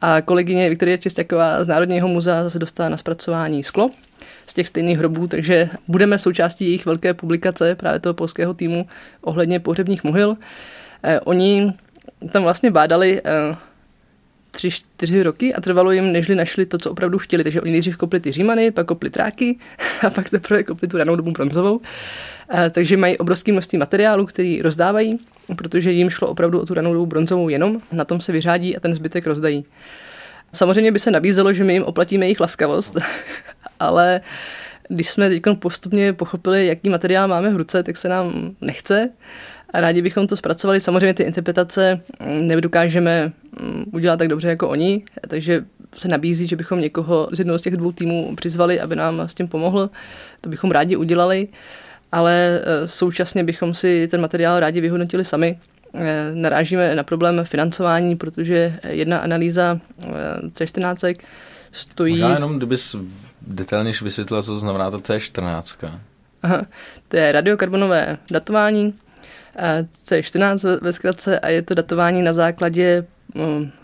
A 0.00 0.20
kolegyně 0.20 0.68
Viktorie 0.68 0.98
Čistěková 0.98 1.64
z 1.64 1.68
Národního 1.68 2.08
muzea 2.08 2.42
zase 2.42 2.58
dostala 2.58 2.88
na 2.88 2.96
zpracování 2.96 3.62
sklo, 3.62 3.90
z 4.46 4.54
těch 4.54 4.68
stejných 4.68 4.98
hrobů, 4.98 5.26
takže 5.26 5.68
budeme 5.88 6.18
součástí 6.18 6.64
jejich 6.64 6.86
velké 6.86 7.14
publikace 7.14 7.74
právě 7.74 8.00
toho 8.00 8.14
polského 8.14 8.54
týmu 8.54 8.86
ohledně 9.20 9.60
pohřebních 9.60 10.04
mohyl. 10.04 10.36
Eh, 11.02 11.20
oni 11.20 11.72
tam 12.32 12.42
vlastně 12.42 12.70
bádali 12.70 13.20
eh, 13.24 13.56
tři, 14.50 14.70
čtyři 14.70 15.22
roky 15.22 15.54
a 15.54 15.60
trvalo 15.60 15.92
jim, 15.92 16.12
nežli 16.12 16.34
našli 16.34 16.66
to, 16.66 16.78
co 16.78 16.90
opravdu 16.90 17.18
chtěli. 17.18 17.42
Takže 17.42 17.60
oni 17.60 17.72
nejdřív 17.72 17.96
kopli 17.96 18.20
ty 18.20 18.32
římany, 18.32 18.70
pak 18.70 18.86
kopli 18.86 19.10
tráky 19.10 19.58
a 20.06 20.10
pak 20.10 20.30
teprve 20.30 20.62
kopli 20.62 20.88
tu 20.88 20.98
ranou 20.98 21.16
dobu 21.16 21.30
bronzovou. 21.30 21.80
Eh, 22.54 22.70
takže 22.70 22.96
mají 22.96 23.18
obrovské 23.18 23.52
množství 23.52 23.78
materiálu, 23.78 24.26
který 24.26 24.62
rozdávají, 24.62 25.18
protože 25.56 25.90
jim 25.92 26.10
šlo 26.10 26.28
opravdu 26.28 26.60
o 26.60 26.66
tu 26.66 26.74
ranou 26.74 26.92
dobu 26.92 27.06
bronzovou 27.06 27.48
jenom. 27.48 27.80
Na 27.92 28.04
tom 28.04 28.20
se 28.20 28.32
vyřádí 28.32 28.76
a 28.76 28.80
ten 28.80 28.94
zbytek 28.94 29.26
rozdají. 29.26 29.64
Samozřejmě 30.52 30.92
by 30.92 30.98
se 30.98 31.10
nabízelo, 31.10 31.52
že 31.52 31.64
my 31.64 31.72
jim 31.72 31.82
oplatíme 31.82 32.26
jejich 32.26 32.40
laskavost, 32.40 32.98
ale 33.80 34.20
když 34.88 35.10
jsme 35.10 35.28
teď 35.28 35.42
postupně 35.58 36.12
pochopili, 36.12 36.66
jaký 36.66 36.88
materiál 36.88 37.28
máme 37.28 37.50
v 37.50 37.56
ruce, 37.56 37.82
tak 37.82 37.96
se 37.96 38.08
nám 38.08 38.54
nechce 38.60 39.10
a 39.72 39.80
rádi 39.80 40.02
bychom 40.02 40.26
to 40.26 40.36
zpracovali. 40.36 40.80
Samozřejmě 40.80 41.14
ty 41.14 41.22
interpretace 41.22 42.00
nedokážeme 42.40 43.32
mm, 43.60 43.84
udělat 43.92 44.16
tak 44.16 44.28
dobře 44.28 44.48
jako 44.48 44.68
oni, 44.68 45.04
takže 45.28 45.64
se 45.98 46.08
nabízí, 46.08 46.46
že 46.46 46.56
bychom 46.56 46.80
někoho 46.80 47.28
z 47.32 47.38
jednoho 47.38 47.58
z 47.58 47.62
těch 47.62 47.76
dvou 47.76 47.92
týmů 47.92 48.36
přizvali, 48.36 48.80
aby 48.80 48.96
nám 48.96 49.20
s 49.20 49.34
tím 49.34 49.48
pomohl. 49.48 49.90
To 50.40 50.48
bychom 50.48 50.70
rádi 50.70 50.96
udělali, 50.96 51.48
ale 52.12 52.60
e, 52.64 52.88
současně 52.88 53.44
bychom 53.44 53.74
si 53.74 54.08
ten 54.08 54.20
materiál 54.20 54.60
rádi 54.60 54.80
vyhodnotili 54.80 55.24
sami 55.24 55.58
Eh, 55.98 56.30
narážíme 56.34 56.94
na 56.94 57.02
problém 57.02 57.40
financování, 57.44 58.16
protože 58.16 58.78
jedna 58.88 59.18
analýza 59.18 59.80
eh, 60.04 60.08
C14 60.46 61.16
stojí... 61.72 62.12
Možná 62.12 62.34
jenom, 62.34 62.56
kdybys 62.56 62.96
detailněji 63.46 63.94
vysvětlila, 64.02 64.42
co 64.42 64.52
to 64.52 64.58
znamená 64.58 64.90
to 64.90 64.98
C14. 64.98 65.92
Aha, 66.42 66.66
to 67.08 67.16
je 67.16 67.32
radiokarbonové 67.32 68.18
datování, 68.30 68.94
eh, 69.56 69.86
C14 70.04 70.80
ve 70.80 70.92
zkratce 70.92 71.38
a 71.38 71.48
je 71.48 71.62
to 71.62 71.74
datování 71.74 72.22
na 72.22 72.32
základě 72.32 73.06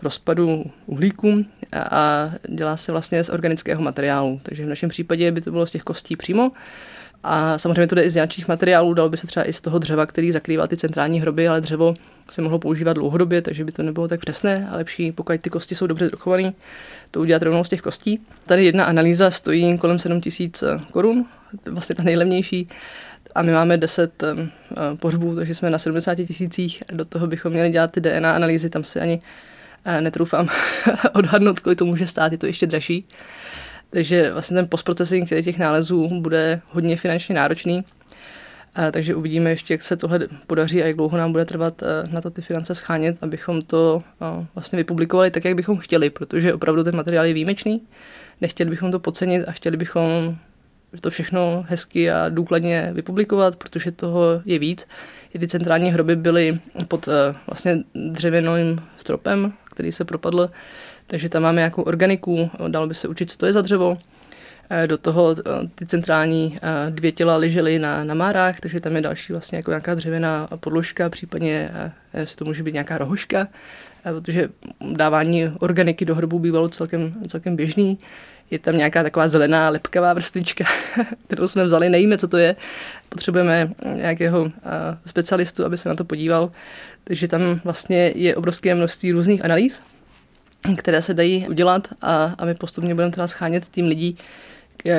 rozpadu 0.02 0.64
uhlíku 0.86 1.44
a 1.72 2.30
dělá 2.48 2.76
se 2.76 2.92
vlastně 2.92 3.24
z 3.24 3.28
organického 3.28 3.82
materiálu. 3.82 4.40
Takže 4.42 4.64
v 4.64 4.68
našem 4.68 4.88
případě 4.88 5.32
by 5.32 5.40
to 5.40 5.50
bylo 5.50 5.66
z 5.66 5.70
těch 5.70 5.82
kostí 5.82 6.16
přímo 6.16 6.52
A 7.22 7.58
samozřejmě 7.58 7.86
to 7.86 7.94
jde 7.94 8.02
i 8.02 8.10
z 8.10 8.14
nějakých 8.14 8.48
materiálů, 8.48 8.94
dalo 8.94 9.08
by 9.08 9.16
se 9.16 9.26
třeba 9.26 9.48
i 9.48 9.52
z 9.52 9.60
toho 9.60 9.78
dřeva, 9.78 10.06
který 10.06 10.32
zakrývá 10.32 10.66
ty 10.66 10.76
centrální 10.76 11.20
hroby, 11.20 11.48
ale 11.48 11.60
dřevo 11.60 11.94
se 12.30 12.42
mohlo 12.42 12.58
používat 12.58 12.92
dlouhodobě, 12.92 13.42
takže 13.42 13.64
by 13.64 13.72
to 13.72 13.82
nebylo 13.82 14.08
tak 14.08 14.20
přesné 14.20 14.68
a 14.70 14.76
lepší, 14.76 15.12
pokud 15.12 15.40
ty 15.40 15.50
kosti 15.50 15.74
jsou 15.74 15.86
dobře 15.86 16.10
dochované, 16.10 16.52
to 17.10 17.20
udělat 17.20 17.42
rovnou 17.42 17.64
z 17.64 17.68
těch 17.68 17.80
kostí. 17.80 18.20
Tady 18.46 18.64
jedna 18.64 18.84
analýza 18.84 19.30
stojí 19.30 19.78
kolem 19.78 19.98
7 19.98 20.20
tisíc 20.20 20.64
korun, 20.90 21.26
vlastně 21.66 21.94
ta 21.94 22.02
nejlevnější, 22.02 22.68
a 23.34 23.42
my 23.42 23.52
máme 23.52 23.76
10 23.76 24.22
uh, 24.22 24.38
pohřbů, 24.96 25.36
takže 25.36 25.54
jsme 25.54 25.70
na 25.70 25.78
70 25.78 26.14
tisících. 26.14 26.82
Do 26.92 27.04
toho 27.04 27.26
bychom 27.26 27.52
měli 27.52 27.70
dělat 27.70 27.90
ty 27.90 28.00
DNA 28.00 28.34
analýzy, 28.34 28.70
tam 28.70 28.84
si 28.84 29.00
ani 29.00 29.20
netroufám 30.00 30.48
odhadnout, 31.12 31.60
kolik 31.60 31.78
to 31.78 31.84
může 31.84 32.06
stát, 32.06 32.32
je 32.32 32.38
to 32.38 32.46
ještě 32.46 32.66
dražší. 32.66 33.04
Takže 33.92 34.32
vlastně 34.32 34.54
ten 34.54 34.68
postprocesing 34.68 35.28
těch 35.28 35.58
nálezů 35.58 36.20
bude 36.20 36.60
hodně 36.68 36.96
finančně 36.96 37.34
náročný. 37.34 37.84
Takže 38.92 39.14
uvidíme 39.14 39.50
ještě, 39.50 39.74
jak 39.74 39.82
se 39.82 39.96
tohle 39.96 40.20
podaří 40.46 40.82
a 40.82 40.86
jak 40.86 40.96
dlouho 40.96 41.18
nám 41.18 41.32
bude 41.32 41.44
trvat 41.44 41.82
na 42.10 42.20
to 42.20 42.30
ty 42.30 42.42
finance 42.42 42.74
schánět, 42.74 43.22
abychom 43.22 43.62
to 43.62 44.02
a, 44.20 44.46
vlastně 44.54 44.76
vypublikovali 44.76 45.30
tak, 45.30 45.44
jak 45.44 45.54
bychom 45.54 45.78
chtěli, 45.78 46.10
protože 46.10 46.54
opravdu 46.54 46.84
ten 46.84 46.96
materiál 46.96 47.24
je 47.24 47.34
výjimečný. 47.34 47.82
Nechtěli 48.40 48.70
bychom 48.70 48.90
to 48.90 49.00
podcenit 49.00 49.44
a 49.48 49.52
chtěli 49.52 49.76
bychom 49.76 50.36
to 51.00 51.10
všechno 51.10 51.64
hezky 51.68 52.10
a 52.10 52.28
důkladně 52.28 52.90
vypublikovat, 52.92 53.56
protože 53.56 53.92
toho 53.92 54.42
je 54.44 54.58
víc. 54.58 54.86
I 55.34 55.38
ty 55.38 55.48
centrální 55.48 55.92
hroby 55.92 56.16
byly 56.16 56.60
pod 56.88 57.08
vlastně 57.46 57.78
dřevěným 57.94 58.82
stropem, 58.96 59.52
který 59.64 59.92
se 59.92 60.04
propadl 60.04 60.50
takže 61.12 61.28
tam 61.28 61.42
máme 61.42 61.60
nějakou 61.60 61.82
organiku, 61.82 62.50
dalo 62.68 62.86
by 62.86 62.94
se 62.94 63.08
učit, 63.08 63.30
co 63.30 63.38
to 63.38 63.46
je 63.46 63.52
za 63.52 63.60
dřevo. 63.60 63.98
Eh, 64.70 64.86
do 64.86 64.98
toho 64.98 65.36
eh, 65.38 65.68
ty 65.74 65.86
centrální 65.86 66.58
eh, 66.62 66.90
dvě 66.90 67.12
těla 67.12 67.36
ležely 67.36 67.78
na, 67.78 68.04
na 68.04 68.14
márách, 68.14 68.60
takže 68.60 68.80
tam 68.80 68.96
je 68.96 69.02
další 69.02 69.32
vlastně 69.32 69.56
jako 69.56 69.70
nějaká 69.70 69.94
dřevěná 69.94 70.48
podložka, 70.60 71.10
případně 71.10 71.70
jestli 72.14 72.36
to 72.36 72.44
může 72.44 72.62
být 72.62 72.72
nějaká 72.72 72.98
rohoška, 72.98 73.48
protože 74.02 74.48
dávání 74.92 75.52
organiky 75.58 76.04
do 76.04 76.14
hrobu 76.14 76.38
bývalo 76.38 76.68
celkem, 76.68 77.14
celkem 77.28 77.56
běžný. 77.56 77.98
Je 78.50 78.58
tam 78.58 78.76
nějaká 78.76 79.02
taková 79.02 79.28
zelená 79.28 79.68
lepkavá 79.68 80.12
vrstvička, 80.12 80.64
kterou 81.26 81.48
jsme 81.48 81.64
vzali, 81.64 81.88
nevíme, 81.88 82.18
co 82.18 82.28
to 82.28 82.36
je. 82.36 82.56
Potřebujeme 83.08 83.72
nějakého 83.94 84.52
specialistu, 85.06 85.64
aby 85.64 85.78
se 85.78 85.88
na 85.88 85.94
to 85.94 86.04
podíval. 86.04 86.50
Takže 87.04 87.28
tam 87.28 87.60
vlastně 87.64 88.12
je 88.14 88.36
obrovské 88.36 88.74
množství 88.74 89.12
různých 89.12 89.44
analýz, 89.44 89.82
které 90.76 91.02
se 91.02 91.14
dají 91.14 91.48
udělat 91.48 91.88
a, 92.00 92.34
a 92.38 92.44
my 92.44 92.54
postupně 92.54 92.94
budeme 92.94 93.12
teda 93.12 93.26
schánět 93.26 93.68
tým 93.68 93.86
lidí, 93.86 94.18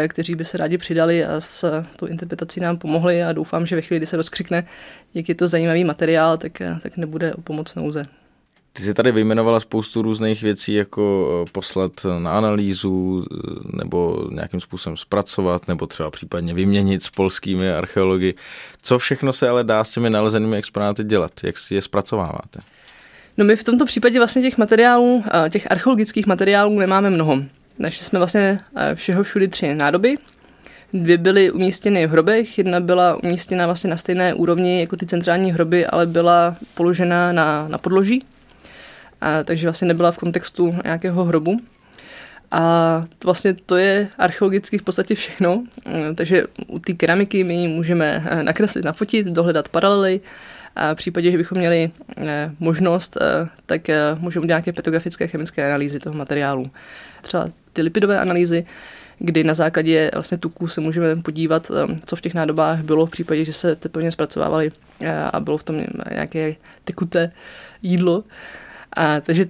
kteří 0.08 0.36
by 0.36 0.46
se 0.46 0.58
rádi 0.58 0.78
přidali 0.78 1.26
a 1.26 1.42
s 1.42 1.84
tou 1.96 2.06
interpretací 2.06 2.60
nám 2.60 2.78
pomohli 2.78 3.24
a 3.24 3.34
doufám, 3.34 3.66
že 3.66 3.76
ve 3.76 3.82
chvíli, 3.82 4.00
kdy 4.00 4.06
se 4.06 4.18
rozkřikne, 4.18 4.68
jak 5.14 5.30
je 5.30 5.36
to 5.36 5.48
zajímavý 5.48 5.84
materiál, 5.84 6.38
tak, 6.38 6.62
tak 6.82 6.98
nebude 6.98 7.34
o 7.34 7.42
pomoc 7.42 7.76
nouze. 7.76 8.06
Ty 8.76 8.84
jsi 8.84 8.94
tady 8.94 9.12
vyjmenovala 9.12 9.60
spoustu 9.60 10.02
různých 10.02 10.44
věcí, 10.44 10.74
jako 10.74 11.30
eh, 11.48 11.52
poslat 11.52 11.92
na 12.20 12.38
analýzu, 12.38 13.26
eh, 13.32 13.38
nebo 13.78 14.28
nějakým 14.32 14.60
způsobem 14.60 14.98
zpracovat, 14.98 15.68
nebo 15.68 15.88
třeba 15.88 16.12
případně 16.12 16.54
vyměnit 16.54 17.04
s 17.04 17.10
polskými 17.10 17.72
archeology. 17.72 18.34
Co 18.82 19.00
všechno 19.00 19.34
se 19.34 19.50
ale 19.50 19.64
dá 19.64 19.84
s 19.84 19.92
těmi 19.92 20.10
nalezenými 20.10 20.58
exponáty 20.58 21.04
dělat? 21.04 21.32
Jak 21.44 21.58
si 21.58 21.76
je 21.76 21.82
zpracováváte? 21.82 22.60
No 23.38 23.46
my 23.46 23.56
v 23.56 23.64
tomto 23.64 23.86
případě 23.86 24.20
vlastně 24.20 24.42
těch 24.42 24.58
materiálů, 24.58 25.24
těch 25.50 25.72
archeologických 25.72 26.26
materiálů 26.26 26.80
nemáme 26.80 27.10
mnoho. 27.10 27.44
Našli 27.80 28.06
jsme 28.06 28.20
vlastně 28.20 28.58
všeho 28.96 29.24
všudy 29.24 29.48
tři 29.48 29.76
nádoby. 29.76 30.18
Dvě 30.94 31.18
byly 31.18 31.52
umístěny 31.52 32.08
v 32.08 32.12
hrobech, 32.12 32.58
jedna 32.58 32.80
byla 32.80 33.24
umístěna 33.24 33.66
vlastně 33.66 33.90
na 33.90 33.98
stejné 33.98 34.34
úrovni 34.34 34.80
jako 34.80 34.96
ty 34.96 35.06
centrální 35.06 35.52
hroby, 35.52 35.86
ale 35.86 36.06
byla 36.06 36.56
položena 36.74 37.32
na, 37.32 37.68
na 37.68 37.78
podloží, 37.78 38.24
a, 39.22 39.44
takže 39.44 39.68
vlastně 39.68 39.88
nebyla 39.88 40.12
v 40.12 40.18
kontextu 40.18 40.76
nějakého 40.84 41.24
hrobu. 41.24 41.58
A 42.52 43.06
to 43.20 43.28
vlastně 43.28 43.54
to 43.54 43.78
je 43.78 44.08
archeologicky 44.18 44.78
v 44.78 44.84
podstatě 44.84 45.16
všechno. 45.16 45.64
Takže 46.16 46.44
u 46.68 46.80
té 46.80 46.94
keramiky 46.94 47.44
my 47.44 47.56
ji 47.56 47.68
můžeme 47.68 48.24
nakreslit, 48.42 48.86
nafotit, 48.86 49.28
dohledat 49.28 49.70
paralely, 49.70 50.22
a 50.76 50.94
v 50.94 50.96
případě, 50.96 51.32
že 51.32 51.38
bychom 51.38 51.58
měli 51.58 51.92
eh, 52.18 52.52
možnost, 52.60 53.18
eh, 53.22 53.48
tak 53.66 53.90
eh, 53.90 54.00
můžeme 54.20 54.44
udělat 54.44 54.58
nějaké 54.58 54.74
petrografické 54.74 55.28
chemické 55.28 55.66
analýzy 55.66 56.00
toho 56.00 56.16
materiálu. 56.16 56.72
Třeba 57.22 57.46
ty 57.74 57.82
lipidové 57.82 58.20
analýzy, 58.20 58.66
kdy 59.20 59.44
na 59.44 59.54
základě 59.54 60.12
vlastně 60.14 60.38
tuků 60.38 60.68
se 60.68 60.82
můžeme 60.82 61.16
podívat, 61.16 61.72
co 62.06 62.16
v 62.16 62.22
těch 62.22 62.34
nádobách 62.34 62.80
bylo 62.80 63.06
v 63.06 63.10
případě, 63.10 63.46
že 63.46 63.54
se 63.54 63.76
teplně 63.76 64.12
zpracovávaly 64.12 64.72
a 65.34 65.40
bylo 65.40 65.58
v 65.58 65.64
tom 65.64 65.84
nějaké 66.12 66.56
tekuté 66.84 67.32
jídlo. 67.82 68.24
A, 68.98 69.20
takže 69.20 69.46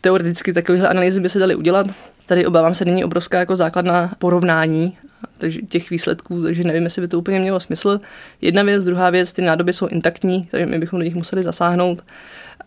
teoreticky 0.00 0.52
takovéhle 0.52 0.88
analýzy 0.88 1.20
by 1.20 1.28
se 1.28 1.38
daly 1.38 1.54
udělat. 1.54 1.86
Tady 2.26 2.46
obávám 2.46 2.74
se, 2.74 2.84
není 2.84 3.04
obrovská 3.04 3.38
jako 3.38 3.56
základná 3.56 4.12
porovnání 4.18 4.98
takže 5.38 5.62
těch 5.62 5.90
výsledků, 5.90 6.42
takže 6.42 6.64
nevím, 6.64 6.82
jestli 6.82 7.02
by 7.02 7.08
to 7.08 7.18
úplně 7.18 7.40
mělo 7.40 7.60
smysl. 7.60 8.00
Jedna 8.40 8.62
věc, 8.62 8.84
druhá 8.84 9.10
věc, 9.10 9.32
ty 9.32 9.42
nádoby 9.42 9.72
jsou 9.72 9.86
intaktní, 9.86 10.48
takže 10.50 10.66
my 10.66 10.78
bychom 10.78 10.98
do 10.98 11.04
nich 11.04 11.14
museli 11.14 11.42
zasáhnout 11.42 12.04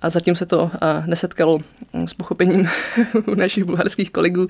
a 0.01 0.09
zatím 0.09 0.35
se 0.35 0.45
to 0.45 0.71
nesetkalo 1.05 1.59
s 2.05 2.13
pochopením 2.13 2.69
u 3.27 3.35
našich 3.35 3.63
bulharských 3.63 4.11
kolegů, 4.11 4.47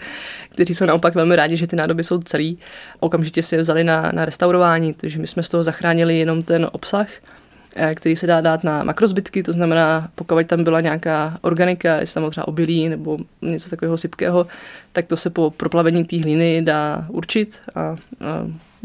kteří 0.50 0.76
jsou 0.76 0.86
naopak 0.86 1.16
velmi 1.16 1.36
rádi, 1.36 1.58
že 1.58 1.68
ty 1.68 1.76
nádoby 1.76 2.04
jsou 2.04 2.20
celý. 2.20 2.58
Okamžitě 3.00 3.44
si 3.44 3.56
je 3.56 3.62
vzali 3.62 3.84
na, 3.84 4.12
na 4.12 4.26
restaurování, 4.26 4.94
takže 4.94 5.20
my 5.20 5.28
jsme 5.28 5.44
z 5.44 5.50
toho 5.50 5.64
zachránili 5.64 6.18
jenom 6.18 6.44
ten 6.44 6.68
obsah, 6.72 7.08
Eh, 7.10 7.47
který 7.96 8.16
se 8.16 8.28
dá 8.28 8.42
dát 8.42 8.64
na 8.64 8.84
makrozbytky, 8.84 9.44
to 9.44 9.54
znamená, 9.54 10.10
pokud 10.16 10.48
tam 10.48 10.64
byla 10.64 10.82
nějaká 10.82 11.38
organika, 11.42 11.96
jestli 12.00 12.22
tam 12.22 12.32
třeba 12.32 12.48
obilí 12.48 12.90
nebo 12.90 13.18
něco 13.42 13.70
takového 13.70 13.98
sypkého, 13.98 14.48
tak 14.92 15.06
to 15.08 15.18
se 15.18 15.30
po 15.30 15.52
proplavení 15.52 16.06
té 16.06 16.18
hlíny 16.18 16.62
dá 16.62 17.06
určit 17.10 17.60
a, 17.76 17.82
a 17.82 17.96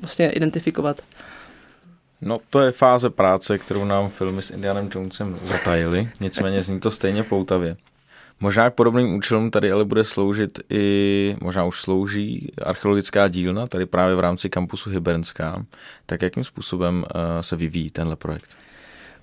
vlastně 0.01 0.31
identifikovat. 0.31 1.03
No 2.21 2.39
to 2.51 2.61
je 2.61 2.73
fáze 2.73 3.11
práce, 3.11 3.59
kterou 3.59 3.85
nám 3.85 4.09
filmy 4.09 4.43
s 4.43 4.51
Indianem 4.51 4.91
Jonesem 4.95 5.39
zatajili, 5.43 6.09
nicméně 6.21 6.63
zní 6.63 6.81
to 6.81 6.91
stejně 6.91 7.23
poutavě. 7.23 7.77
Možná 8.41 8.71
k 8.71 8.75
podobným 8.75 9.15
účelům 9.15 9.51
tady 9.51 9.73
ale 9.73 9.85
bude 9.85 10.05
sloužit 10.05 10.59
i, 10.71 11.37
možná 11.43 11.65
už 11.65 11.81
slouží 11.81 12.53
archeologická 12.63 13.29
dílna, 13.29 13.67
tady 13.67 13.87
právě 13.87 14.17
v 14.17 14.21
rámci 14.21 14.51
kampusu 14.51 14.91
Hybernská. 14.91 15.65
Tak 16.07 16.23
jakým 16.23 16.45
způsobem 16.45 17.05
uh, 17.15 17.21
se 17.41 17.57
vyvíjí 17.57 17.91
tenhle 17.91 18.17
projekt? 18.17 18.57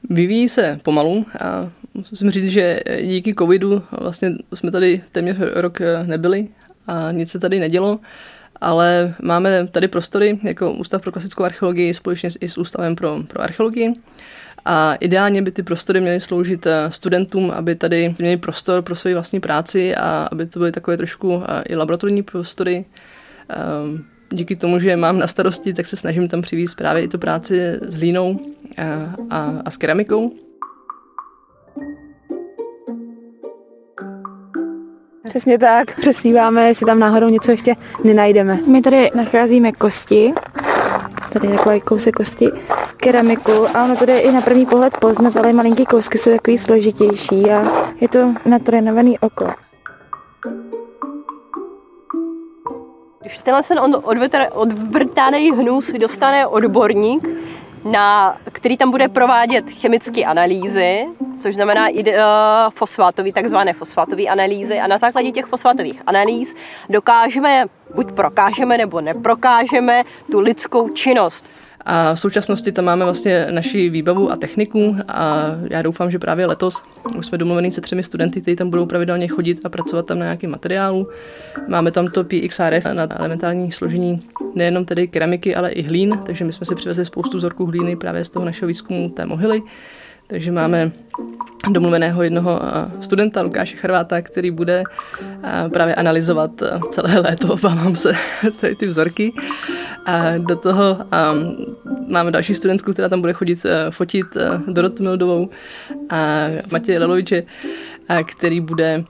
Vyvíjí 0.10 0.50
se 0.50 0.80
pomalu 0.84 1.26
a 1.42 1.72
musím 2.12 2.32
říct, 2.32 2.52
že 2.52 2.80
díky 3.02 3.36
covidu 3.36 3.84
vlastně 3.92 4.32
jsme 4.54 4.72
tady 4.72 5.02
téměř 5.12 5.38
rok 5.54 5.80
nebyli 6.06 6.48
a 6.88 7.12
nic 7.12 7.32
se 7.32 7.40
tady 7.40 7.60
nedělo, 7.60 8.00
ale 8.62 9.14
máme 9.22 9.68
tady 9.68 9.88
prostory 9.88 10.40
jako 10.44 10.72
Ústav 10.72 11.02
pro 11.02 11.12
klasickou 11.12 11.44
archeologii 11.44 11.94
společně 11.94 12.30
i 12.40 12.50
s 12.50 12.58
Ústavem 12.58 12.96
pro, 12.96 13.24
pro 13.28 13.42
archeologii. 13.42 13.94
A 14.66 14.96
ideálně 14.96 15.42
by 15.42 15.52
ty 15.52 15.64
prostory 15.64 16.02
měly 16.02 16.22
sloužit 16.22 16.68
studentům, 16.90 17.52
aby 17.52 17.76
tady 17.76 18.16
měli 18.20 18.38
prostor 18.38 18.82
pro 18.82 18.96
svoji 18.96 19.14
vlastní 19.14 19.40
práci 19.40 19.96
a 19.96 20.28
aby 20.32 20.46
to 20.46 20.60
byly 20.60 20.72
takové 20.72 20.98
trošku 20.98 21.44
i 21.70 21.76
laboratorní 21.76 22.24
prostory 22.24 22.86
díky 24.32 24.56
tomu, 24.56 24.80
že 24.80 24.96
mám 24.96 25.20
na 25.20 25.28
starosti, 25.28 25.74
tak 25.74 25.86
se 25.86 25.98
snažím 25.98 26.28
tam 26.28 26.42
přivést 26.42 26.76
právě 26.76 27.04
i 27.04 27.08
tu 27.08 27.18
práci 27.18 27.60
s 27.82 27.96
hlínou 27.96 28.40
a, 28.78 29.36
a, 29.36 29.62
a 29.66 29.70
s 29.70 29.78
keramikou. 29.78 30.32
Přesně 35.30 35.58
tak, 35.58 36.00
přesníváme, 36.00 36.68
jestli 36.68 36.86
tam 36.86 37.00
náhodou 37.00 37.30
něco 37.30 37.52
ještě 37.52 37.76
nenajdeme. 38.04 38.60
My 38.68 38.82
tady 38.82 39.12
nacházíme 39.16 39.72
kosti, 39.72 40.34
tady 41.34 41.48
je 41.48 41.58
takový 41.58 41.82
kousek 41.82 42.16
kosti, 42.16 42.50
keramiku 42.98 43.78
a 43.78 43.86
ono 43.86 43.96
tady 43.96 44.12
je 44.12 44.22
i 44.22 44.32
na 44.32 44.42
první 44.42 44.66
pohled 44.66 44.98
poznat, 44.98 45.38
ale 45.38 45.54
malinký 45.54 45.86
kousky 45.86 46.18
jsou 46.18 46.32
takový 46.32 46.58
složitější 46.58 47.52
a 47.52 47.86
je 48.02 48.08
to 48.10 48.34
natrénovaný 48.50 49.20
oko. 49.20 49.50
Když 53.30 53.42
tenhle 53.42 53.64
ten 53.64 53.80
odvrtaný 54.52 55.52
hnus 55.52 55.92
dostane 55.92 56.48
odborník, 56.48 57.24
na, 57.92 58.36
který 58.52 58.78
tam 58.78 58.92
bude 58.92 59.08
provádět 59.08 59.70
chemické 59.70 60.24
analýzy, 60.24 61.06
což 61.40 61.56
znamená 61.56 61.88
i 61.88 62.04
uh, 62.04 62.22
fosfátový, 62.70 63.34
takzvané 63.34 63.74
fosfátové 63.74 64.24
analýzy 64.24 64.80
a 64.80 64.88
na 64.88 64.98
základě 64.98 65.32
těch 65.32 65.46
fosfátových 65.46 66.02
analýz 66.08 66.56
dokážeme, 66.90 67.66
buď 67.96 68.12
prokážeme 68.12 68.78
nebo 68.78 69.02
neprokážeme 69.02 70.04
tu 70.32 70.40
lidskou 70.40 70.90
činnost. 70.90 71.50
A 71.86 72.16
v 72.16 72.20
současnosti 72.20 72.72
tam 72.72 72.86
máme 72.86 73.06
vlastně 73.06 73.48
naši 73.52 73.90
výbavu 73.90 74.32
a 74.32 74.36
techniku 74.36 74.96
a 75.08 75.46
já 75.70 75.82
doufám, 75.82 76.12
že 76.12 76.20
právě 76.20 76.46
letos 76.46 76.84
už 77.18 77.26
jsme 77.26 77.38
domluvení 77.38 77.72
se 77.72 77.82
třemi 77.82 78.04
studenty, 78.04 78.42
kteří 78.42 78.56
tam 78.56 78.70
budou 78.70 78.86
pravidelně 78.86 79.28
chodit 79.28 79.60
a 79.64 79.70
pracovat 79.70 80.06
tam 80.06 80.20
na 80.20 80.26
nějakém 80.26 80.52
materiálu. 80.52 81.08
Máme 81.68 81.92
tam 81.92 82.08
to 82.08 82.24
PXRF 82.24 82.86
na 82.94 83.20
elementární 83.20 83.72
složení 83.72 84.20
nejenom 84.56 84.86
tedy 84.86 85.08
keramiky, 85.08 85.56
ale 85.56 85.70
i 85.70 85.82
hlín, 85.82 86.20
takže 86.26 86.46
my 86.46 86.52
jsme 86.52 86.66
si 86.66 86.76
přivezli 86.76 87.06
spoustu 87.06 87.38
vzorků 87.38 87.66
hlíny 87.66 87.96
právě 87.96 88.26
z 88.26 88.30
toho 88.30 88.46
našeho 88.46 88.68
výzkumu 88.68 89.10
té 89.10 89.26
mohyly. 89.26 89.62
Takže 90.28 90.52
máme 90.52 90.92
domluveného 91.72 92.24
jednoho 92.24 92.62
studenta, 93.00 93.42
Lukáše 93.42 93.78
Charváta, 93.78 94.22
který 94.22 94.52
bude 94.52 94.84
právě 95.74 95.96
analyzovat 95.96 96.52
celé 96.92 97.20
léto, 97.20 97.54
obávám 97.54 97.96
se, 97.96 98.14
tady 98.62 98.76
ty 98.76 98.88
vzorky. 98.88 99.34
A 100.06 100.38
do 100.38 100.56
toho 100.56 100.98
um, 101.34 101.76
máme 102.08 102.32
další 102.32 102.56
studentku, 102.56 102.94
která 102.94 103.10
tam 103.10 103.22
bude 103.22 103.34
chodit 103.34 103.66
fotit 103.90 104.26
Dorotu 104.68 105.04
Mildovou 105.04 105.50
a 106.10 106.48
Matěje 106.72 107.00
Leloviče, 107.00 107.44
který 108.26 108.62
bude 108.62 109.04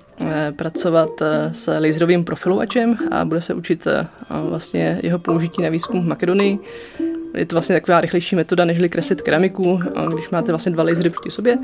pracovat 0.55 1.09
s 1.51 1.79
laserovým 1.79 2.23
profilovačem 2.23 2.97
a 3.11 3.25
bude 3.25 3.41
se 3.41 3.53
učit 3.53 3.87
vlastně 4.49 4.99
jeho 5.03 5.19
použití 5.19 5.61
na 5.61 5.69
výzkum 5.69 6.03
v 6.03 6.07
Makedonii. 6.07 6.59
Je 7.35 7.45
to 7.45 7.55
vlastně 7.55 7.75
taková 7.75 8.01
rychlejší 8.01 8.35
metoda, 8.35 8.65
než 8.65 8.79
kreslit 8.89 9.21
keramiku, 9.21 9.79
když 10.13 10.29
máte 10.29 10.51
vlastně 10.51 10.71
dva 10.71 10.83
lasery 10.83 11.09
proti 11.09 11.31
sobě. 11.31 11.57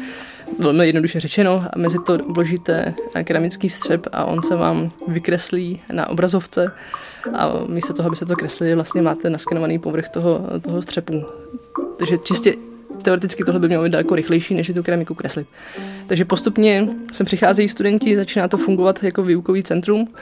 Velmi 0.60 0.86
jednoduše 0.86 1.20
řečeno, 1.20 1.64
a 1.74 1.78
mezi 1.78 1.98
to 2.06 2.18
vložíte 2.18 2.94
keramický 3.24 3.70
střep 3.70 4.08
a 4.12 4.26
on 4.26 4.42
se 4.42 4.56
vám 4.56 4.92
vykreslí 5.08 5.82
na 5.94 6.10
obrazovce 6.10 6.72
a 7.34 7.54
místo 7.68 7.94
toho, 7.94 8.08
aby 8.08 8.16
se 8.16 8.26
to 8.26 8.36
kreslili, 8.36 8.76
vlastně 8.76 9.02
máte 9.02 9.30
naskenovaný 9.30 9.80
povrch 9.80 10.10
toho, 10.10 10.42
toho 10.62 10.82
střepu. 10.82 11.26
Takže 11.98 12.18
čistě 12.18 12.54
teoreticky 13.02 13.44
tohle 13.44 13.60
by 13.60 13.68
mělo 13.68 13.84
být 13.84 13.92
daleko 13.92 14.16
rychlejší, 14.16 14.54
než 14.54 14.72
tu 14.76 14.84
keramiku 14.84 15.16
kreslit. 15.16 15.48
Takže 16.08 16.26
postupně 16.26 16.88
sem 17.12 17.26
přicházejí 17.26 17.70
studenti, 17.70 18.16
začíná 18.16 18.48
to 18.48 18.58
fungovat 18.58 19.04
jako 19.04 19.24
výukový 19.24 19.64
centrum. 19.64 20.14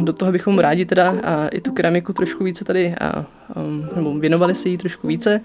Do 0.00 0.12
toho 0.12 0.32
bychom 0.32 0.58
rádi 0.58 0.84
teda 0.84 1.14
a 1.22 1.48
i 1.48 1.60
tu 1.60 1.72
keramiku 1.72 2.12
trošku 2.12 2.44
více 2.44 2.64
tady, 2.64 2.94
a, 3.00 3.24
um, 3.56 3.88
nebo 3.96 4.18
věnovali 4.18 4.54
se 4.54 4.68
jí 4.68 4.78
trošku 4.78 5.06
více. 5.06 5.40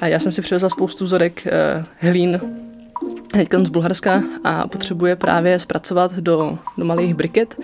A 0.00 0.06
já 0.06 0.20
jsem 0.20 0.32
si 0.32 0.42
přivezla 0.42 0.68
spoustu 0.68 1.04
vzorek 1.04 1.46
uh, 1.46 1.84
hlín 1.98 2.40
z 3.62 3.68
Bulharska 3.68 4.22
a 4.44 4.68
potřebuje 4.68 5.16
právě 5.16 5.58
zpracovat 5.58 6.14
do, 6.14 6.58
do 6.78 6.84
malých 6.84 7.14
briket, 7.14 7.56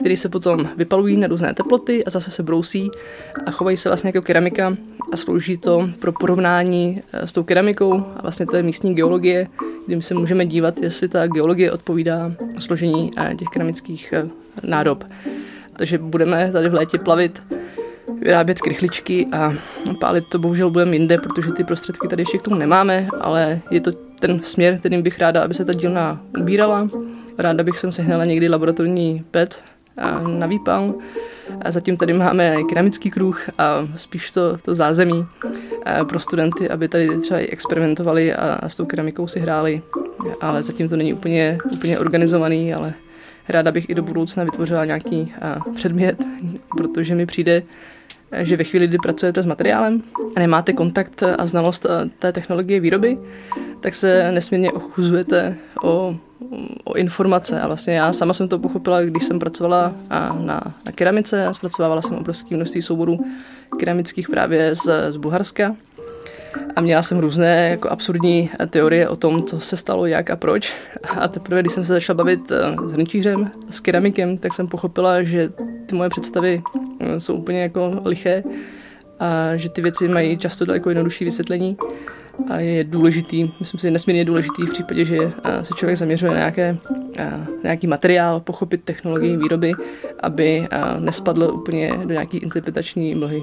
které 0.00 0.16
se 0.16 0.28
potom 0.28 0.68
vypalují 0.76 1.16
na 1.16 1.26
různé 1.26 1.54
teploty 1.54 2.04
a 2.04 2.10
zase 2.10 2.30
se 2.30 2.42
brousí 2.42 2.90
a 3.46 3.50
chovají 3.50 3.76
se 3.76 3.88
vlastně 3.88 4.08
jako 4.08 4.22
keramika 4.22 4.76
a 5.12 5.16
slouží 5.16 5.56
to 5.56 5.90
pro 6.00 6.12
porovnání 6.12 7.02
eh, 7.12 7.26
s 7.26 7.32
tou 7.32 7.42
keramikou 7.42 8.04
a 8.16 8.22
vlastně 8.22 8.46
to 8.46 8.56
je 8.56 8.62
místní 8.62 8.94
geologie, 8.94 9.46
kdy 9.86 10.02
se 10.02 10.14
můžeme 10.14 10.46
dívat, 10.46 10.78
jestli 10.82 11.08
ta 11.08 11.26
geologie 11.26 11.72
odpovídá 11.72 12.32
složení 12.58 13.10
těch 13.38 13.48
keramických 13.48 14.12
eh, 14.12 14.28
nádob. 14.62 15.04
Takže 15.76 15.98
budeme 15.98 16.52
tady 16.52 16.68
v 16.68 16.74
létě 16.74 16.98
plavit, 16.98 17.42
vyrábět 18.24 18.60
krychličky 18.60 19.26
a 19.32 19.52
pálit 20.00 20.24
to 20.28 20.38
bohužel 20.38 20.70
budeme 20.70 20.96
jinde, 20.96 21.18
protože 21.18 21.52
ty 21.52 21.64
prostředky 21.64 22.08
tady 22.08 22.22
ještě 22.22 22.38
k 22.38 22.42
tomu 22.42 22.56
nemáme, 22.56 23.08
ale 23.20 23.60
je 23.70 23.80
to 23.80 23.92
ten 24.20 24.42
směr, 24.42 24.78
kterým 24.78 25.02
bych 25.02 25.18
ráda, 25.18 25.42
aby 25.42 25.54
se 25.54 25.64
ta 25.64 25.72
dílna 25.72 26.20
ubírala. 26.40 26.88
Ráda 27.38 27.64
bych 27.64 27.78
sem 27.78 27.92
sehnala 27.92 28.24
někdy 28.24 28.48
laboratorní 28.48 29.24
PET, 29.30 29.64
na 30.26 30.46
výpal. 30.46 30.94
A 31.62 31.70
zatím 31.70 31.96
tady 31.96 32.12
máme 32.12 32.62
keramický 32.68 33.10
kruh 33.10 33.48
a 33.58 33.86
spíš 33.96 34.30
to, 34.30 34.58
to 34.58 34.74
zázemí 34.74 35.26
pro 36.08 36.20
studenty, 36.20 36.70
aby 36.70 36.88
tady 36.88 37.18
třeba 37.18 37.40
i 37.40 37.46
experimentovali 37.46 38.34
a, 38.34 38.54
a 38.54 38.68
s 38.68 38.76
tou 38.76 38.84
keramikou 38.84 39.26
si 39.26 39.40
hráli. 39.40 39.82
Ale 40.40 40.62
zatím 40.62 40.88
to 40.88 40.96
není 40.96 41.14
úplně, 41.14 41.58
úplně 41.72 41.98
organizovaný, 41.98 42.74
ale 42.74 42.92
ráda 43.48 43.72
bych 43.72 43.90
i 43.90 43.94
do 43.94 44.02
budoucna 44.02 44.44
vytvořila 44.44 44.84
nějaký 44.84 45.32
předmět, 45.74 46.16
protože 46.76 47.14
mi 47.14 47.26
přijde, 47.26 47.62
že 48.38 48.56
ve 48.56 48.64
chvíli, 48.64 48.86
kdy 48.86 48.98
pracujete 48.98 49.42
s 49.42 49.46
materiálem 49.46 50.02
a 50.36 50.40
nemáte 50.40 50.72
kontakt 50.72 51.22
a 51.22 51.46
znalost 51.46 51.86
té 52.18 52.32
technologie 52.32 52.80
výroby, 52.80 53.18
tak 53.80 53.94
se 53.94 54.32
nesmírně 54.32 54.72
ochuzujete 54.72 55.56
o 55.82 56.16
o 56.84 56.94
informace. 56.94 57.60
A 57.60 57.66
vlastně 57.66 57.94
já 57.94 58.12
sama 58.12 58.32
jsem 58.32 58.48
to 58.48 58.58
pochopila, 58.58 59.02
když 59.02 59.24
jsem 59.24 59.38
pracovala 59.38 59.94
na, 60.38 60.74
na 60.84 60.92
keramice, 60.94 61.48
zpracovávala 61.52 62.02
jsem 62.02 62.16
obrovské 62.16 62.56
množství 62.56 62.82
souborů 62.82 63.18
keramických 63.78 64.28
právě 64.28 64.74
z, 64.74 65.12
z 65.12 65.16
Bulharska 65.16 65.76
a 66.76 66.80
měla 66.80 67.02
jsem 67.02 67.18
různé 67.18 67.68
jako 67.70 67.88
absurdní 67.88 68.50
teorie 68.70 69.08
o 69.08 69.16
tom, 69.16 69.42
co 69.42 69.60
se 69.60 69.76
stalo, 69.76 70.06
jak 70.06 70.30
a 70.30 70.36
proč. 70.36 70.74
A 71.20 71.28
teprve, 71.28 71.60
když 71.60 71.72
jsem 71.72 71.84
se 71.84 71.92
začala 71.92 72.16
bavit 72.16 72.50
eh, 72.50 72.88
s 72.88 72.92
hrnčířem, 72.92 73.50
s 73.70 73.80
keramikem, 73.80 74.38
tak 74.38 74.54
jsem 74.54 74.66
pochopila, 74.66 75.22
že 75.22 75.48
ty 75.86 75.96
moje 75.96 76.10
představy 76.10 76.62
eh, 77.00 77.20
jsou 77.20 77.34
úplně 77.34 77.62
jako 77.62 78.00
liché 78.04 78.42
a 79.20 79.56
že 79.56 79.68
ty 79.68 79.82
věci 79.82 80.08
mají 80.08 80.38
často 80.38 80.64
daleko 80.64 80.90
jednodušší 80.90 81.24
vysvětlení 81.24 81.76
a 82.50 82.58
je 82.58 82.84
důležitý, 82.84 83.42
myslím 83.60 83.80
si, 83.80 83.90
nesmírně 83.90 84.24
důležitý 84.24 84.66
v 84.66 84.70
případě, 84.70 85.04
že 85.04 85.18
se 85.62 85.74
člověk 85.74 85.98
zaměřuje 85.98 86.32
na 86.32 86.38
nějaké, 86.38 86.76
nějaký 87.62 87.86
materiál, 87.86 88.40
pochopit 88.40 88.84
technologii 88.84 89.36
výroby, 89.36 89.72
aby 90.20 90.68
nespadl 90.98 91.50
úplně 91.54 91.92
do 92.04 92.12
nějaké 92.12 92.38
interpretační 92.38 93.14
mlhy. 93.14 93.42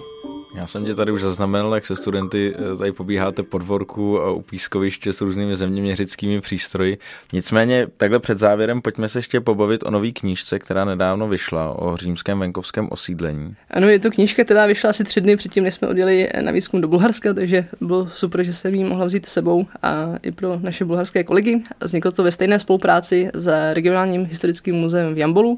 Já 0.56 0.68
jsem 0.68 0.86
tě 0.86 0.96
tady 0.96 1.12
už 1.12 1.22
zaznamenal, 1.22 1.76
jak 1.76 1.86
se 1.86 1.96
studenty 1.96 2.56
eh, 2.74 2.78
tady 2.78 2.92
pobíháte 2.92 3.44
po 3.44 3.58
dvorku 3.58 4.22
a 4.22 4.32
u 4.32 4.42
pískoviště 4.42 5.14
s 5.14 5.22
různými 5.22 5.56
zeměměřickými 5.56 6.42
přístroji. 6.42 6.98
Nicméně 7.34 7.88
takhle 7.98 8.20
před 8.20 8.40
závěrem 8.40 8.82
pojďme 8.82 9.10
se 9.10 9.20
ještě 9.20 9.42
pobavit 9.42 9.84
o 9.84 9.92
nové 9.92 10.12
knížce, 10.12 10.60
která 10.60 10.86
nedávno 10.86 11.28
vyšla 11.28 11.80
o 11.80 11.98
římském 11.98 12.40
venkovském 12.40 12.88
osídlení. 12.92 13.56
Ano, 13.70 13.90
je 13.90 14.00
to 14.00 14.12
knížka, 14.12 14.44
která 14.44 14.66
vyšla 14.66 14.90
asi 14.90 15.04
tři 15.04 15.22
dny 15.22 15.36
předtím, 15.36 15.64
než 15.64 15.74
jsme 15.74 15.88
odjeli 15.88 16.30
na 16.42 16.52
výzkum 16.52 16.82
do 16.82 16.88
Bulharska, 16.88 17.34
takže 17.34 17.66
bylo 17.82 18.08
super, 18.08 18.44
že 18.44 18.54
jsem 18.54 18.76
ji 18.76 18.84
mohla 18.84 19.06
vzít 19.06 19.26
sebou 19.26 19.66
a 19.84 20.16
i 20.24 20.32
pro 20.32 20.60
naše 20.60 20.86
bulharské 20.86 21.24
kolegy. 21.24 21.64
Vzniklo 21.80 22.12
to 22.12 22.24
ve 22.24 22.32
stejné 22.32 22.60
spolupráci 22.60 23.30
s 23.34 23.74
regionálním 23.74 24.26
historickým 24.26 24.76
muzeem 24.76 25.14
v 25.14 25.18
Jambolu, 25.18 25.58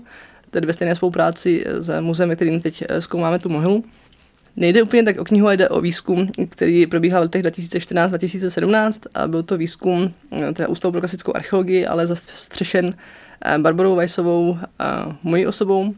tedy 0.51 0.67
ve 0.67 0.73
stejné 0.73 0.95
spolupráci 0.95 1.65
s 1.67 2.01
muzeem, 2.01 2.35
kterým 2.35 2.61
teď 2.61 2.83
zkoumáme 2.99 3.39
tu 3.39 3.49
mohylu. 3.49 3.83
Nejde 4.55 4.83
úplně 4.83 5.03
tak 5.03 5.17
o 5.17 5.23
knihu, 5.23 5.47
ale 5.47 5.57
jde 5.57 5.69
o 5.69 5.81
výzkum, 5.81 6.27
který 6.49 6.87
probíhal 6.87 7.21
v 7.21 7.23
letech 7.23 7.43
2014-2017 7.43 8.99
a 9.13 9.27
byl 9.27 9.43
to 9.43 9.57
výzkum 9.57 10.13
eh, 10.31 10.53
teda 10.53 10.69
Ústavu 10.69 10.91
pro 10.91 11.01
klasickou 11.01 11.35
archeologii, 11.35 11.87
ale 11.87 12.07
zastřešen 12.07 12.95
eh, 13.45 13.57
Barbarou 13.57 13.95
Weissovou 13.95 14.57
a 14.79 15.17
mojí 15.23 15.47
osobou, 15.47 15.93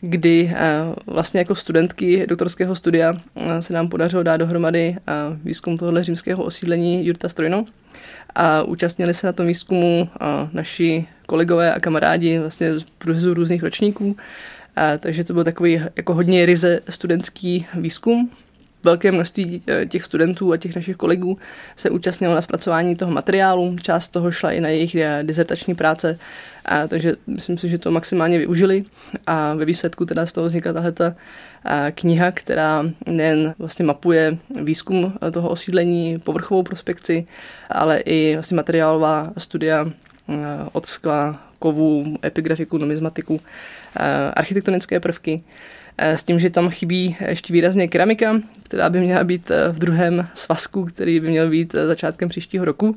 kdy 0.00 0.52
eh, 0.54 0.80
vlastně 1.06 1.40
jako 1.40 1.54
studentky 1.54 2.26
doktorského 2.26 2.76
studia 2.76 3.14
se 3.60 3.72
nám 3.72 3.88
podařilo 3.88 4.22
dát 4.22 4.36
dohromady 4.36 4.96
výzkum 5.44 5.78
tohohle 5.78 6.04
římského 6.04 6.44
osídlení 6.44 7.06
Jurta 7.06 7.28
Strojno 7.28 7.64
a 8.34 8.62
účastnili 8.62 9.14
se 9.14 9.26
na 9.26 9.32
tom 9.32 9.46
výzkumu 9.46 10.08
naši 10.52 11.06
kolegové 11.26 11.74
a 11.74 11.80
kamarádi 11.80 12.38
vlastně 12.38 12.72
z 13.12 13.24
různých 13.24 13.62
ročníků 13.62 14.16
a, 14.76 14.98
takže 14.98 15.24
to 15.24 15.32
byl 15.34 15.44
takový 15.44 15.80
jako 15.96 16.14
hodně 16.14 16.46
ryze 16.46 16.80
studentský 16.88 17.66
výzkum. 17.74 18.30
Velké 18.84 19.12
množství 19.12 19.62
e, 19.66 19.86
těch 19.86 20.04
studentů 20.04 20.52
a 20.52 20.56
těch 20.56 20.76
našich 20.76 20.96
kolegů 20.96 21.38
se 21.76 21.90
účastnilo 21.90 22.34
na 22.34 22.40
zpracování 22.40 22.96
toho 22.96 23.12
materiálu. 23.12 23.76
Část 23.82 24.08
toho 24.08 24.32
šla 24.32 24.52
i 24.52 24.60
na 24.60 24.68
jejich 24.68 24.94
e, 24.94 25.22
dizertační 25.22 25.74
práce, 25.74 26.18
a, 26.64 26.86
takže 26.86 27.14
myslím 27.26 27.58
si, 27.58 27.68
že 27.68 27.78
to 27.78 27.90
maximálně 27.90 28.38
využili. 28.38 28.84
A 29.26 29.54
ve 29.54 29.64
výsledku 29.64 30.06
teda 30.06 30.26
z 30.26 30.32
toho 30.32 30.46
vznikla 30.46 30.72
tahle 30.72 30.92
ta 30.92 31.14
kniha, 31.94 32.32
která 32.32 32.84
nejen 33.06 33.54
vlastně 33.58 33.84
mapuje 33.84 34.38
výzkum 34.62 35.12
toho 35.32 35.48
osídlení, 35.48 36.18
povrchovou 36.18 36.62
prospekci, 36.62 37.26
ale 37.70 37.98
i 37.98 38.34
vlastně 38.34 38.56
materiálová 38.56 39.32
studia 39.38 39.86
od 40.72 40.86
skla, 40.86 41.42
kovů, 41.58 42.16
epigrafiku, 42.24 42.78
numizmatiku 42.78 43.40
Eh, 43.96 44.32
architektonické 44.36 45.00
prvky, 45.00 45.42
eh, 45.98 46.16
s 46.16 46.24
tím, 46.24 46.40
že 46.40 46.50
tam 46.50 46.70
chybí 46.70 47.16
ještě 47.28 47.52
výrazně 47.52 47.88
keramika, 47.88 48.40
která 48.62 48.90
by 48.90 49.00
měla 49.00 49.24
být 49.24 49.50
eh, 49.50 49.68
v 49.68 49.78
druhém 49.78 50.28
svazku, 50.34 50.84
který 50.84 51.20
by 51.20 51.30
měl 51.30 51.50
být 51.50 51.72
začátkem 51.72 52.28
příštího 52.28 52.64
roku. 52.64 52.96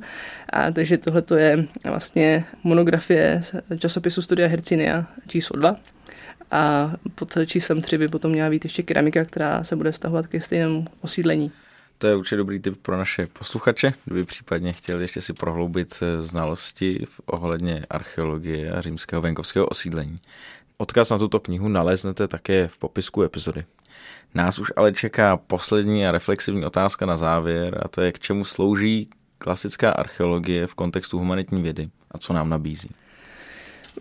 A 0.50 0.72
takže 0.72 0.98
tohle 0.98 1.24
je 1.38 1.66
vlastně 1.84 2.46
monografie 2.64 3.42
časopisu 3.80 4.22
Studia 4.22 4.48
Hercinia 4.48 5.06
číslo 5.28 5.60
2. 5.60 5.76
A 6.52 6.94
pod 7.16 7.38
číslem 7.46 7.82
3 7.82 7.98
by 7.98 8.08
potom 8.08 8.32
měla 8.32 8.50
být 8.50 8.66
ještě 8.66 8.84
keramika, 8.84 9.26
která 9.26 9.64
se 9.64 9.76
bude 9.76 9.92
vztahovat 9.92 10.28
ke 10.28 10.42
stejnému 10.42 10.86
osídlení. 11.02 11.52
To 11.98 12.08
je 12.08 12.16
určitě 12.16 12.36
dobrý 12.36 12.60
tip 12.60 12.78
pro 12.82 12.98
naše 12.98 13.26
posluchače, 13.26 13.94
kdyby 14.06 14.24
případně 14.24 14.74
chtěli 14.74 15.04
ještě 15.04 15.22
si 15.22 15.34
prohloubit 15.34 16.04
znalosti 16.22 17.06
v 17.10 17.22
ohledně 17.26 17.86
archeologie 17.90 18.72
a 18.72 18.82
římského 18.82 19.22
venkovského 19.22 19.66
osídlení. 19.66 20.16
Odkaz 20.78 21.10
na 21.10 21.18
tuto 21.18 21.40
knihu 21.40 21.68
naleznete 21.68 22.28
také 22.28 22.68
v 22.68 22.78
popisku 22.78 23.24
epizody. 23.24 23.66
Nás 24.34 24.60
už 24.60 24.72
ale 24.76 24.94
čeká 24.94 25.38
poslední 25.38 26.08
a 26.08 26.12
reflexivní 26.12 26.66
otázka 26.66 27.06
na 27.06 27.18
závěr 27.18 27.82
a 27.86 27.88
to 27.88 28.02
je, 28.02 28.12
k 28.12 28.20
čemu 28.20 28.46
slouží 28.46 29.10
klasická 29.38 29.92
archeologie 29.92 30.68
v 30.68 30.76
kontextu 30.76 31.20
humanitní 31.20 31.62
vědy 31.62 31.90
a 32.12 32.18
co 32.18 32.34
nám 32.34 32.50
nabízí. 32.50 32.90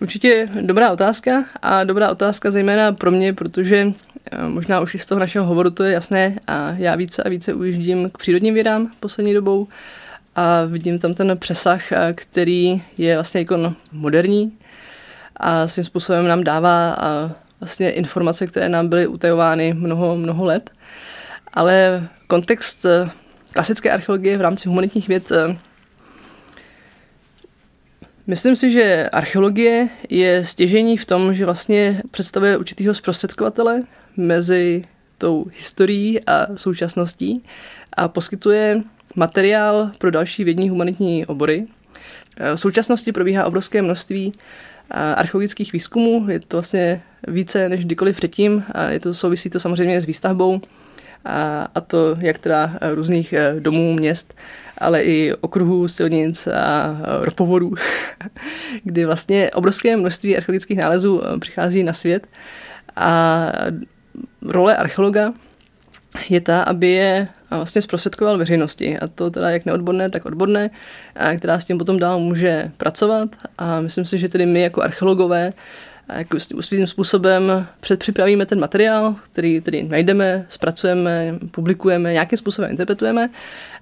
Určitě 0.01 0.49
dobrá 0.61 0.93
otázka 0.93 1.45
a 1.63 1.85
dobrá 1.85 2.11
otázka 2.11 2.51
zejména 2.51 2.93
pro 2.93 3.11
mě, 3.11 3.33
protože 3.33 3.93
eh, 4.31 4.49
možná 4.49 4.81
už 4.81 4.95
i 4.95 4.99
z 4.99 5.07
toho 5.07 5.19
našeho 5.19 5.47
hovoru 5.47 5.71
to 5.71 5.85
je 5.85 5.93
jasné 5.93 6.39
a 6.47 6.71
já 6.71 6.95
více 6.95 7.23
a 7.23 7.29
více 7.29 7.55
ujíždím 7.55 8.11
k 8.11 8.19
přírodním 8.19 8.55
vědám 8.55 8.91
poslední 9.01 9.35
dobou 9.35 9.69
a 10.37 10.65
vidím 10.65 10.99
tam 10.99 11.15
ten 11.15 11.39
přesah, 11.39 11.93
eh, 11.93 12.13
který 12.13 12.83
je 12.99 13.15
vlastně 13.15 13.41
jako 13.41 13.75
moderní 13.93 14.53
a 15.37 15.67
svým 15.67 15.85
způsobem 15.85 16.29
nám 16.29 16.45
dává 16.45 16.97
vlastně 17.63 17.91
informace, 17.91 18.47
které 18.47 18.69
nám 18.69 18.89
byly 18.89 19.07
utajovány 19.07 19.75
mnoho, 19.75 20.17
mnoho 20.17 20.45
let. 20.45 20.71
Ale 21.55 22.09
kontext 22.27 22.85
eh, 22.85 23.11
klasické 23.53 23.91
archeologie 23.91 24.39
v 24.39 24.41
rámci 24.41 24.69
humanitních 24.69 25.09
věd 25.09 25.33
Myslím 28.27 28.57
si, 28.57 28.71
že 28.71 29.09
archeologie 29.13 29.89
je 30.09 30.45
stěžení 30.45 30.97
v 30.97 31.05
tom, 31.05 31.35
že 31.35 31.45
vlastně 31.45 32.03
představuje 32.11 32.57
určitýho 32.57 32.95
zprostředkovatele 32.95 33.83
mezi 34.17 34.85
tou 35.19 35.47
historií 35.57 36.21
a 36.27 36.47
současností 36.57 37.45
a 37.93 38.09
poskytuje 38.09 38.83
materiál 39.17 39.91
pro 39.99 40.11
další 40.11 40.45
vědní 40.45 40.69
humanitní 40.69 41.27
obory. 41.27 41.67
V 42.55 42.57
současnosti 42.57 43.13
probíhá 43.13 43.45
obrovské 43.45 43.83
množství 43.83 44.33
archeologických 44.91 45.73
výzkumů, 45.73 46.27
je 46.29 46.41
to 46.41 46.57
vlastně 46.57 47.03
více 47.29 47.69
než 47.69 47.85
kdykoliv 47.85 48.17
předtím 48.17 48.65
a 48.73 48.85
je 48.85 49.01
to, 49.01 49.15
souvisí 49.15 49.51
to 49.51 49.61
samozřejmě 49.61 50.01
s 50.01 50.07
výstavbou 50.07 50.61
a, 51.25 51.69
a 51.75 51.81
to 51.81 52.17
jak 52.21 52.39
teda 52.39 52.71
různých 52.95 53.33
e, 53.33 53.55
domů, 53.59 53.93
měst, 53.93 54.35
ale 54.79 55.03
i 55.03 55.33
okruhů, 55.41 55.89
silnic 55.89 56.47
a 56.47 56.97
ropovodů, 57.21 57.75
kdy 58.85 59.05
vlastně 59.05 59.51
obrovské 59.51 59.97
množství 59.97 60.37
archeologických 60.37 60.79
nálezů 60.79 61.23
přichází 61.41 61.83
na 61.83 61.93
svět. 61.93 62.27
A 62.97 63.53
role 64.43 64.77
archeologa 64.77 65.33
je 66.29 66.41
ta, 66.41 66.63
aby 66.63 66.91
je 66.91 67.29
vlastně 67.51 67.83
zprostředkoval 67.83 68.39
veřejnosti. 68.39 68.99
A 68.99 69.07
to 69.07 69.31
teda 69.31 69.51
jak 69.51 69.65
neodborné, 69.65 70.11
tak 70.11 70.27
odborné, 70.27 70.71
a 71.17 71.35
která 71.35 71.59
s 71.59 71.65
tím 71.65 71.79
potom 71.79 71.99
dál 71.99 72.19
může 72.19 72.71
pracovat. 72.77 73.29
A 73.59 73.81
myslím 73.81 74.05
si, 74.05 74.19
že 74.19 74.29
tedy 74.29 74.47
my 74.47 74.63
jako 74.63 74.83
archeologové 74.83 75.53
jako 76.19 76.41
svým 76.61 76.87
způsobem 76.87 77.67
předpřipravíme 77.81 78.47
ten 78.47 78.61
materiál, 78.61 79.17
který 79.33 79.61
tedy 79.61 79.83
najdeme, 79.83 80.47
zpracujeme, 80.49 81.35
publikujeme, 81.51 82.13
nějakým 82.13 82.39
způsobem 82.39 82.71
interpretujeme 82.71 83.31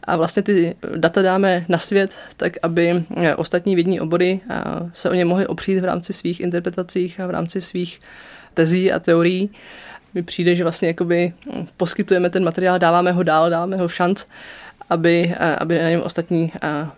a 0.05 0.17
vlastně 0.17 0.43
ty 0.43 0.75
data 0.97 1.23
dáme 1.23 1.65
na 1.69 1.79
svět, 1.79 2.15
tak 2.37 2.53
aby 2.63 3.05
ostatní 3.37 3.75
vědní 3.75 4.01
obory 4.01 4.41
se 4.93 5.11
o 5.11 5.15
ně 5.15 5.25
mohly 5.25 5.47
opřít 5.47 5.81
v 5.81 5.85
rámci 5.85 6.13
svých 6.13 6.41
interpretacích 6.41 7.21
a 7.21 7.27
v 7.27 7.31
rámci 7.31 7.61
svých 7.61 8.01
tezí 8.55 8.93
a 8.93 8.99
teorií. 8.99 9.51
Mi 10.15 10.23
přijde, 10.23 10.55
že 10.55 10.63
vlastně 10.63 10.89
jakoby 10.89 11.33
poskytujeme 11.77 12.31
ten 12.31 12.45
materiál, 12.45 12.79
dáváme 12.79 13.13
ho 13.13 13.23
dál, 13.23 13.51
dáváme 13.51 13.77
ho 13.77 13.89
v 13.89 13.95
šanc, 13.95 14.25
aby, 14.91 15.35
aby 15.59 15.79
na 15.79 15.91
něm 15.91 16.01
ostatní 16.03 16.53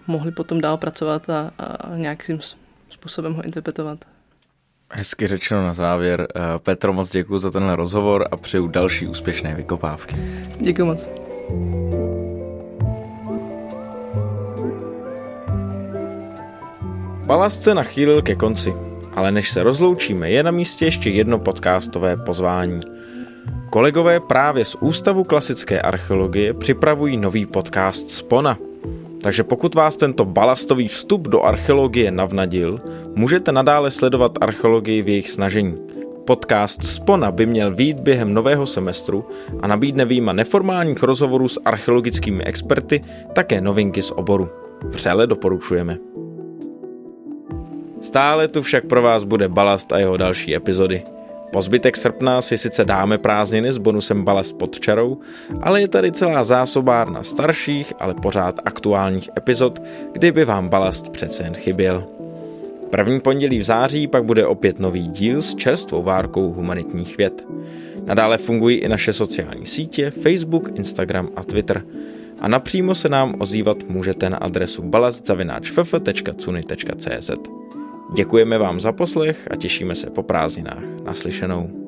mohli 0.07 0.31
potom 0.33 0.61
dál 0.61 0.77
pracovat 0.77 1.31
a, 1.31 1.51
a 1.59 1.97
nějakým 1.97 2.41
způsobem 2.89 3.35
ho 3.35 3.43
interpretovat. 3.43 4.12
Hezky 4.95 5.27
řečeno 5.27 5.63
na 5.63 5.75
závěr. 5.75 6.29
Eh, 6.37 6.41
Petro, 6.59 6.93
moc 6.93 7.11
děkuji 7.11 7.39
za 7.39 7.51
tenhle 7.51 7.77
rozhovor 7.77 8.29
a 8.31 8.37
přeju 8.37 8.67
další 8.69 9.07
úspěšné 9.07 9.55
vykopávky. 9.55 10.17
Děkuji 10.61 10.85
moc. 10.85 11.05
Balast 17.27 17.63
se 17.63 17.75
nachýlil 17.75 18.23
ke 18.23 18.35
konci, 18.35 18.75
ale 19.15 19.33
než 19.33 19.51
se 19.51 19.63
rozloučíme, 19.63 20.31
je 20.31 20.43
na 20.43 20.51
místě 20.51 20.85
ještě 20.85 21.11
jedno 21.11 21.39
podcastové 21.39 22.17
pozvání. 22.17 22.81
Kolegové 23.71 24.21
právě 24.21 24.65
z 24.65 24.75
Ústavu 24.75 25.25
klasické 25.25 25.81
archeologie 25.81 26.55
připravují 26.55 27.17
nový 27.17 27.47
podcast 27.47 28.11
Spona– 28.11 28.59
takže 29.23 29.45
pokud 29.45 29.75
vás 29.75 29.97
tento 29.97 30.25
balastový 30.25 30.89
vstup 30.89 31.29
do 31.29 31.43
archeologie 31.43 32.11
navnadil, 32.11 32.81
můžete 33.15 33.53
nadále 33.53 33.91
sledovat 33.91 34.33
archeologii 34.41 35.03
v 35.03 35.09
jejich 35.09 35.31
snažení. 35.31 35.79
Podcast 36.25 36.85
Spona 36.85 37.33
by 37.33 37.47
měl 37.47 37.75
výjít 37.75 38.01
během 38.01 38.35
nového 38.35 38.67
semestru 38.67 39.25
a 39.61 39.67
nabídne 39.67 40.05
výjima 40.05 40.33
neformálních 40.33 41.03
rozhovorů 41.03 41.49
s 41.49 41.61
archeologickými 41.65 42.45
experty 42.45 43.01
také 43.33 43.61
novinky 43.61 44.03
z 44.03 44.11
oboru. 44.11 44.49
Vřele 44.85 45.27
doporučujeme. 45.27 45.99
Stále 48.01 48.49
tu 48.49 48.63
však 48.63 48.87
pro 48.87 49.03
vás 49.03 49.25
bude 49.25 49.49
balast 49.49 49.93
a 49.93 49.99
jeho 49.99 50.17
další 50.17 50.57
epizody. 50.57 51.03
Po 51.53 51.63
zbytek 51.63 51.97
srpna 51.97 52.41
si 52.41 52.59
sice 52.59 52.85
dáme 52.85 53.19
prázdniny 53.19 53.73
s 53.73 53.79
bonusem 53.79 54.25
balast 54.25 54.59
pod 54.59 54.81
čarou, 54.81 55.19
ale 55.61 55.81
je 55.81 55.89
tady 55.89 56.13
celá 56.13 56.45
zásobárna 56.45 57.23
starších, 57.23 57.93
ale 57.99 58.15
pořád 58.15 58.61
aktuálních 58.65 59.31
epizod, 59.39 59.83
kdyby 60.13 60.45
vám 60.45 60.69
balast 60.69 61.09
přece 61.09 61.43
jen 61.43 61.55
chyběl. 61.55 62.05
První 62.91 63.21
pondělí 63.21 63.59
v 63.59 63.63
září 63.63 64.07
pak 64.07 64.25
bude 64.25 64.47
opět 64.47 64.79
nový 64.79 65.09
díl 65.09 65.43
s 65.43 65.55
čerstvou 65.55 66.03
várkou 66.03 66.53
humanitních 66.53 67.17
věd. 67.17 67.47
Nadále 68.05 68.39
fungují 68.39 68.77
i 68.77 68.89
naše 68.89 69.13
sociální 69.13 69.67
sítě, 69.67 70.11
Facebook, 70.11 70.69
Instagram 70.75 71.29
a 71.37 71.45
Twitter. 71.45 71.83
A 72.41 72.49
napřímo 72.49 72.95
se 72.95 73.09
nám 73.09 73.35
ozývat 73.39 73.77
můžete 73.89 74.31
na 74.31 74.37
adresu 74.37 74.83
balastzavináčff.cuny.cz. 74.83 77.31
Děkujeme 78.15 78.59
vám 78.59 78.81
za 78.81 78.93
poslech 78.93 79.49
a 79.51 79.57
těšíme 79.57 79.95
se 79.95 80.11
po 80.11 80.23
prázdninách. 80.23 80.85
Naslyšenou. 81.05 81.82